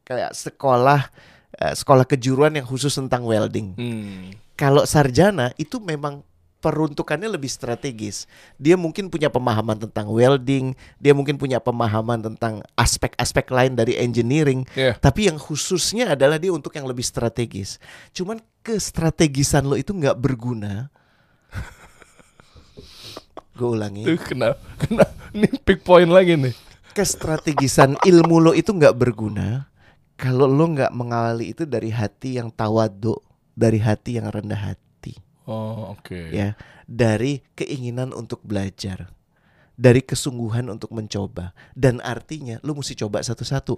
kayak 0.06 0.32
sekolah 0.34 1.10
eh, 1.56 1.72
sekolah 1.72 2.04
kejuruan 2.04 2.52
yang 2.52 2.64
khusus 2.64 2.90
tentang 2.90 3.22
welding 3.22 3.72
Hmm. 3.74 4.34
kalau 4.54 4.82
sarjana 4.84 5.54
itu 5.54 5.78
memang 5.78 6.26
peruntukannya 6.58 7.28
lebih 7.28 7.46
strategis. 7.46 8.24
Dia 8.56 8.74
mungkin 8.74 9.12
punya 9.12 9.28
pemahaman 9.28 9.76
tentang 9.76 10.08
welding, 10.08 10.72
dia 10.96 11.12
mungkin 11.12 11.36
punya 11.36 11.60
pemahaman 11.60 12.24
tentang 12.24 12.64
aspek-aspek 12.72 13.44
lain 13.52 13.76
dari 13.76 14.00
engineering, 14.00 14.64
Iya. 14.72 14.96
tapi 14.96 15.28
yang 15.28 15.36
khususnya 15.36 16.16
adalah 16.16 16.40
dia 16.40 16.48
untuk 16.48 16.72
yang 16.72 16.88
lebih 16.88 17.04
strategis. 17.04 17.76
Cuman 18.16 18.40
kestrategisan 18.64 19.68
lo 19.68 19.76
itu 19.76 19.92
nggak 19.92 20.16
berguna. 20.16 20.88
Gue 23.54 23.68
ulangi, 23.70 24.02
Tuh 24.02 24.18
kena 24.18 24.56
kena 24.80 25.04
ini 25.30 25.46
pick 25.60 25.84
point 25.84 26.08
lagi 26.08 26.34
nih. 26.34 26.54
kestrategisan 26.96 28.00
ilmu 28.00 28.40
lo 28.40 28.52
itu 28.54 28.70
nggak 28.70 28.94
berguna 28.94 29.66
kalau 30.14 30.46
lo 30.46 30.66
nggak 30.68 30.90
mengawali 30.90 31.50
itu 31.50 31.64
dari 31.64 31.90
hati 31.90 32.38
yang 32.38 32.48
tawadu, 32.48 33.18
dari 33.52 33.78
hati 33.78 34.16
yang 34.16 34.28
rendah 34.28 34.58
hati. 34.64 34.82
Oh, 35.44 35.92
oke. 35.92 36.32
ya 36.32 36.56
dari 36.88 37.44
keinginan 37.52 38.12
untuk 38.12 38.40
belajar 38.40 39.12
dari 39.74 40.00
kesungguhan 40.00 40.72
untuk 40.72 40.88
mencoba 40.88 41.52
dan 41.72 42.00
artinya 42.00 42.56
lu 42.60 42.72
mesti 42.72 42.96
coba 42.96 43.20
satu-satu 43.20 43.76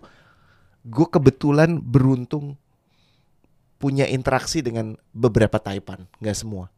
gue 0.85 1.07
kebetulan 1.11 1.75
beruntung 1.77 2.55
punya 3.77 4.07
interaksi 4.07 4.63
dengan 4.63 4.95
beberapa 5.11 5.59
taipan 5.59 6.07
nggak 6.17 6.39
semua 6.39 6.71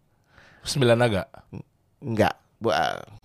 Sembilan 0.65 0.97
naga. 0.97 1.29
nggak 2.01 2.35
bu- 2.57 2.73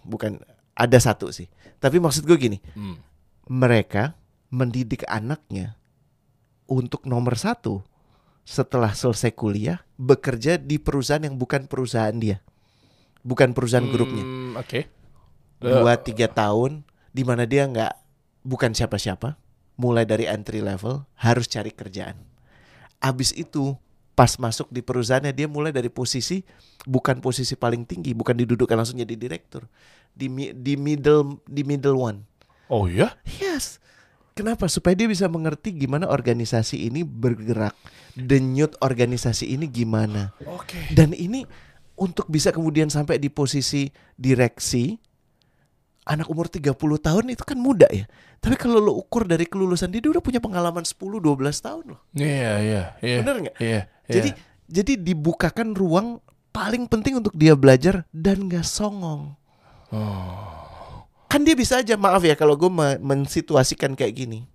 bukan 0.04 0.44
ada 0.76 0.98
satu 1.00 1.32
sih 1.32 1.48
tapi 1.80 1.96
maksud 1.96 2.28
gue 2.28 2.36
gini 2.36 2.58
Hmm. 2.76 3.00
mereka 3.48 4.20
mendidik 4.48 5.08
anaknya 5.08 5.80
untuk 6.68 7.04
nomor 7.04 7.36
satu 7.36 7.84
setelah 8.44 8.92
selesai 8.92 9.32
kuliah 9.32 9.84
bekerja 9.96 10.60
di 10.60 10.76
perusahaan 10.76 11.24
yang 11.24 11.40
bukan 11.40 11.68
perusahaan 11.68 12.16
dia. 12.16 12.44
Bukan 13.24 13.56
perusahaan 13.56 13.88
grupnya. 13.88 14.24
Hmm, 14.24 14.54
Oke. 14.60 14.92
dua 15.64 15.96
tiga 15.96 16.28
tahun 16.28 16.84
di 17.16 17.24
mana 17.24 17.48
dia 17.48 17.64
nggak 17.64 17.94
bukan 18.44 18.76
siapa-siapa 18.76 19.40
mulai 19.80 20.04
dari 20.04 20.28
entry 20.28 20.60
level 20.60 21.08
harus 21.16 21.48
cari 21.48 21.72
kerjaan. 21.72 22.20
Abis 23.00 23.32
itu 23.32 23.80
pas 24.14 24.36
masuk 24.38 24.68
di 24.70 24.84
perusahaannya 24.84 25.32
dia 25.32 25.48
mulai 25.48 25.72
dari 25.72 25.88
posisi 25.88 26.44
bukan 26.84 27.24
posisi 27.24 27.56
paling 27.56 27.88
tinggi 27.88 28.12
bukan 28.12 28.36
didudukkan 28.36 28.76
langsung 28.76 29.00
jadi 29.00 29.16
direktur. 29.16 29.72
Di 30.12 30.28
di 30.52 30.76
middle 30.76 31.40
di 31.48 31.64
middle 31.64 31.96
one. 31.96 32.28
Oh 32.68 32.92
iya? 32.92 33.16
yes 33.40 33.80
kenapa 34.34 34.70
supaya 34.70 34.94
dia 34.98 35.10
bisa 35.10 35.30
mengerti 35.30 35.74
gimana 35.74 36.10
organisasi 36.10 36.90
ini 36.90 37.06
bergerak 37.06 37.74
denyut 38.14 38.78
organisasi 38.82 39.50
ini 39.50 39.66
gimana 39.70 40.34
Oke. 40.46 40.94
dan 40.94 41.14
ini 41.14 41.46
untuk 41.98 42.26
bisa 42.30 42.50
kemudian 42.50 42.90
sampai 42.90 43.22
di 43.22 43.30
posisi 43.30 43.90
direksi 44.18 44.98
anak 46.04 46.28
umur 46.28 46.52
30 46.52 46.76
tahun 46.76 47.26
itu 47.32 47.44
kan 47.48 47.56
muda 47.56 47.88
ya. 47.88 48.04
Tapi 48.44 48.60
kalau 48.60 48.84
lo 48.84 48.92
ukur 49.00 49.24
dari 49.24 49.48
kelulusan 49.48 49.88
dia, 49.88 50.04
dia 50.04 50.12
udah 50.12 50.24
punya 50.24 50.44
pengalaman 50.44 50.84
10 50.84 51.00
12 51.00 51.64
tahun 51.64 51.96
loh. 51.96 52.02
Iya, 52.12 52.54
iya, 52.60 52.84
iya. 53.00 53.18
Bener 53.24 53.36
nggak? 53.48 53.56
Iya. 53.64 53.82
Jadi 54.12 54.30
iya. 54.36 54.44
jadi 54.68 54.94
dibukakan 55.00 55.72
ruang 55.72 56.20
paling 56.52 56.92
penting 56.92 57.24
untuk 57.24 57.34
dia 57.34 57.56
belajar 57.56 58.04
dan 58.12 58.52
gak 58.52 58.68
songong. 58.68 59.34
Kan 61.34 61.42
dia 61.42 61.58
bisa 61.58 61.82
aja 61.82 61.98
maaf 61.98 62.22
ya 62.22 62.38
kalau 62.38 62.54
gue 62.54 62.70
me- 62.70 63.02
mensituasikan 63.02 63.98
kayak 63.98 64.14
gini. 64.14 64.46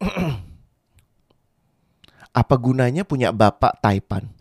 Apa 2.40 2.56
gunanya 2.56 3.04
punya 3.04 3.28
bapak 3.28 3.76
Taipan? 3.84 4.32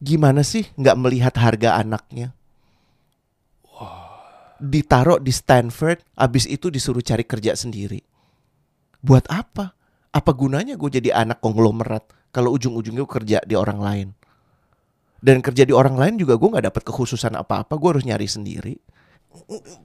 Gimana 0.00 0.40
sih 0.40 0.64
nggak 0.72 0.96
melihat 0.96 1.36
harga 1.36 1.76
anaknya? 1.76 2.32
Ditaruh 4.56 5.20
di 5.20 5.28
Stanford, 5.28 6.00
abis 6.16 6.48
itu 6.48 6.72
disuruh 6.72 7.04
cari 7.04 7.28
kerja 7.28 7.52
sendiri. 7.52 8.00
Buat 9.04 9.28
apa? 9.28 9.76
Apa 10.16 10.32
gunanya 10.32 10.80
gue 10.80 10.88
jadi 10.88 11.12
anak 11.12 11.44
konglomerat 11.44 12.08
kalau 12.32 12.56
ujung-ujungnya 12.56 13.04
kerja 13.04 13.44
di 13.44 13.52
orang 13.52 13.84
lain? 13.84 14.08
Dan 15.24 15.40
kerja 15.40 15.64
di 15.64 15.72
orang 15.72 15.96
lain 15.96 16.20
juga 16.20 16.36
gue 16.36 16.48
nggak 16.52 16.68
dapat 16.68 16.82
kekhususan 16.84 17.32
apa-apa, 17.32 17.72
gue 17.80 17.88
harus 17.96 18.04
nyari 18.04 18.28
sendiri. 18.28 18.76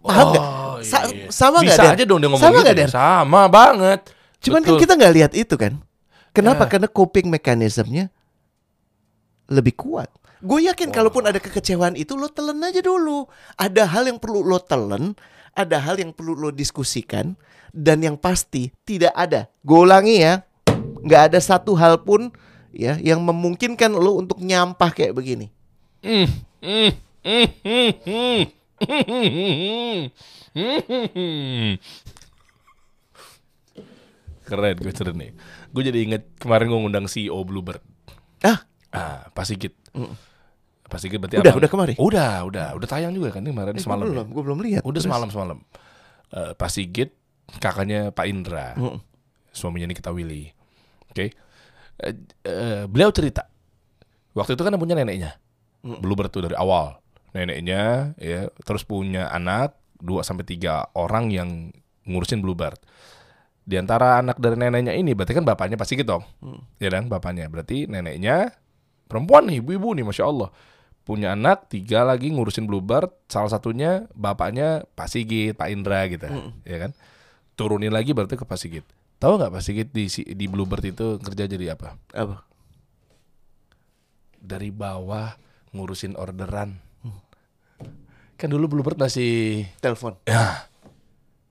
Paham 0.03 0.35
nggak? 0.35 0.43
Oh, 0.43 0.75
Sa- 0.83 1.07
iya. 1.07 1.31
sama 1.31 1.63
nggak? 1.63 1.79
Bisa 1.79 1.95
aja 1.95 2.03
dong 2.03 2.19
dia 2.19 2.27
ngomong 2.27 2.43
Sama 2.43 2.59
gitu. 2.59 2.75
Dan? 2.75 2.89
Sama 2.91 3.41
banget. 3.47 3.99
Cuman 4.43 4.59
kan 4.59 4.75
Betul. 4.75 4.81
kita 4.83 4.93
nggak 4.99 5.13
lihat 5.15 5.31
itu 5.39 5.55
kan? 5.55 5.79
Kenapa? 6.35 6.67
Ya. 6.67 6.75
Karena 6.75 6.87
coping 6.91 7.31
mekanismenya 7.31 8.11
lebih 9.47 9.79
kuat. 9.79 10.11
Gue 10.39 10.67
yakin 10.67 10.91
kalaupun 10.91 11.23
ada 11.27 11.39
kekecewaan 11.39 11.95
itu 11.95 12.15
lo 12.15 12.27
telan 12.31 12.59
aja 12.63 12.79
dulu. 12.83 13.27
Ada 13.55 13.87
hal 13.87 14.11
yang 14.11 14.19
perlu 14.19 14.43
lo 14.43 14.59
telan, 14.59 15.15
ada 15.55 15.79
hal 15.79 15.99
yang 15.99 16.11
perlu 16.15 16.35
lo 16.35 16.51
diskusikan, 16.51 17.35
dan 17.75 17.99
yang 18.03 18.15
pasti 18.15 18.71
tidak 18.87 19.11
ada. 19.15 19.51
Gue 19.63 19.83
ulangi 19.83 20.23
ya, 20.23 20.43
nggak 21.03 21.31
ada 21.33 21.39
satu 21.43 21.75
hal 21.75 22.03
pun 22.07 22.31
ya 22.71 22.95
yang 22.97 23.19
memungkinkan 23.19 23.91
lo 23.91 24.15
untuk 24.17 24.39
nyampah 24.39 24.89
kayak 24.89 25.11
begini. 25.11 25.51
Mm, 25.99 26.27
mm, 26.59 26.91
mm, 27.19 27.47
mm, 27.59 27.91
mm. 27.99 28.41
Mm. 30.51 31.77
Keren 34.41 34.73
gue 34.75 34.89
cerita 34.89 35.13
nih. 35.13 35.29
Gue 35.69 35.81
jadi 35.83 35.97
inget 36.01 36.23
kemarin 36.37 36.65
gue 36.67 36.79
ngundang 36.79 37.05
CEO 37.05 37.37
Bluebird. 37.43 37.79
Ah, 38.41 38.63
Ah, 38.89 39.29
Pak 39.29 39.45
Sigit. 39.45 39.71
Pak 40.83 40.97
Sigit 40.97 41.15
berarti 41.15 41.37
Udah, 41.37 41.45
abang- 41.45 41.59
udah 41.61 41.69
kemari? 41.69 41.93
Udah, 41.95 42.33
udah, 42.43 42.67
udah 42.73 42.87
tayang 42.87 43.13
juga 43.13 43.29
kan 43.29 43.43
kemarin 43.43 43.71
eh, 43.71 43.77
semalam. 43.77 44.01
gue 44.01 44.07
ya? 44.07 44.11
belum, 44.15 44.27
gue 44.27 44.43
belum 44.43 44.59
lihat. 44.65 44.81
Udah 44.81 44.91
Terus? 44.95 45.05
semalam 45.05 45.27
semalam. 45.29 45.57
Eh, 46.31 46.51
Pak 46.57 46.67
Sigit, 46.67 47.09
kakaknya 47.59 48.09
Pak 48.09 48.25
Indra, 48.25 48.73
Mm. 48.73 48.97
suaminya 49.51 49.85
Nikita 49.85 50.09
Willy. 50.09 50.49
Oke, 51.05 51.29
Eh, 51.99 52.15
eh, 52.47 52.83
beliau 52.87 53.11
cerita 53.11 53.43
waktu 54.31 54.55
itu 54.55 54.63
kan 54.63 54.79
punya 54.79 54.95
neneknya, 54.95 55.35
Bluebird 55.83 56.31
tuh 56.31 56.47
dari 56.47 56.55
awal. 56.55 56.95
Neneknya 57.35 58.15
ya 58.15 58.47
terus 58.63 58.87
punya 58.87 59.27
anak 59.29 59.75
2 59.99 60.23
sampai 60.23 60.47
tiga 60.47 60.87
orang 60.95 61.27
yang 61.29 61.75
ngurusin 62.07 62.39
Bluebird. 62.39 62.79
Di 63.67 63.77
antara 63.77 64.23
anak 64.23 64.39
dari 64.41 64.57
neneknya 64.57 64.95
ini 64.95 65.13
berarti 65.13 65.35
kan 65.37 65.45
bapaknya 65.45 65.75
Pak 65.75 65.87
Sigit 65.91 66.07
dong. 66.07 66.23
Ya 66.79 66.89
kan 66.89 67.05
bapaknya. 67.11 67.51
Berarti 67.51 67.85
neneknya 67.85 68.55
perempuan 69.05 69.45
nih, 69.45 69.59
ibu-ibu 69.59 69.93
nih 69.93 70.07
Masya 70.07 70.25
Allah. 70.25 70.49
Punya 71.05 71.33
anak, 71.33 71.69
tiga 71.69 72.05
lagi 72.05 72.29
ngurusin 72.31 72.65
Bluebird. 72.69 73.11
Salah 73.27 73.49
satunya 73.49 74.05
bapaknya 74.13 74.87
Pak 74.97 75.09
Sigit, 75.09 75.53
Pak 75.57 75.69
Indra 75.69 76.05
gitu. 76.09 76.25
Ya 76.65 76.77
kan. 76.81 76.91
Turunin 77.59 77.91
lagi 77.91 78.15
berarti 78.15 78.39
ke 78.39 78.45
Pak 78.45 78.57
Sigit. 78.57 78.85
Tahu 79.19 79.35
nggak 79.35 79.51
Pak 79.51 79.63
Sigit 79.63 79.89
di, 79.91 80.07
si- 80.07 80.23
di 80.23 80.47
Bluebird 80.47 80.83
itu 80.85 81.19
kerja 81.19 81.43
jadi 81.43 81.75
apa? 81.75 81.99
Apa? 82.15 82.47
Dari 84.39 84.71
bawah 84.71 85.35
ngurusin 85.75 86.15
orderan. 86.15 86.79
Kan 88.39 88.47
dulu 88.47 88.71
Bluebird 88.71 88.95
masih 88.95 89.67
Telepon. 89.83 90.15
Ya. 90.23 90.71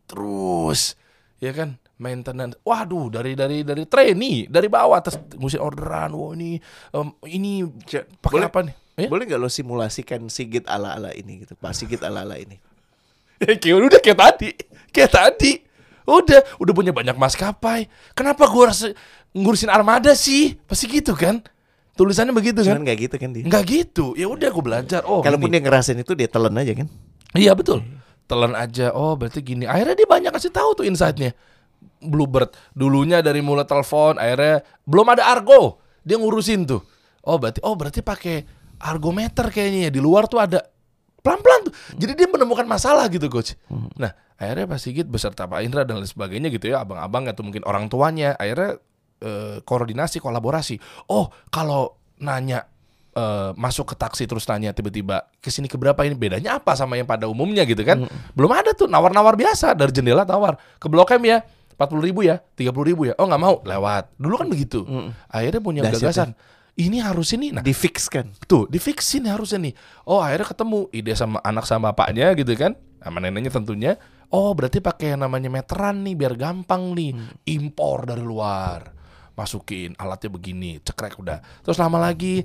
Terus 0.09 0.97
ya 1.37 1.53
kan 1.53 1.77
maintenance. 2.01 2.57
Waduh, 2.65 3.13
dari 3.13 3.37
dari 3.37 3.61
dari 3.61 3.85
trainee, 3.85 4.49
dari 4.49 4.73
bawah 4.73 5.05
terus 5.05 5.21
ngurusin 5.37 5.61
orderan. 5.61 6.17
Wah, 6.17 6.33
ini 6.33 6.57
em, 6.97 7.09
ini 7.29 7.69
pakai 8.25 8.41
boleh- 8.41 8.49
apa 8.49 8.61
nih? 8.65 8.75
Ya? 8.99 9.07
Boleh 9.07 9.29
nggak 9.29 9.39
lo 9.39 9.47
simulasikan 9.47 10.27
Sigit 10.27 10.65
ala-ala 10.67 11.13
ini 11.13 11.45
gitu, 11.45 11.55
Pak 11.55 11.71
Sigit 11.71 12.01
ala-ala 12.01 12.35
ini? 12.41 12.57
kayak 13.61 13.77
udah 13.77 14.01
kayak 14.01 14.19
tadi. 14.19 14.51
Kayak 14.91 15.13
tadi. 15.13 15.53
Udah, 16.09 16.41
udah 16.57 16.73
punya 16.73 16.93
banyak 16.97 17.13
maskapai. 17.21 17.85
Kenapa 18.17 18.49
gua 18.49 18.73
rasa 18.73 18.97
ngurusin 19.37 19.69
armada 19.69 20.17
sih? 20.17 20.57
Pasti 20.65 20.89
gitu 20.89 21.13
kan? 21.13 21.45
Tulisannya 22.01 22.33
begitu 22.33 22.65
kan? 22.65 22.81
Cuman 22.81 22.89
nggak 22.89 22.99
gitu 23.05 23.17
kan 23.21 23.31
dia. 23.37 23.45
Enggak 23.45 23.65
gitu. 23.69 24.17
Ya 24.17 24.25
udah 24.25 24.49
gua 24.49 24.65
belajar. 24.65 25.05
Oh, 25.05 25.21
Kalaupun 25.21 25.53
dia 25.53 25.61
ngerasain 25.61 26.01
itu 26.01 26.17
dia 26.17 26.31
telan 26.31 26.57
aja 26.57 26.73
kan. 26.73 26.89
Iya 27.37 27.53
betul. 27.53 27.85
Telan 28.25 28.57
aja. 28.57 28.97
Oh 28.97 29.13
berarti 29.21 29.45
gini. 29.45 29.69
Akhirnya 29.69 29.93
dia 29.93 30.09
banyak 30.09 30.33
kasih 30.33 30.49
tahu 30.49 30.81
tuh 30.81 30.85
insight-nya. 30.89 31.37
Bluebird 32.01 32.55
dulunya 32.75 33.21
dari 33.21 33.43
mulai 33.43 33.67
telepon, 33.67 34.17
akhirnya 34.17 34.65
belum 34.89 35.07
ada 35.13 35.29
argo. 35.29 35.83
Dia 36.07 36.17
ngurusin 36.17 36.65
tuh. 36.65 36.81
Oh 37.29 37.37
berarti 37.37 37.61
oh 37.61 37.75
berarti 37.77 38.01
pakai 38.01 38.37
argometer 38.81 39.53
kayaknya 39.53 39.81
ya. 39.87 39.91
Di 39.93 40.01
luar 40.01 40.25
tuh 40.25 40.41
ada 40.41 40.63
pelan-pelan 41.29 41.61
tuh. 41.69 41.75
Jadi 42.01 42.13
dia 42.17 42.29
menemukan 42.33 42.65
masalah 42.65 43.05
gitu 43.13 43.29
coach. 43.29 43.53
Nah 44.01 44.17
akhirnya 44.41 44.65
Pak 44.65 44.81
Sigit 44.81 45.05
beserta 45.05 45.45
Pak 45.45 45.61
Indra 45.61 45.85
dan 45.85 46.01
lain 46.01 46.09
sebagainya 46.09 46.49
gitu 46.49 46.73
ya, 46.73 46.81
abang-abang 46.81 47.29
atau 47.29 47.45
mungkin 47.45 47.61
orang 47.69 47.93
tuanya, 47.93 48.33
akhirnya 48.41 48.81
eh, 49.21 49.61
koordinasi 49.61 50.25
kolaborasi. 50.25 50.81
Oh 51.13 51.29
kalau 51.53 52.01
nanya 52.25 52.65
eh, 53.13 53.53
masuk 53.53 53.93
ke 53.93 53.95
taksi 54.01 54.25
terus 54.25 54.49
nanya 54.49 54.73
tiba-tiba 54.73 55.29
ke 55.45 55.53
sini 55.53 55.69
ke 55.69 55.77
berapa 55.77 56.01
ini? 56.09 56.17
Bedanya 56.17 56.57
apa 56.57 56.73
sama 56.73 56.97
yang 56.97 57.05
pada 57.05 57.29
umumnya 57.29 57.69
gitu 57.69 57.85
kan? 57.85 58.09
Belum 58.33 58.51
ada 58.57 58.73
tuh 58.73 58.89
nawar-nawar 58.89 59.37
biasa 59.37 59.77
dari 59.77 59.93
jendela 59.93 60.25
tawar. 60.25 60.57
Ke 60.81 60.89
blok 60.89 61.13
M 61.13 61.29
ya 61.29 61.45
40 61.79 62.07
ribu 62.11 62.27
ya 62.27 62.43
30 62.59 62.75
ribu 62.91 63.07
ya. 63.07 63.15
Oh 63.23 63.27
nggak 63.31 63.43
mau 63.43 63.63
lewat. 63.63 64.19
Dulu 64.19 64.35
kan 64.35 64.49
begitu. 64.51 64.83
Akhirnya 65.31 65.63
punya 65.63 65.81
ya. 66.35 66.35
Ini 66.79 67.03
harus 67.03 67.35
ini. 67.35 67.51
Nah 67.51 67.61
Di 67.61 67.75
fix 67.75 68.07
kan. 68.07 68.31
tuh 68.47 68.71
difixin 68.71 69.27
harusnya 69.27 69.69
nih 69.69 69.75
oh 70.07 70.23
akhirnya 70.23 70.47
ketemu 70.55 70.79
ide 70.95 71.13
sama 71.19 71.43
anak 71.43 71.67
sama 71.67 71.91
bapaknya 71.91 72.33
gitu 72.39 72.55
kan. 72.55 72.79
Sama 73.03 73.19
neneknya 73.19 73.51
tentunya. 73.51 73.99
Oh 74.31 74.55
berarti 74.55 74.79
pakai 74.79 75.17
yang 75.17 75.27
namanya 75.27 75.51
meteran 75.51 76.07
nih 76.07 76.15
biar 76.15 76.35
gampang 76.39 76.95
nih. 76.95 77.13
Impor 77.51 78.07
dari 78.07 78.23
luar. 78.23 78.95
Masukin 79.35 79.99
alatnya 79.99 80.31
begini 80.31 80.79
cekrek 80.83 81.19
udah. 81.19 81.43
Terus 81.63 81.79
lama 81.79 81.99
lagi 81.99 82.43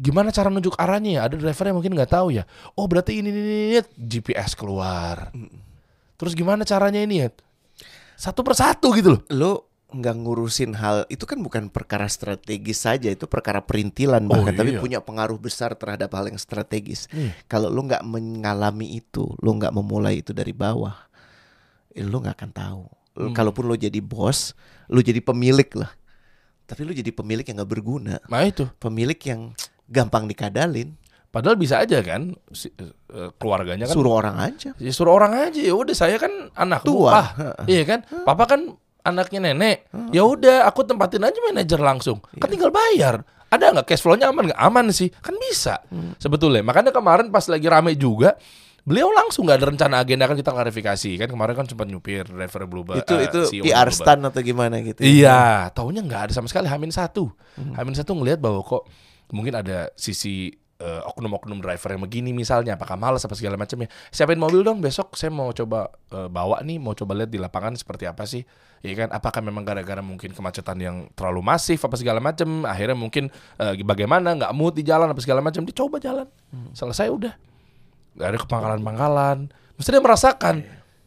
gimana 0.00 0.32
cara 0.32 0.48
nunjuk 0.48 0.76
arahnya 0.80 1.10
ya? 1.16 1.20
Ada 1.28 1.36
driver 1.36 1.64
yang 1.68 1.76
mungkin 1.76 1.92
nggak 1.92 2.12
tahu 2.12 2.32
ya. 2.32 2.44
Oh 2.76 2.88
berarti 2.88 3.20
ini, 3.20 3.28
ini, 3.28 3.40
ini, 3.76 3.80
GPS 3.96 4.56
keluar. 4.56 5.32
Terus 6.16 6.32
gimana 6.32 6.64
caranya 6.64 7.00
ini 7.00 7.24
ya? 7.24 7.28
Satu 8.16 8.44
persatu 8.44 8.92
gitu 8.96 9.16
loh. 9.16 9.22
Lo 9.32 9.52
nggak 9.90 10.16
ngurusin 10.16 10.72
hal 10.74 11.02
itu 11.06 11.26
kan 11.26 11.38
bukan 11.38 11.66
perkara 11.68 12.06
strategis 12.06 12.82
saja 12.82 13.10
itu 13.10 13.26
perkara 13.26 13.58
perintilan 13.60 14.22
Oh, 14.26 14.38
bahkan 14.38 14.54
tapi 14.54 14.74
iya. 14.74 14.80
punya 14.80 14.98
pengaruh 14.98 15.36
besar 15.36 15.74
terhadap 15.74 16.10
hal 16.14 16.30
yang 16.30 16.38
strategis. 16.38 17.10
Iya. 17.10 17.34
Kalau 17.44 17.68
lo 17.68 17.82
nggak 17.82 18.02
mengalami 18.02 18.96
itu, 18.96 19.26
lo 19.36 19.50
nggak 19.52 19.74
memulai 19.74 20.22
itu 20.22 20.30
dari 20.30 20.50
bawah, 20.50 20.94
eh, 21.90 22.02
lo 22.02 22.18
nggak 22.18 22.36
akan 22.38 22.50
tahu. 22.50 22.82
Hmm. 23.18 23.34
Kalaupun 23.34 23.66
lo 23.66 23.74
jadi 23.74 23.98
bos, 23.98 24.54
lo 24.86 24.98
jadi 24.98 25.18
pemilik 25.18 25.66
lah. 25.74 25.90
Tapi 26.64 26.86
lo 26.86 26.94
jadi 26.94 27.10
pemilik 27.10 27.42
yang 27.42 27.58
nggak 27.58 27.70
berguna, 27.70 28.22
nah 28.26 28.46
itu 28.46 28.62
pemilik 28.78 29.18
yang 29.18 29.50
gampang 29.90 30.30
dikadalin, 30.30 30.94
padahal 31.28 31.58
bisa 31.58 31.82
aja 31.82 31.98
kan 31.98 32.30
si- 32.54 32.70
eh, 32.78 33.30
keluarganya 33.36 33.90
kan 33.90 33.94
suruh 33.94 34.14
orang 34.14 34.38
aja. 34.38 34.70
Ya 34.78 34.92
suruh 34.94 35.18
orang 35.18 35.50
aja 35.50 35.58
ya 35.58 35.74
udah 35.74 35.96
saya 35.98 36.14
kan 36.14 36.30
anak 36.54 36.86
Tua. 36.86 37.10
ah 37.10 37.28
iya 37.66 37.82
kan 37.82 38.06
papa 38.22 38.46
kan 38.46 38.78
anaknya 39.02 39.40
nenek 39.42 39.88
ya 40.08 40.22
udah 40.22 40.64
aku 40.64 40.82
tempatin 40.82 41.22
aja 41.22 41.38
manajer 41.42 41.78
langsung 41.78 42.18
kan 42.20 42.44
Iya. 42.44 42.52
tinggal 42.52 42.70
bayar 42.70 43.14
ada 43.46 43.64
nggak 43.72 43.86
cash 43.86 44.00
flow-nya 44.00 44.28
aman 44.28 44.48
nggak 44.48 44.60
aman 44.60 44.86
sih 44.90 45.10
kan 45.10 45.34
bisa 45.34 45.82
Hmm. 45.88 46.14
sebetulnya 46.16 46.60
makanya 46.60 46.90
kemarin 46.90 47.28
pas 47.28 47.44
lagi 47.44 47.66
rame 47.66 47.94
juga 47.94 48.38
beliau 48.80 49.10
langsung 49.10 49.44
nggak 49.44 49.58
ada 49.58 49.66
rencana 49.68 49.96
agenda 49.98 50.24
kan 50.24 50.34
kita 50.34 50.50
klarifikasi 50.50 51.10
kan 51.16 51.28
kemarin 51.28 51.54
kan 51.54 51.66
sempat 51.66 51.84
nyupir 51.84 52.24
driver 52.24 52.64
Bluebird 52.64 53.00
itu 53.00 53.12
eh, 53.12 53.26
itu 53.26 53.40
CEO 53.46 53.62
PR 53.62 53.88
stand 53.90 54.24
atau 54.24 54.40
gimana 54.40 54.80
gitu. 54.80 55.04
Iya, 55.04 55.68
taunya 55.70 56.00
nggak 56.00 56.22
ada 56.26 56.32
sama 56.32 56.48
sekali 56.48 56.64
Hamin 56.64 56.88
satu. 56.88 57.28
Hmm. 57.54 57.76
Hamin 57.76 57.92
satu 57.92 58.14
ngelihat 58.14 58.40
bahwa 58.40 58.62
kok 58.62 58.88
mungkin 59.30 59.52
ada 59.54 59.92
sisi 59.94 60.48
eh, 60.80 61.00
oknum-oknum 61.04 61.60
driver 61.60 61.92
yang 61.92 62.02
begini 62.02 62.32
misalnya, 62.32 62.74
apakah 62.74 62.96
malas 62.96 63.22
apa 63.22 63.36
segala 63.36 63.60
macamnya. 63.60 63.86
Siapin 64.08 64.40
mobil 64.40 64.64
dong 64.64 64.80
besok 64.80 65.14
saya 65.14 65.28
mau 65.28 65.52
coba 65.52 65.92
eh, 66.10 66.28
bawa 66.32 66.64
nih, 66.64 66.80
mau 66.80 66.96
coba 66.96 67.12
lihat 67.20 67.30
di 67.30 67.38
lapangan 67.38 67.76
seperti 67.76 68.08
apa 68.08 68.24
sih. 68.24 68.42
Iya 68.80 69.04
kan, 69.04 69.08
apakah 69.12 69.44
memang 69.44 69.60
gara-gara 69.60 70.00
mungkin 70.00 70.32
kemacetan 70.32 70.80
yang 70.80 70.96
terlalu 71.12 71.44
masif 71.44 71.84
apa 71.84 72.00
segala 72.00 72.16
macam, 72.16 72.64
akhirnya 72.64 72.96
mungkin 72.96 73.28
eh, 73.60 73.76
bagaimana 73.84 74.32
nggak 74.40 74.52
mood 74.56 74.72
di 74.72 74.82
jalan 74.82 75.12
apa 75.12 75.20
segala 75.20 75.44
macam, 75.44 75.62
dicoba 75.68 76.00
jalan. 76.00 76.24
Hmm. 76.48 76.72
Selesai 76.72 77.12
udah. 77.12 77.34
ada 78.20 78.36
kepangkalan-pangkalan. 78.36 79.48
Mesti 79.78 79.88
dia 79.96 80.02
merasakan 80.02 80.56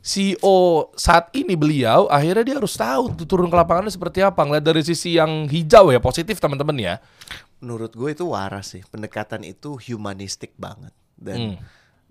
CEO 0.04 0.92
saat 1.00 1.32
ini 1.32 1.56
beliau 1.56 2.12
akhirnya 2.12 2.44
dia 2.44 2.56
harus 2.60 2.76
tahu 2.76 3.16
tuh 3.16 3.24
turun 3.24 3.48
ke 3.48 3.56
lapangannya 3.56 3.88
seperti 3.88 4.20
apa. 4.20 4.44
Ngeliat 4.44 4.60
dari 4.60 4.84
sisi 4.84 5.16
yang 5.16 5.48
hijau 5.48 5.96
ya, 5.96 6.04
positif 6.04 6.44
teman-teman 6.44 6.76
ya. 6.76 6.94
Menurut 7.60 7.92
gue 7.92 8.10
itu 8.12 8.26
waras 8.26 8.74
sih. 8.74 8.84
Pendekatan 8.84 9.44
itu 9.44 9.76
humanistik 9.78 10.54
banget 10.56 10.92
dan 11.16 11.38
Hmm. 11.38 11.58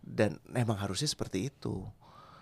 dan 0.02 0.30
emang 0.52 0.76
harusnya 0.76 1.06
seperti 1.06 1.48
itu. 1.48 1.82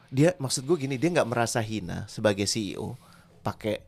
Dia 0.09 0.35
maksud 0.37 0.65
gue 0.65 0.77
gini, 0.77 0.97
dia 0.97 1.11
nggak 1.11 1.29
merasa 1.29 1.61
hina 1.61 2.05
sebagai 2.07 2.45
CEO 2.45 2.99
pakai 3.41 3.87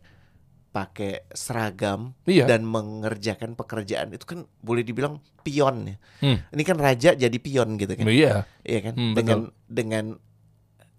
pakai 0.72 1.28
seragam 1.28 2.16
Iya. 2.24 2.48
dan 2.48 2.64
mengerjakan 2.64 3.52
pekerjaan 3.52 4.08
itu 4.08 4.24
kan 4.24 4.40
boleh 4.58 4.80
dibilang 4.80 5.20
pion 5.42 5.84
ya. 5.84 5.96
Hmm. 6.20 6.38
Ini 6.48 6.62
kan 6.62 6.78
raja 6.80 7.12
jadi 7.12 7.36
pion 7.36 7.76
gitu 7.76 7.92
kan. 7.92 8.08
Iya. 8.08 8.48
Iya 8.64 8.80
kan? 8.80 8.94
Hmm, 8.96 9.12
dengan 9.12 9.38
dengan 9.68 10.04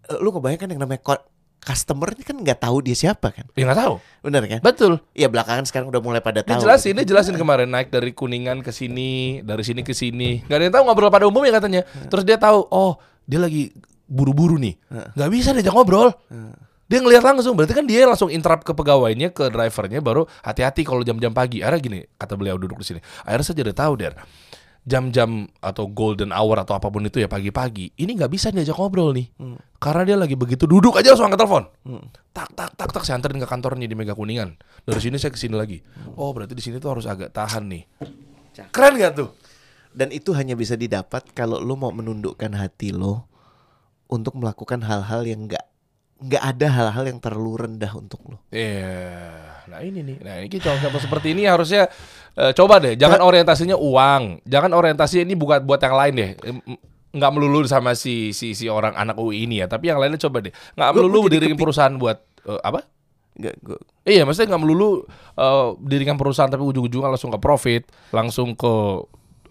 eh, 0.04 0.20
lu 0.22 0.30
kebayangkan 0.30 0.70
yang 0.70 0.82
namanya 0.84 1.02
customer 1.64 2.12
ini 2.14 2.24
kan 2.28 2.36
nggak 2.36 2.60
tahu 2.60 2.84
dia 2.84 2.94
siapa 2.94 3.32
kan. 3.32 3.48
Ya 3.56 3.64
nggak 3.64 3.80
tahu. 3.80 3.96
Bener 4.22 4.44
kan? 4.46 4.60
Betul. 4.60 5.00
Iya 5.16 5.32
belakangan 5.32 5.64
sekarang 5.66 5.88
udah 5.90 6.04
mulai 6.04 6.20
pada 6.20 6.44
Dia 6.44 6.60
tahu. 6.60 6.68
jelasin, 6.68 6.94
dia 7.00 7.08
jelasin 7.08 7.36
kemarin 7.40 7.72
naik 7.72 7.90
dari 7.90 8.12
kuningan 8.12 8.60
ke 8.62 8.76
sini, 8.76 9.40
dari 9.42 9.64
sini 9.64 9.82
ke 9.82 9.96
sini. 9.96 10.44
Gak 10.46 10.60
ada 10.60 10.64
yang 10.68 10.76
tahu 10.76 10.84
ngobrol 10.86 11.10
pada 11.10 11.26
umumnya 11.26 11.56
katanya. 11.56 11.82
Terus 12.12 12.24
dia 12.28 12.36
tahu, 12.36 12.68
oh 12.68 13.00
dia 13.24 13.40
lagi 13.40 13.72
buru-buru 14.06 14.60
nih. 14.60 14.76
Gak 15.16 15.30
bisa 15.32 15.56
diajak 15.56 15.74
ngobrol. 15.74 16.12
Dia 16.84 17.00
ngelihat 17.00 17.24
langsung, 17.26 17.58
berarti 17.58 17.74
kan 17.74 17.88
dia 17.88 18.06
langsung 18.06 18.30
interrupt 18.30 18.68
ke 18.68 18.76
pegawainya, 18.76 19.32
ke 19.34 19.50
drivernya, 19.50 20.04
baru 20.04 20.28
hati-hati 20.46 20.86
kalau 20.86 21.02
jam-jam 21.02 21.32
pagi. 21.34 21.64
Akhirnya 21.64 21.82
gini, 21.82 22.00
kata 22.20 22.38
beliau 22.38 22.60
duduk 22.60 22.78
di 22.84 22.86
sini. 22.86 23.00
Akhirnya 23.24 23.46
saya 23.50 23.58
jadi 23.66 23.74
tahu, 23.74 23.94
Der. 23.98 24.14
Jam-jam 24.84 25.48
atau 25.64 25.88
golden 25.88 26.36
hour 26.36 26.60
atau 26.60 26.76
apa 26.76 26.92
pun 26.92 27.08
itu 27.08 27.24
ya 27.24 27.32
pagi-pagi, 27.32 27.96
ini 27.96 28.20
nggak 28.20 28.28
bisa 28.28 28.52
diajak 28.52 28.76
ngobrol 28.76 29.16
nih. 29.16 29.32
Karena 29.80 30.04
dia 30.04 30.18
lagi 30.20 30.36
begitu 30.36 30.68
duduk 30.68 31.00
aja 31.00 31.16
langsung 31.16 31.32
angkat 31.32 31.40
telepon. 31.40 31.64
Tak 32.36 32.52
tak 32.52 32.70
tak 32.76 32.90
tak 32.92 33.04
saya 33.08 33.16
anterin 33.16 33.40
ke 33.40 33.48
kantornya 33.48 33.88
di 33.88 33.96
Mega 33.96 34.12
Kuningan. 34.12 34.60
Dari 34.84 35.00
sini 35.00 35.16
saya 35.16 35.32
ke 35.32 35.40
sini 35.40 35.56
lagi. 35.56 35.80
Oh, 36.20 36.36
berarti 36.36 36.52
di 36.52 36.60
sini 36.60 36.84
tuh 36.84 36.92
harus 36.92 37.08
agak 37.08 37.32
tahan 37.32 37.64
nih. 37.72 37.84
Keren 38.76 39.00
gak 39.00 39.14
tuh? 39.24 39.30
Dan 39.94 40.12
itu 40.12 40.36
hanya 40.36 40.58
bisa 40.58 40.74
didapat 40.76 41.32
kalau 41.32 41.62
lu 41.62 41.80
mau 41.80 41.94
menundukkan 41.94 42.52
hati 42.58 42.92
lo 42.92 43.30
untuk 44.10 44.36
melakukan 44.36 44.84
hal-hal 44.84 45.24
yang 45.24 45.48
nggak 45.48 45.64
nggak 46.24 46.44
ada 46.56 46.68
hal-hal 46.72 47.04
yang 47.04 47.20
terlalu 47.20 47.68
rendah 47.68 47.92
untuk 48.00 48.24
lo. 48.26 48.38
Iya. 48.48 49.68
Nah 49.68 49.80
ini 49.84 50.00
nih. 50.02 50.18
Nah 50.24 50.40
ini 50.40 50.56
contoh 50.56 51.00
seperti 51.00 51.36
ini 51.36 51.44
harusnya 51.44 51.92
eh, 52.36 52.52
coba 52.54 52.82
deh. 52.82 52.94
Jangan 52.96 53.20
orientasinya 53.22 53.78
uang. 53.78 54.44
Jangan 54.46 54.72
orientasinya 54.74 55.24
ini 55.26 55.36
bukan 55.38 55.62
buat 55.64 55.82
yang 55.82 55.96
lain 55.96 56.14
deh. 56.14 56.30
Nggak 57.14 57.32
melulu 57.34 57.62
sama 57.70 57.94
si 57.94 58.34
si 58.34 58.58
si 58.58 58.66
orang 58.66 58.98
anak 58.98 59.18
UI 59.18 59.46
ini 59.46 59.62
ya. 59.62 59.70
Tapi 59.70 59.90
yang 59.90 60.02
lainnya 60.02 60.18
coba 60.18 60.42
deh. 60.42 60.54
Nggak 60.74 60.90
melulu 60.98 61.20
diriin 61.30 61.58
perusahaan 61.58 61.94
buat 61.94 62.18
eh, 62.50 62.62
apa? 62.62 62.82
Gua, 63.34 63.82
Iya, 64.06 64.26
maksudnya 64.28 64.54
nggak 64.54 64.62
melulu 64.62 65.06
eh, 65.38 65.68
dirikan 65.90 66.18
perusahaan 66.18 66.50
tapi 66.50 66.62
ujung-ujungnya 66.62 67.14
langsung 67.14 67.34
ke 67.34 67.40
profit, 67.42 67.84
langsung 68.14 68.54
ke 68.54 68.74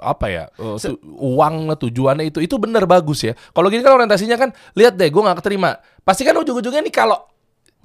apa 0.02 0.26
ya 0.26 0.44
eh, 0.58 0.76
tu- 0.82 0.98
uang 1.14 1.78
tujuannya 1.78 2.26
itu 2.26 2.42
itu 2.42 2.58
bener 2.58 2.86
bagus 2.86 3.22
ya. 3.22 3.34
Kalau 3.54 3.70
gini 3.70 3.86
kan 3.86 3.94
orientasinya 3.94 4.34
kan 4.38 4.50
lihat 4.74 4.98
deh, 4.98 5.06
gue 5.10 5.22
nggak 5.22 5.38
keterima. 5.42 5.78
Pasti 6.02 6.26
kan 6.26 6.34
ujung-ujungnya 6.34 6.82
nih 6.82 6.94
kalau 6.94 7.18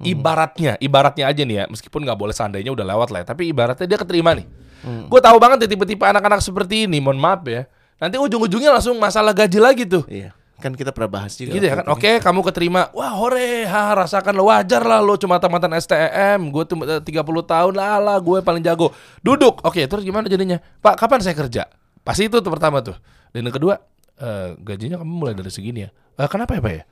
ibaratnya, 0.02 0.78
ibaratnya 0.78 1.26
aja 1.26 1.42
nih 1.42 1.56
ya, 1.62 1.64
meskipun 1.66 2.06
nggak 2.06 2.18
boleh 2.18 2.34
seandainya 2.34 2.70
udah 2.70 2.86
lewat 2.86 3.08
lah, 3.10 3.20
ya, 3.22 3.26
tapi 3.26 3.50
ibaratnya 3.50 3.86
dia 3.86 3.98
keterima 3.98 4.30
nih. 4.34 4.46
Gue 4.84 5.20
tahu 5.20 5.36
banget 5.42 5.66
ya 5.66 5.68
tipe-tipe 5.74 6.04
anak-anak 6.06 6.40
seperti 6.42 6.86
ini, 6.86 7.02
mohon 7.02 7.18
maaf 7.18 7.42
ya. 7.46 7.66
Nanti 7.98 8.14
ujung-ujungnya 8.14 8.70
langsung 8.70 8.94
masalah 8.96 9.34
gaji 9.34 9.58
lagi 9.58 9.84
tuh. 9.86 10.06
iya. 10.06 10.34
Kan 10.58 10.74
kita 10.74 10.90
pernah 10.90 11.22
bahas 11.22 11.38
juga. 11.38 11.54
Gitu 11.54 11.70
ya 11.70 11.78
kan? 11.78 11.86
Oke, 11.86 12.18
kamu 12.18 12.42
keterima. 12.50 12.90
Wah, 12.90 13.14
hore, 13.14 13.62
ha, 13.70 13.94
rasakan 13.94 14.34
lo 14.34 14.50
wajar 14.50 14.82
lah 14.82 14.98
lo 14.98 15.14
cuma 15.14 15.38
tamatan 15.38 15.70
STM. 15.78 16.50
Gue 16.50 16.66
tuh 16.66 16.82
eh, 16.82 16.98
30 16.98 17.22
tahun 17.46 17.74
lah 17.78 18.02
lah, 18.02 18.18
gue 18.18 18.42
paling 18.42 18.62
jago. 18.66 18.90
Duduk. 19.22 19.62
Oke, 19.62 19.86
terus 19.86 20.02
gimana 20.02 20.26
jadinya? 20.26 20.58
Pak, 20.82 20.98
kapan 20.98 21.22
saya 21.22 21.38
kerja? 21.38 21.70
Pasti 22.02 22.26
itu 22.26 22.42
tuh 22.42 22.50
pertama 22.50 22.82
tuh. 22.82 22.98
Dan 23.30 23.46
yang 23.46 23.54
kedua, 23.54 23.78
eh, 24.18 24.58
gajinya 24.58 24.98
kamu 24.98 25.12
mulai 25.14 25.34
dari 25.38 25.46
segini 25.46 25.86
ya. 25.86 25.90
Eh, 25.94 26.26
kenapa 26.26 26.58
ya, 26.58 26.62
Pak 26.62 26.72
ya? 26.74 26.82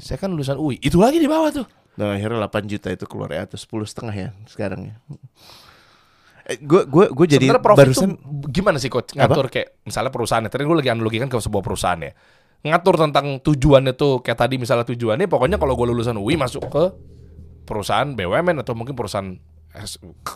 Saya 0.00 0.16
kan 0.16 0.32
lulusan 0.32 0.56
UI. 0.56 0.80
Itu 0.80 0.96
lagi 0.96 1.20
di 1.20 1.28
bawah 1.28 1.52
tuh. 1.52 1.68
Dan 1.94 2.08
akhirnya 2.08 2.40
8 2.48 2.64
juta 2.72 2.88
itu 2.88 3.04
keluar 3.04 3.28
ya 3.30 3.44
atau 3.44 3.60
10 3.60 3.84
setengah 3.84 4.14
ya 4.16 4.28
sekarang 4.48 4.80
ya. 4.88 4.94
Eh, 6.44 6.60
gue 6.60 6.84
gue 6.84 7.04
gue 7.08 7.26
jadi 7.26 7.48
Sebenarnya 7.48 7.64
profit 7.64 7.80
barusan 7.88 8.10
gimana 8.52 8.76
sih 8.76 8.92
coach? 8.92 9.16
Ngatur 9.16 9.48
kayak 9.48 9.80
misalnya 9.88 10.12
perusahaan 10.12 10.44
tadi 10.44 10.60
gue 10.60 10.76
lagi 10.76 10.92
analogikan 10.92 11.28
ke 11.32 11.40
sebuah 11.40 11.64
perusahaan 11.64 11.96
ya. 11.96 12.12
Ngatur 12.64 13.00
tentang 13.00 13.40
tujuannya 13.40 13.96
tuh 13.96 14.20
kayak 14.20 14.38
tadi 14.44 14.60
misalnya 14.60 14.84
tujuannya 14.84 15.24
pokoknya 15.24 15.56
kalau 15.56 15.72
gue 15.72 15.86
lulusan 15.88 16.20
UI 16.20 16.36
masuk 16.36 16.68
ke 16.68 16.84
perusahaan 17.64 18.12
BUMN 18.12 18.60
atau 18.60 18.76
mungkin 18.76 18.92
perusahaan 18.92 19.36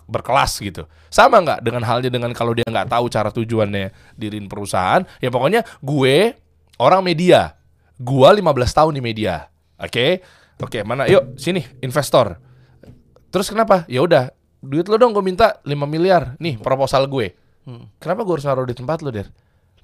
berkelas 0.08 0.52
gitu. 0.64 0.88
Sama 1.12 1.44
nggak 1.44 1.60
dengan 1.60 1.84
halnya 1.84 2.08
dengan 2.08 2.32
kalau 2.32 2.56
dia 2.56 2.64
nggak 2.64 2.88
tahu 2.88 3.06
cara 3.12 3.28
tujuannya 3.28 4.16
dirin 4.16 4.48
perusahaan 4.48 5.04
ya 5.20 5.28
pokoknya 5.28 5.60
gue 5.84 6.32
orang 6.80 7.04
media. 7.04 7.52
Gue 7.98 8.28
15 8.30 8.48
tahun 8.78 8.92
di 8.96 9.02
media. 9.02 9.50
Oke? 9.76 10.24
Oke 10.58 10.82
mana? 10.88 11.04
Yuk 11.04 11.36
sini 11.36 11.62
investor. 11.84 12.38
Terus 13.28 13.52
kenapa? 13.52 13.84
Ya 13.92 14.00
udah, 14.00 14.32
duit 14.62 14.86
lo 14.90 14.96
dong 14.98 15.14
gue 15.14 15.24
minta 15.24 15.62
5 15.62 15.74
miliar. 15.88 16.34
Nih 16.42 16.58
proposal 16.58 17.06
gue. 17.06 17.34
Kenapa 18.00 18.24
gue 18.24 18.34
harus 18.38 18.46
naruh 18.48 18.64
di 18.64 18.72
tempat 18.72 19.04
lo, 19.04 19.12
Der? 19.12 19.28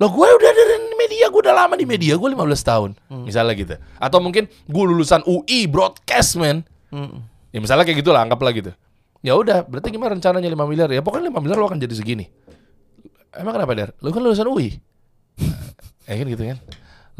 Lo 0.00 0.08
gue 0.08 0.26
udah 0.26 0.52
dari 0.56 0.74
media, 0.96 1.28
gue 1.28 1.40
udah 1.44 1.54
lama 1.54 1.74
di 1.76 1.84
media, 1.84 2.16
gue 2.16 2.28
15 2.32 2.40
tahun. 2.64 2.90
Misalnya 3.28 3.52
gitu. 3.54 3.74
Atau 4.00 4.18
mungkin 4.24 4.48
gue 4.48 4.84
lulusan 4.88 5.20
UI 5.28 5.68
broadcast, 5.68 6.40
man. 6.40 6.64
Ya 7.52 7.58
misalnya 7.60 7.84
kayak 7.86 8.02
gitu 8.02 8.10
lah, 8.10 8.24
anggaplah 8.24 8.50
gitu. 8.56 8.72
Ya 9.24 9.36
udah, 9.36 9.64
berarti 9.64 9.88
gimana 9.92 10.16
rencananya 10.16 10.48
5 10.48 10.68
miliar? 10.68 10.88
Ya 10.92 11.00
pokoknya 11.00 11.32
5 11.32 11.44
miliar 11.44 11.56
lo 11.60 11.66
akan 11.68 11.80
jadi 11.80 11.94
segini. 11.96 12.26
Emang 13.36 13.56
kenapa, 13.56 13.72
Der? 13.76 13.90
Lo 14.00 14.10
kan 14.10 14.20
lulusan 14.24 14.48
UI. 14.48 14.80
ya 16.08 16.14
kan 16.16 16.26
gitu 16.28 16.44
kan. 16.44 16.58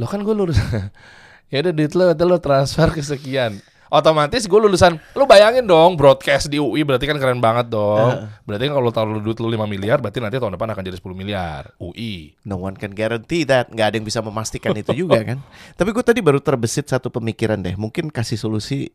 Lo 0.01 0.05
kan 0.09 0.21
gue 0.25 0.35
lulusan. 0.35 0.65
ya 1.53 1.61
udah 1.61 1.73
duit 1.77 1.93
lo, 1.93 2.05
lo 2.13 2.37
transfer 2.41 2.89
ke 2.93 3.05
sekian. 3.05 3.61
Otomatis 3.93 4.49
gue 4.49 4.61
lulusan, 4.61 4.97
lo 5.13 5.29
bayangin 5.29 5.69
dong 5.69 5.95
broadcast 5.95 6.49
di 6.49 6.57
UI 6.57 6.83
berarti 6.83 7.05
kan 7.05 7.21
keren 7.21 7.39
banget 7.39 7.69
dong. 7.69 8.27
Berarti 8.49 8.65
kan 8.69 8.75
kalau 8.75 8.91
taruh 8.91 9.21
duit 9.21 9.37
lo 9.39 9.49
5 9.53 9.69
miliar, 9.69 10.01
berarti 10.01 10.19
nanti 10.25 10.41
tahun 10.41 10.57
depan 10.57 10.73
akan 10.73 10.83
jadi 10.89 10.97
10 10.99 11.15
miliar. 11.15 11.63
UI. 11.77 12.35
No 12.49 12.65
one 12.65 12.75
can 12.75 12.97
guarantee 12.97 13.45
that. 13.45 13.69
Nggak 13.69 13.87
ada 13.93 13.97
yang 14.01 14.07
bisa 14.07 14.21
memastikan 14.25 14.73
itu 14.75 14.93
juga 14.97 15.21
kan. 15.23 15.39
Tapi 15.79 15.91
gue 15.93 16.05
tadi 16.05 16.21
baru 16.25 16.41
terbesit 16.41 16.89
satu 16.89 17.13
pemikiran 17.13 17.61
deh. 17.61 17.77
Mungkin 17.77 18.09
kasih 18.09 18.41
solusi 18.41 18.89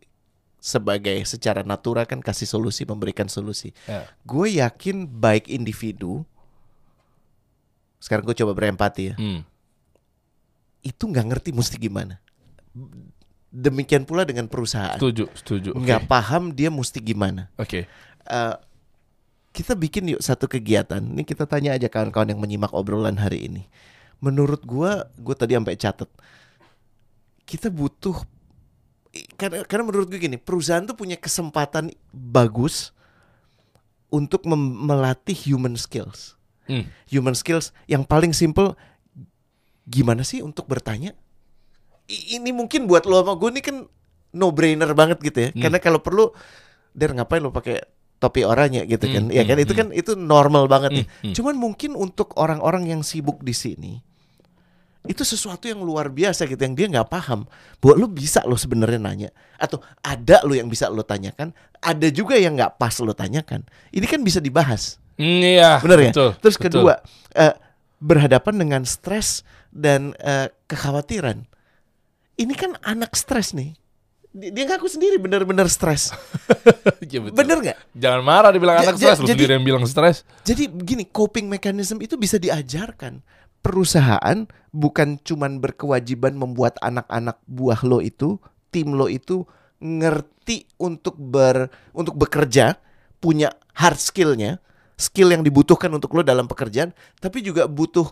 sebagai 0.60 1.16
secara 1.24 1.64
natural 1.64 2.04
kan 2.04 2.20
kasih 2.20 2.46
solusi 2.50 2.84
memberikan 2.84 3.32
solusi. 3.32 3.72
Ya. 3.88 4.04
Gue 4.28 4.60
yakin 4.60 5.08
baik 5.08 5.48
individu. 5.48 6.28
Sekarang 8.02 8.28
gue 8.28 8.36
coba 8.36 8.52
berempati 8.52 9.04
ya. 9.12 9.16
Hmm. 9.16 9.48
Itu 10.84 11.08
nggak 11.08 11.26
ngerti 11.30 11.50
mesti 11.56 11.76
gimana. 11.80 12.20
Demikian 13.50 14.06
pula 14.06 14.24
dengan 14.26 14.46
perusahaan. 14.46 14.98
Setuju, 15.02 15.26
setuju. 15.34 15.70
Nggak 15.74 16.06
paham 16.06 16.54
dia 16.54 16.70
mesti 16.70 17.02
gimana. 17.02 17.50
Oke. 17.58 17.90
Eh, 18.30 18.56
kita 19.50 19.74
bikin 19.74 20.14
yuk 20.14 20.22
satu 20.22 20.46
kegiatan. 20.46 21.02
Ini 21.02 21.26
kita 21.26 21.50
tanya 21.50 21.74
aja 21.74 21.90
kawan-kawan 21.90 22.30
yang 22.30 22.42
menyimak 22.42 22.70
obrolan 22.72 23.18
hari 23.18 23.50
ini. 23.50 23.64
Menurut 24.22 24.62
gua, 24.62 25.10
gua 25.18 25.34
tadi 25.34 25.58
sampai 25.58 25.76
catat. 25.80 26.10
Kita 27.50 27.74
butuh 27.74 28.22
karena, 29.36 29.66
karena 29.66 29.84
menurut 29.90 30.06
gue 30.06 30.22
gini, 30.22 30.38
perusahaan 30.38 30.86
tuh 30.86 30.94
punya 30.94 31.18
kesempatan 31.18 31.90
bagus 32.14 32.94
untuk 34.14 34.46
melatih 34.46 35.38
human 35.50 35.74
skills. 35.74 36.38
Hmm. 36.70 36.86
Human 37.10 37.34
skills 37.34 37.74
yang 37.90 38.06
paling 38.06 38.34
simple 38.34 38.78
gimana 39.90 40.22
sih 40.22 40.46
untuk 40.46 40.70
bertanya? 40.70 41.18
Ini 42.10 42.50
mungkin 42.50 42.90
buat 42.90 43.06
lo 43.06 43.22
sama 43.22 43.38
gue 43.38 43.50
ini 43.54 43.62
kan 43.62 43.86
no 44.34 44.48
brainer 44.50 44.90
banget 44.98 45.22
gitu 45.22 45.38
ya. 45.38 45.50
Hmm. 45.54 45.62
Karena 45.62 45.78
kalau 45.78 46.02
perlu 46.02 46.34
Der 46.90 47.14
ngapain 47.14 47.40
lo 47.40 47.54
pakai 47.54 47.86
topi 48.18 48.42
oranye 48.42 48.84
gitu 48.90 49.06
kan? 49.06 49.30
Hmm, 49.30 49.36
Ya 49.36 49.46
kan 49.46 49.62
hmm, 49.62 49.66
itu 49.70 49.74
kan 49.78 49.88
itu 49.94 50.12
normal 50.18 50.66
banget. 50.66 51.06
Hmm, 51.06 51.06
hmm. 51.30 51.34
Cuman 51.38 51.56
mungkin 51.56 51.94
untuk 51.94 52.34
orang-orang 52.36 52.90
yang 52.90 53.02
sibuk 53.06 53.46
di 53.46 53.54
sini 53.54 53.94
itu 55.08 55.24
sesuatu 55.24 55.64
yang 55.66 55.80
luar 55.80 56.12
biasa 56.12 56.44
gitu 56.44 56.60
yang 56.60 56.76
dia 56.76 56.92
nggak 56.92 57.08
paham 57.08 57.48
bahwa 57.80 57.96
lu 58.04 58.08
bisa 58.12 58.44
lo 58.44 58.60
sebenarnya 58.60 59.00
nanya 59.00 59.30
atau 59.56 59.80
ada 60.04 60.44
lo 60.44 60.52
yang 60.52 60.68
bisa 60.68 60.92
lo 60.92 61.02
tanyakan 61.08 61.56
ada 61.80 62.08
juga 62.12 62.36
yang 62.36 62.60
nggak 62.60 62.76
pas 62.76 62.92
lo 63.00 63.16
tanyakan 63.16 63.64
ini 63.96 64.06
kan 64.06 64.20
bisa 64.20 64.44
dibahas 64.44 65.00
Hmm, 65.20 65.44
iya. 65.44 65.84
bener 65.84 66.00
ya 66.00 66.12
betul, 66.16 66.32
terus 66.40 66.56
betul. 66.56 66.64
kedua 66.80 66.94
eh, 67.36 67.52
berhadapan 68.00 68.56
dengan 68.56 68.82
stres 68.88 69.44
dan 69.68 70.16
eh, 70.24 70.48
kekhawatiran 70.72 71.44
ini 72.40 72.54
kan 72.56 72.74
anak 72.82 73.12
stres 73.14 73.52
nih 73.52 73.76
dia 74.30 74.64
ngaku 74.64 74.86
sendiri 74.86 75.18
benar-benar 75.18 75.66
stres 75.68 76.14
betul. 77.02 77.34
bener 77.34 77.58
nggak 77.60 77.78
Jangan 77.94 78.22
marah 78.22 78.50
dibilang 78.50 78.78
Ja- 78.78 78.86
anak 78.86 78.96
ja- 78.96 79.12
stres, 79.12 79.18
lu 79.20 79.26
jadi- 79.26 79.34
sendiri 79.36 79.52
yang 79.58 79.66
bilang 79.66 79.84
stres. 79.84 80.22
Jadi 80.44 80.70
begini, 80.70 81.04
coping 81.04 81.46
mechanism 81.46 82.00
itu 82.00 82.16
bisa 82.16 82.38
diajarkan. 82.38 83.20
perusahaan 83.60 84.48
bukan 84.72 85.20
cuman 85.20 85.60
berkewajiban 85.60 86.32
membuat 86.32 86.80
anak-anak 86.80 87.44
buah 87.44 87.84
lo 87.84 88.00
itu, 88.00 88.40
tim 88.70 88.96
lo 88.96 89.12
itu 89.12 89.44
ngerti 89.80 90.64
untuk 90.78 91.20
ber 91.20 91.68
untuk 91.92 92.16
bekerja, 92.16 92.80
punya 93.20 93.52
hard 93.76 94.00
skillnya, 94.00 94.64
skill 94.96 95.36
yang 95.36 95.44
dibutuhkan 95.44 95.92
untuk 95.92 96.16
lo 96.16 96.24
dalam 96.24 96.48
pekerjaan, 96.48 96.96
tapi 97.18 97.44
juga 97.44 97.68
butuh 97.68 98.08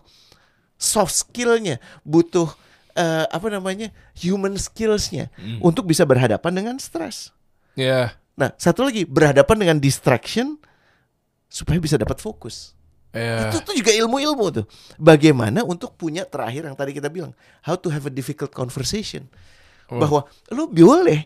soft 0.74 1.16
skillnya, 1.16 1.80
butuh 2.02 2.52
eh, 2.98 3.24
apa 3.30 3.46
namanya 3.46 3.94
human 4.18 4.58
skillsnya 4.58 5.30
untuk 5.62 5.86
bisa 5.86 6.02
berhadapan 6.02 6.50
dengan 6.50 6.76
stres. 6.82 7.30
Ya. 7.78 8.18
Nah, 8.34 8.50
satu 8.58 8.82
lagi 8.82 9.06
berhadapan 9.06 9.56
dengan 9.58 9.78
distraction 9.78 10.58
supaya 11.46 11.78
bisa 11.78 11.94
dapat 11.94 12.18
fokus. 12.18 12.74
Ya. 13.14 13.48
Itu 13.48 13.64
tuh 13.64 13.74
juga 13.78 13.94
ilmu-ilmu 13.94 14.46
tuh. 14.52 14.66
Bagaimana 15.00 15.64
untuk 15.64 15.96
punya 15.96 16.28
terakhir 16.28 16.68
yang 16.68 16.76
tadi 16.76 16.92
kita 16.92 17.08
bilang, 17.08 17.32
how 17.64 17.74
to 17.74 17.88
have 17.88 18.04
a 18.04 18.12
difficult 18.12 18.52
conversation. 18.52 19.26
Oh. 19.88 19.96
Bahwa 19.96 20.28
lu 20.52 20.68
boleh 20.68 21.24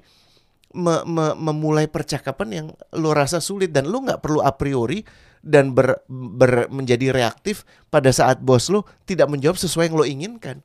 me- 0.72 1.04
me- 1.04 1.36
memulai 1.36 1.90
percakapan 1.90 2.48
yang 2.52 2.66
lu 2.94 3.10
rasa 3.10 3.42
sulit 3.42 3.74
dan 3.74 3.90
lu 3.90 4.04
nggak 4.06 4.22
perlu 4.22 4.40
a 4.40 4.54
priori 4.54 5.02
dan 5.42 5.74
ber- 5.74 6.06
ber- 6.08 6.70
menjadi 6.70 7.10
reaktif 7.10 7.66
pada 7.90 8.14
saat 8.14 8.38
bos 8.38 8.70
lu 8.70 8.86
tidak 9.02 9.26
menjawab 9.26 9.58
sesuai 9.58 9.90
yang 9.90 9.96
lo 9.98 10.06
inginkan. 10.06 10.62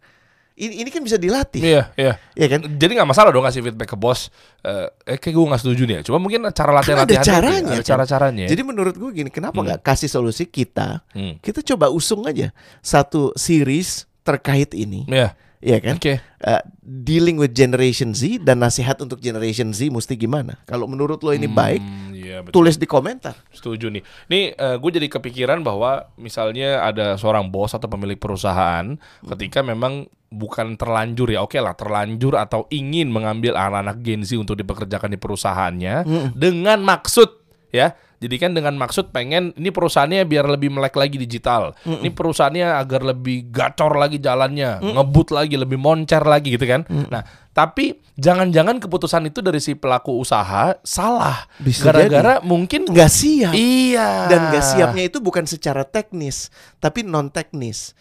Ini, 0.58 0.74
ini 0.82 0.90
kan 0.90 1.06
bisa 1.06 1.22
dilatih, 1.22 1.62
Iya, 1.62 1.94
iya. 1.94 2.18
ya 2.34 2.48
kan? 2.50 2.66
Jadi 2.66 2.98
nggak 2.98 3.06
masalah 3.06 3.30
dong 3.30 3.46
ngasih 3.46 3.62
feedback 3.62 3.94
ke 3.94 3.98
bos. 3.98 4.34
Eh, 4.66 4.90
eh 5.06 5.18
kayak 5.22 5.38
gue 5.38 5.46
nggak 5.54 5.62
setuju 5.62 5.86
nih. 5.86 5.96
ya. 5.96 6.10
Cuma 6.10 6.18
mungkin 6.18 6.42
cara 6.50 6.74
latihan 6.74 6.98
Kan 6.98 7.06
ada 7.06 7.14
latihan 7.14 7.26
caranya, 7.30 7.74
ada 7.78 7.86
cara 7.86 8.04
caranya. 8.10 8.46
Jadi 8.50 8.62
menurut 8.66 8.98
gue 8.98 9.10
gini, 9.14 9.30
kenapa 9.30 9.62
nggak 9.62 9.86
kasih 9.86 10.10
solusi 10.10 10.50
kita? 10.50 11.06
Hmm. 11.14 11.38
Kita 11.38 11.62
coba 11.62 11.94
usung 11.94 12.26
aja 12.26 12.50
satu 12.82 13.38
series 13.38 14.10
terkait 14.26 14.74
ini, 14.74 15.06
ya, 15.06 15.38
ya 15.62 15.78
kan? 15.78 16.02
oke. 16.02 16.14
Uh, 16.38 16.62
dealing 16.82 17.38
with 17.38 17.54
Generation 17.54 18.12
Z 18.12 18.42
dan 18.42 18.58
nasihat 18.58 18.98
untuk 18.98 19.22
Generation 19.22 19.70
Z 19.72 19.88
mesti 19.88 20.18
gimana? 20.18 20.58
Kalau 20.66 20.90
menurut 20.90 21.22
lo 21.22 21.32
ini 21.32 21.46
baik, 21.46 21.80
Hmm, 21.80 22.18
Iya, 22.18 22.42
betul. 22.42 22.66
tulis 22.66 22.76
di 22.76 22.84
komentar. 22.84 23.38
Setuju 23.54 23.88
nih. 23.88 24.02
Nih 24.26 24.44
gue 24.58 24.92
jadi 24.92 25.08
kepikiran 25.08 25.62
bahwa 25.62 26.10
misalnya 26.18 26.82
ada 26.82 27.14
seorang 27.14 27.46
bos 27.48 27.72
atau 27.72 27.86
pemilik 27.86 28.18
perusahaan 28.18 28.98
ketika 29.24 29.62
memang 29.62 30.10
bukan 30.28 30.76
terlanjur 30.76 31.32
ya, 31.32 31.44
oke 31.44 31.56
lah 31.58 31.74
terlanjur 31.74 32.36
atau 32.36 32.68
ingin 32.68 33.08
mengambil 33.08 33.56
anak-anak 33.56 34.04
Gen 34.04 34.22
Z 34.28 34.36
untuk 34.36 34.60
dipekerjakan 34.60 35.16
di 35.16 35.20
perusahaannya 35.20 35.96
dengan 36.36 36.84
maksud 36.84 37.30
ya. 37.72 37.96
Jadi 38.18 38.36
kan 38.42 38.50
dengan 38.50 38.74
maksud 38.82 39.14
pengen 39.14 39.54
ini 39.62 39.70
perusahaannya 39.70 40.26
biar 40.26 40.50
lebih 40.50 40.74
melek 40.74 40.98
lagi 40.98 41.22
digital. 41.22 41.78
Ini 41.86 42.10
perusahaannya 42.10 42.66
agar 42.82 43.06
lebih 43.06 43.54
gacor 43.54 43.94
lagi 43.94 44.18
jalannya, 44.18 44.82
ngebut 44.82 45.30
lagi, 45.30 45.54
lebih 45.54 45.78
moncer 45.78 46.26
lagi 46.26 46.58
gitu 46.58 46.66
kan. 46.66 46.82
Nah, 46.90 47.22
tapi 47.54 48.02
jangan-jangan 48.18 48.82
keputusan 48.82 49.30
itu 49.30 49.46
dari 49.46 49.62
si 49.62 49.78
pelaku 49.78 50.18
usaha 50.18 50.74
salah. 50.82 51.46
Bisa 51.62 51.94
Gara-gara 51.94 52.42
mungkin 52.42 52.90
Nggak 52.90 53.12
siap. 53.14 53.54
Iya. 53.54 54.34
Dan 54.34 54.50
nggak 54.50 54.66
siapnya 54.66 55.04
itu 55.06 55.22
bukan 55.22 55.46
secara 55.46 55.86
teknis, 55.86 56.50
tapi 56.82 57.06
non 57.06 57.30
teknis. 57.30 57.94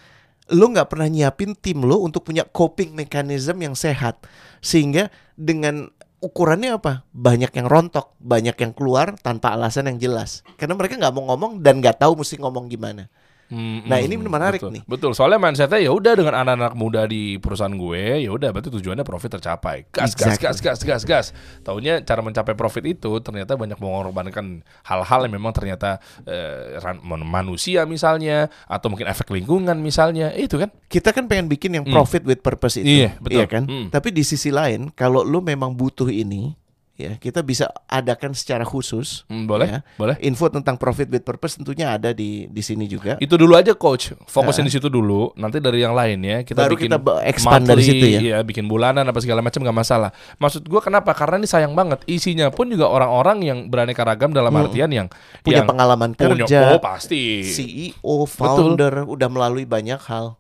Lo 0.53 0.71
nggak 0.71 0.95
pernah 0.95 1.11
nyiapin 1.11 1.59
tim 1.59 1.83
lo 1.83 2.07
untuk 2.07 2.23
punya 2.23 2.47
coping 2.47 2.95
mechanism 2.95 3.59
yang 3.59 3.75
sehat, 3.75 4.23
sehingga 4.63 5.11
dengan 5.35 5.91
ukurannya 6.23 6.79
apa? 6.79 7.03
Banyak 7.11 7.51
yang 7.55 7.67
rontok, 7.67 8.15
banyak 8.23 8.55
yang 8.55 8.73
keluar 8.73 9.19
tanpa 9.19 9.55
alasan 9.55 9.91
yang 9.91 9.99
jelas. 9.99 10.47
Karena 10.55 10.79
mereka 10.79 10.99
nggak 10.99 11.15
mau 11.15 11.35
ngomong 11.35 11.63
dan 11.63 11.83
nggak 11.83 11.99
tahu 11.99 12.23
mesti 12.23 12.39
ngomong 12.39 12.71
gimana. 12.71 13.11
Hmm, 13.47 13.87
Nah, 13.87 14.03
hmm, 14.03 14.07
ini 14.11 14.15
menarik 14.19 14.59
betul. 14.59 14.73
nih. 14.75 14.83
Betul. 14.91 15.11
Soalnya 15.15 15.39
mindsetnya 15.39 15.79
ya 15.79 15.95
udah 15.95 16.13
dengan 16.19 16.35
anak-anak 16.35 16.75
muda 16.75 17.07
di 17.07 17.39
perusahaan 17.39 17.71
gue, 17.71 18.27
ya 18.27 18.31
udah 18.35 18.51
berarti 18.51 18.75
tujuannya 18.75 19.07
profit 19.07 19.39
tercapai. 19.39 19.87
Gas, 19.95 20.19
gas, 20.19 20.35
Exactly. 20.35 20.43
gas, 20.43 20.59
gas, 20.59 20.81
gas, 20.83 21.03
gas. 21.07 21.27
Taunya 21.63 22.03
cara 22.03 22.27
mencapai 22.27 22.59
profit 22.59 22.83
itu 22.91 23.11
ternyata 23.23 23.55
banyak 23.55 23.79
mengorbankan 23.79 24.67
hal-hal 24.83 25.21
yang 25.31 25.35
memang 25.39 25.55
ternyata 25.55 26.03
eh, 26.27 26.83
manusia 27.23 27.87
misalnya 27.87 28.51
atau 28.67 28.91
mungkin 28.91 29.07
efek 29.07 29.31
lingkungan 29.31 29.79
misalnya, 29.79 30.35
itu 30.35 30.59
kan. 30.59 30.71
Kita 30.87 31.15
kan 31.15 31.31
pengen 31.31 31.47
bikin 31.47 31.71
yang 31.79 31.87
profit 31.87 32.27
with 32.27 32.43
purpose 32.43 32.83
itu, 32.83 33.07
Iya, 33.07 33.15
betul. 33.23 33.47
kan? 33.47 33.65
Hmm. 33.67 33.87
Tapi 33.95 34.11
di 34.11 34.27
sisi 34.27 34.51
lain, 34.51 34.91
kalau 34.91 35.23
lo 35.23 35.39
memang 35.39 35.75
butuh 35.75 36.11
ini, 36.11 36.55
ya 36.97 37.13
kita 37.17 37.41
bisa 37.41 37.69
adakan 37.87 38.33
secara 38.33 38.65
khusus. 38.65 39.23
Hmm, 39.29 39.45
boleh, 39.45 39.69
ya. 39.69 39.81
boleh. 39.95 40.17
Info 40.21 40.49
tentang 40.49 40.75
profit 40.75 41.07
with 41.07 41.23
purpose 41.23 41.55
tentunya 41.55 41.93
ada 41.93 42.11
di 42.11 42.49
di 42.49 42.61
sini 42.61 42.85
juga. 42.85 43.17
Itu 43.17 43.37
dulu 43.37 43.55
aja 43.55 43.73
coach, 43.73 44.17
fokusin 44.25 44.65
di 44.65 44.73
situ 44.73 44.89
dulu. 44.89 45.31
Nanti 45.35 45.61
dari 45.61 45.81
yang 45.81 45.93
lainnya 45.93 46.43
kita 46.43 46.65
Baru 46.65 46.75
bikin 46.75 46.91
kita 46.91 46.99
expand 47.23 47.65
dari 47.65 47.81
monthly, 47.81 47.93
situ 47.93 48.07
ya. 48.09 48.19
iya, 48.19 48.39
bikin 48.41 48.65
bulanan 48.65 49.05
apa 49.05 49.21
segala 49.21 49.41
macam 49.41 49.61
nggak 49.61 49.77
masalah. 49.77 50.11
Maksud 50.37 50.65
gua 50.65 50.81
kenapa? 50.81 51.13
Karena 51.13 51.39
ini 51.39 51.47
sayang 51.47 51.73
banget. 51.73 52.01
Isinya 52.05 52.49
pun 52.49 52.67
juga 52.67 52.89
orang-orang 52.89 53.39
yang 53.41 53.59
beraneka 53.69 54.03
ragam 54.03 54.33
dalam 54.33 54.51
artian 54.51 54.89
yang 54.89 55.07
Hmm. 55.07 55.45
Punya 55.45 55.63
yang 55.63 55.69
pengalaman 55.69 56.11
punya- 56.13 56.43
kerja, 56.43 56.61
oh 56.73 56.83
pasti. 56.83 57.45
CEO, 57.45 58.27
founder, 58.27 59.07
udah 59.07 59.29
melalui 59.29 59.63
banyak 59.63 60.01
hal. 60.03 60.35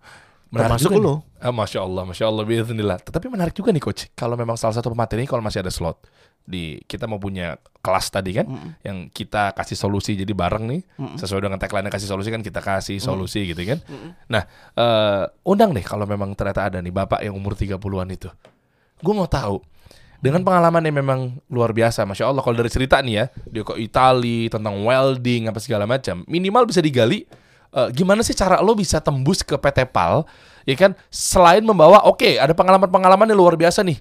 Menarik 0.46 0.78
Termasuk 0.78 0.90
lo. 1.02 1.26
nih. 1.26 1.42
Ah, 1.42 1.54
masya 1.54 1.80
Allah, 1.82 2.02
masya 2.06 2.24
Allah, 2.30 2.44
bismillah. 2.46 2.98
Tetapi 3.02 3.26
menarik 3.26 3.54
juga 3.54 3.74
nih 3.74 3.82
coach. 3.82 4.06
Kalau 4.14 4.38
memang 4.38 4.54
salah 4.54 4.78
satu 4.78 4.94
pemateri 4.94 5.26
kalau 5.26 5.42
masih 5.42 5.60
ada 5.62 5.70
slot 5.74 6.06
di 6.46 6.78
kita 6.86 7.10
mau 7.10 7.18
punya 7.18 7.58
kelas 7.82 8.06
tadi 8.14 8.30
kan, 8.30 8.46
yang 8.86 9.10
kita 9.10 9.50
kasih 9.58 9.74
solusi 9.74 10.14
jadi 10.14 10.30
bareng 10.30 10.70
nih, 10.70 10.80
sesuai 11.18 11.42
dengan 11.42 11.58
tagline 11.58 11.90
kasih 11.90 12.06
solusi 12.06 12.30
kan 12.30 12.38
kita 12.38 12.62
kasih 12.62 13.02
solusi 13.02 13.50
gitu 13.50 13.58
kan. 13.66 13.82
Nah, 14.30 14.46
eh, 14.78 15.26
undang 15.42 15.74
deh 15.74 15.82
kalau 15.82 16.06
memang 16.06 16.38
ternyata 16.38 16.70
ada 16.70 16.78
nih 16.78 16.94
bapak 16.94 17.26
yang 17.26 17.34
umur 17.34 17.58
30-an 17.58 18.06
itu. 18.14 18.30
Gue 19.02 19.12
mau 19.12 19.26
tahu 19.26 19.58
dengan 20.22 20.46
pengalaman 20.46 20.86
yang 20.86 20.96
memang 21.02 21.20
luar 21.50 21.74
biasa, 21.74 22.06
masya 22.06 22.30
Allah. 22.30 22.46
Kalau 22.46 22.54
dari 22.54 22.70
cerita 22.70 23.02
nih 23.02 23.14
ya, 23.18 23.24
dia 23.50 23.62
ke 23.66 23.74
Itali 23.82 24.46
tentang 24.46 24.86
welding 24.86 25.50
apa 25.50 25.58
segala 25.58 25.84
macam, 25.84 26.22
minimal 26.30 26.70
bisa 26.70 26.78
digali. 26.78 27.26
Eh, 27.76 27.88
gimana 27.92 28.24
sih 28.24 28.32
cara 28.32 28.64
lo 28.64 28.72
bisa 28.72 28.98
tembus 28.98 29.44
ke 29.44 29.52
PT 29.54 29.92
PAL, 29.92 30.24
ya 30.64 30.74
kan? 30.74 30.96
Selain 31.12 31.60
membawa, 31.60 32.08
oke, 32.08 32.40
ada 32.40 32.56
pengalaman-pengalaman 32.56 33.28
yang 33.28 33.38
luar 33.38 33.54
biasa 33.54 33.84
nih. 33.84 34.00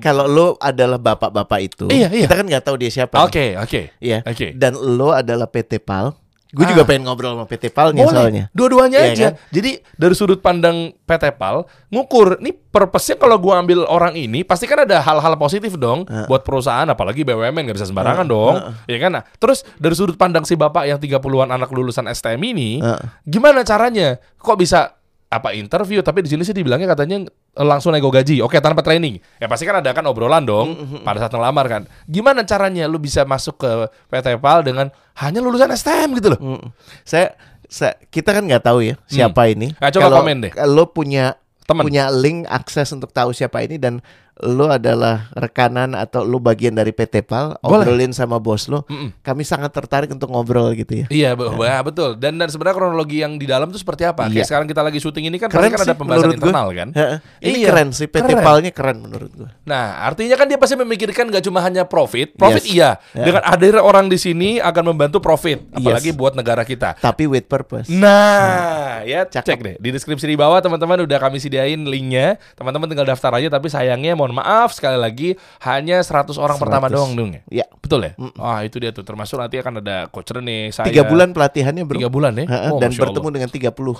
Kalau 0.00 0.24
lo 0.30 0.46
adalah 0.56 0.96
bapak-bapak 0.96 1.58
itu, 1.60 1.86
Iya, 1.90 2.08
iya. 2.08 2.24
kita 2.24 2.38
kan 2.38 2.46
nggak 2.48 2.64
tahu 2.64 2.76
dia 2.80 2.88
siapa. 2.88 3.18
Oke, 3.26 3.58
oke, 3.58 3.92
Iya. 4.00 4.22
oke. 4.24 4.54
Dan 4.56 4.78
lo 4.78 5.12
adalah 5.12 5.50
PT 5.50 5.82
PAL. 5.82 6.14
Gue 6.52 6.68
Ah. 6.68 6.70
juga 6.70 6.84
pengen 6.84 7.08
ngobrol 7.08 7.32
sama 7.32 7.48
PT 7.48 7.72
PAL-nya 7.72 8.04
Boleh, 8.04 8.12
soalnya. 8.12 8.44
dua-duanya 8.52 9.00
Iya 9.00 9.12
aja. 9.12 9.28
kan? 9.32 9.32
Jadi 9.48 9.70
dari 9.96 10.12
sudut 10.12 10.38
pandang 10.38 10.92
PT 11.02 11.32
PAL, 11.32 11.64
ngukur 11.88 12.36
nih 12.38 12.52
purpose-nya 12.52 13.16
kalau 13.16 13.36
gua 13.36 13.56
ambil 13.58 13.84
orang 13.84 14.12
ini, 14.12 14.44
pasti 14.44 14.64
kan 14.64 14.84
ada 14.84 15.00
hal-hal 15.00 15.32
positif 15.34 15.74
dong 15.74 16.04
buat 16.28 16.40
perusahaan, 16.42 16.84
apalagi 16.84 17.20
BUMN 17.22 17.64
nggak 17.64 17.76
bisa 17.76 17.88
sembarangan 17.88 18.24
dong, 18.24 18.54
ya 18.84 18.96
kan? 18.96 19.10
Nah, 19.10 19.24
terus 19.36 19.64
dari 19.76 19.92
sudut 19.92 20.14
pandang 20.14 20.44
si 20.44 20.52
bapak 20.52 20.84
yang 20.86 20.98
30-an 20.98 21.48
anak 21.50 21.68
lulusan 21.68 22.04
STM 22.06 22.44
ini, 22.46 22.78
Heeh. 22.78 23.00
gimana 23.24 23.60
caranya? 23.62 24.20
Kok 24.36 24.56
bisa 24.56 24.92
apa 25.26 25.52
interview? 25.52 26.00
Tapi 26.00 26.20
di 26.20 26.28
sini 26.28 26.44
sih 26.44 26.52
dibilangnya 26.52 26.84
katanya 26.86 27.24
langsung 27.52 27.92
nego 27.92 28.08
gaji. 28.08 28.40
Oke, 28.40 28.56
tanpa 28.64 28.80
training. 28.80 29.20
Ya 29.36 29.44
pasti 29.44 29.68
kan 29.68 29.84
ada 29.84 29.92
kan 29.92 30.04
obrolan 30.08 30.44
dong 30.48 30.72
pada 31.06 31.20
saat 31.20 31.32
ngelamar 31.32 31.66
kan. 31.68 31.82
Gimana 32.08 32.48
caranya 32.48 32.88
lu 32.88 32.96
bisa 32.96 33.28
masuk 33.28 33.60
ke 33.60 33.70
PT 34.08 34.40
PAL 34.40 34.64
dengan 34.64 34.88
hanya 35.20 35.44
lulusan 35.44 35.68
STM 35.68 36.16
gitu 36.16 36.32
loh? 36.32 36.40
Mm. 36.40 36.66
Saya, 37.04 37.36
saya 37.68 38.00
kita 38.08 38.32
kan 38.32 38.48
nggak 38.48 38.64
tahu 38.64 38.80
ya 38.80 38.94
siapa 39.04 39.52
ini. 39.52 39.76
Nah, 39.76 39.92
coba 39.92 40.08
Kalau 40.08 40.16
komen 40.24 40.36
deh. 40.48 40.52
Lo 40.64 40.88
punya 40.88 41.36
Temen. 41.68 41.84
punya 41.84 42.08
link 42.08 42.48
akses 42.48 42.88
untuk 42.96 43.12
tahu 43.12 43.36
siapa 43.36 43.60
ini 43.60 43.76
dan 43.76 44.00
lo 44.34 44.66
adalah 44.66 45.28
rekanan 45.30 45.92
atau 45.92 46.22
lo 46.22 46.38
bagian 46.38 46.72
dari 46.72 46.88
PT 46.88 47.20
PAL, 47.22 47.58
Boleh. 47.58 47.84
obrolin 47.84 48.10
sama 48.10 48.36
bos 48.36 48.64
lo. 48.64 48.82
Mm-mm. 48.86 49.12
Kami 49.18 49.42
sangat 49.42 49.70
tertarik 49.70 50.08
untuk 50.08 50.26
ngobrol 50.26 50.72
gitu 50.72 50.98
ya. 50.98 51.06
Iya, 51.08 51.30
be- 51.32 51.52
wah, 51.52 51.80
betul. 51.80 52.16
Dan 52.16 52.36
dan 52.36 52.48
sebenarnya 52.48 52.74
kronologi 52.74 53.20
yang 53.20 53.36
di 53.36 53.44
dalam 53.44 53.68
itu 53.68 53.76
seperti 53.76 54.02
apa? 54.02 54.26
Iya. 54.26 54.32
Kayak 54.34 54.46
sekarang 54.48 54.66
kita 54.66 54.82
lagi 54.82 54.98
syuting 54.98 55.24
ini 55.26 55.36
kan 55.36 55.46
Keren 55.46 55.68
pasti 55.68 55.74
kan 55.74 55.84
ada 55.84 55.94
pembahasan 55.94 56.24
gua. 56.24 56.34
internal 56.34 56.66
kan. 56.70 56.88
Heeh. 56.90 57.18
Ini 57.40 57.56
Iya, 57.56 57.68
keren 57.68 57.88
sih 57.90 58.06
PT 58.06 58.24
keren. 58.24 58.42
PAL-nya 58.42 58.70
keren 58.70 58.98
menurut 58.98 59.30
gue. 59.32 59.48
Nah, 59.62 59.84
artinya 60.02 60.34
kan 60.34 60.46
dia 60.46 60.56
pasti 60.56 60.74
memikirkan 60.74 61.28
gak 61.28 61.44
cuma 61.44 61.60
hanya 61.60 61.84
profit. 61.84 62.32
Profit 62.34 62.64
Yes. 62.64 62.72
iya. 62.72 62.90
Ya. 63.12 63.24
Dengan 63.24 63.42
hadir 63.44 63.76
orang 63.76 64.06
di 64.06 64.16
sini 64.16 64.58
akan 64.58 64.84
membantu 64.88 65.20
profit, 65.20 65.60
apalagi 65.70 66.08
Yes. 66.08 66.16
buat 66.16 66.32
negara 66.32 66.64
kita. 66.64 66.96
Tapi 66.96 67.26
with 67.26 67.44
purpose. 67.44 67.86
Nah, 67.86 69.02
ya 69.02 69.22
Cakep. 69.24 69.46
cek 69.46 69.58
deh 69.60 69.76
di 69.76 69.88
deskripsi 69.90 70.24
di 70.24 70.34
bawah 70.34 70.58
teman-teman 70.58 71.02
udah 71.02 71.18
kami 71.18 71.36
sediain 71.36 71.78
linknya. 71.78 72.40
Teman-teman 72.54 72.86
tinggal 72.86 73.06
daftar 73.06 73.34
aja 73.34 73.48
tapi 73.48 73.68
sayangnya 73.68 74.14
mohon 74.22 74.38
maaf 74.38 74.70
sekali 74.70 74.94
lagi 74.94 75.34
hanya 75.66 75.98
100 75.98 76.38
orang 76.38 76.54
100. 76.54 76.62
pertama 76.62 76.86
doang 76.86 77.12
dong 77.18 77.30
ya. 77.34 77.42
Ya. 77.50 77.66
Betul 77.82 78.06
ya? 78.06 78.12
Wah, 78.38 78.62
itu 78.62 78.78
dia 78.78 78.94
tuh 78.94 79.02
termasuk 79.02 79.42
nanti 79.42 79.58
akan 79.58 79.82
ada 79.82 80.06
coach 80.06 80.30
Rene, 80.30 80.70
saya. 80.70 80.86
Tiga 80.86 81.02
bulan 81.02 81.34
pelatihannya 81.34 81.82
bro. 81.82 81.98
Tiga 81.98 82.08
bulan 82.14 82.38
ya? 82.38 82.46
Oh, 82.70 82.78
dan 82.78 82.94
bertemu 82.94 83.26
Allah. 83.26 83.36
dengan 83.42 83.50
30 83.50 83.74
uh, 83.74 83.98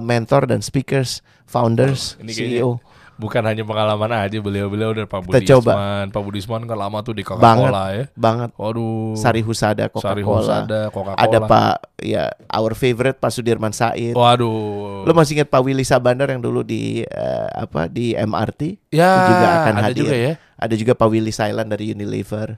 mentor 0.00 0.42
dan 0.48 0.64
speakers, 0.64 1.20
founders, 1.44 2.16
Ini 2.16 2.32
kayaknya 2.32 2.58
CEO. 2.64 2.70
Bukan 3.18 3.42
hanya 3.42 3.60
pengalaman 3.60 4.14
aja 4.14 4.38
beliau-beliau 4.38 4.94
dari 4.94 5.02
Pak 5.04 5.20
Kita 5.20 5.28
Budi 5.34 5.46
coba. 5.48 5.72
Isman. 5.74 6.04
Pak 6.08 6.22
Budi 6.22 6.38
Isman 6.38 6.62
kan 6.64 6.78
lama 6.78 6.98
tuh 7.02 7.12
di 7.12 7.22
banget 7.22 7.66
Coca-Cola 7.66 7.84
ya. 7.90 8.04
banget 8.14 8.50
Waduh. 8.54 9.14
Sari 9.14 9.42
Husada 9.42 9.84
Sari 9.84 10.22
Coca-Cola 10.22 10.38
Husada, 10.38 10.80
Coca-Cola. 10.88 11.18
ada 11.18 11.38
Pak 11.40 11.74
ya 11.98 12.24
our 12.48 12.72
favorite 12.72 13.16
Pak 13.16 13.30
Sudirman 13.30 13.70
Said 13.70 14.14
Waduh. 14.14 15.02
Lo 15.02 15.12
masih 15.12 15.34
ingat 15.34 15.50
Pak 15.50 15.60
Willy 15.60 15.82
Sabandar 15.82 16.26
yang 16.26 16.38
dulu 16.38 16.62
di 16.62 17.02
eh, 17.02 17.48
apa 17.52 17.86
di 17.86 18.14
MRT? 18.14 18.94
Ya, 18.94 19.10
Itu 19.12 19.30
juga 19.34 19.48
akan 19.58 19.74
ada 19.74 19.82
hadir. 19.84 19.98
juga 20.00 20.14
ya. 20.16 20.32
Ada 20.54 20.74
juga 20.74 20.92
Pak 20.94 21.08
Willy 21.08 21.30
Silent 21.30 21.68
dari 21.68 21.90
Unilever. 21.90 22.54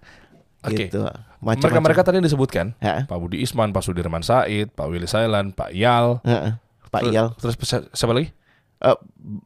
Oke. 0.61 0.87
Gitu. 0.87 1.01
Mereka-mereka 1.41 2.05
tadi 2.05 2.21
disebutkan. 2.21 2.77
Ya. 2.79 3.05
Pak 3.05 3.17
Budi 3.17 3.41
Isman, 3.41 3.73
Pak 3.73 3.81
Sudirman 3.81 4.21
Said, 4.21 4.69
Pak 4.71 4.87
Willy 4.87 5.05
Sailan, 5.05 5.51
Pak 5.51 5.73
Yal. 5.73 6.21
Heeh. 6.21 6.53
Pak 6.87 7.01
Terus- 7.01 7.13
Iyal. 7.13 7.27
Terus 7.35 7.55
si- 7.57 7.89
siapa 7.93 8.13
lagi? 8.13 8.29
Eh, 8.79 8.97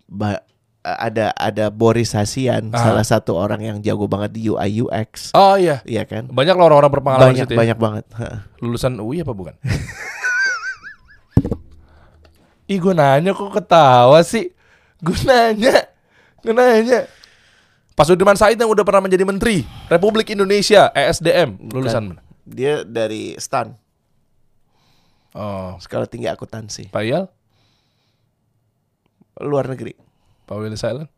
ba- 0.09 0.43
ada 0.85 1.33
ada 1.33 1.73
Boris 1.73 2.13
Hasian, 2.13 2.69
Ah. 2.71 2.79
salah 2.79 3.01
satu 3.03 3.33
orang 3.33 3.59
yang 3.59 3.77
jago 3.81 4.05
banget 4.05 4.37
di 4.37 4.47
UI 4.47 4.85
UX. 4.85 5.33
Oh 5.33 5.57
iya. 5.57 5.81
Iya 5.83 6.05
kan? 6.05 6.29
Banyak 6.29 6.55
loh 6.55 6.69
orang-orang 6.69 6.93
berpengalaman 6.93 7.33
Banyak 7.33 7.49
situ 7.49 7.57
ya. 7.57 7.61
banyak 7.65 7.79
banget. 7.81 8.05
Lulusan 8.61 9.01
UI 9.01 9.25
apa 9.25 9.33
bukan? 9.33 9.57
Ih 12.65 12.81
gue 12.81 12.97
nanya 12.97 13.37
kok 13.37 13.53
ketawa 13.53 14.25
sih 14.25 14.49
Gue 14.97 15.13
nanya 15.29 15.85
Gue 16.41 16.57
nanya 16.57 17.05
Pak 17.93 18.09
Sudirman 18.09 18.41
Said 18.41 18.57
yang 18.57 18.73
udah 18.73 18.81
pernah 18.81 19.05
menjadi 19.05 19.21
menteri 19.29 19.69
Republik 19.93 20.33
Indonesia 20.33 20.89
ESDM 20.91 21.61
Lulusan 21.69 22.17
mana? 22.17 22.25
Dia 22.45 22.81
dari 22.81 23.37
STAN, 23.37 23.77
Oh 25.37 25.77
Sekolah 25.77 26.09
Tinggi 26.09 26.25
Akuntansi, 26.25 26.89
Pak 26.89 27.05
luar 29.45 29.67
negeri. 29.67 30.04
Pak 30.45 30.57
Willy 30.61 30.77
Silent 30.77 31.11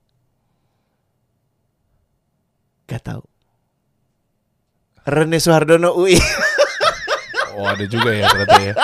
Gak 2.87 3.03
tahu. 3.03 3.22
Rene 5.07 5.43
Suhardono 5.43 5.91
UI. 5.99 6.14
Oh 7.59 7.66
ada 7.66 7.83
juga 7.89 8.14
ya 8.14 8.31
ternyata 8.31 8.59
ya 8.62 8.74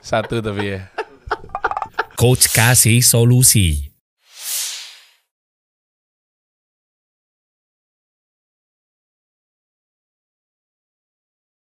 Satu 0.00 0.40
tapi 0.40 0.78
ya 0.78 0.88
Coach 2.14 2.48
kasih 2.54 3.02
solusi. 3.02 3.93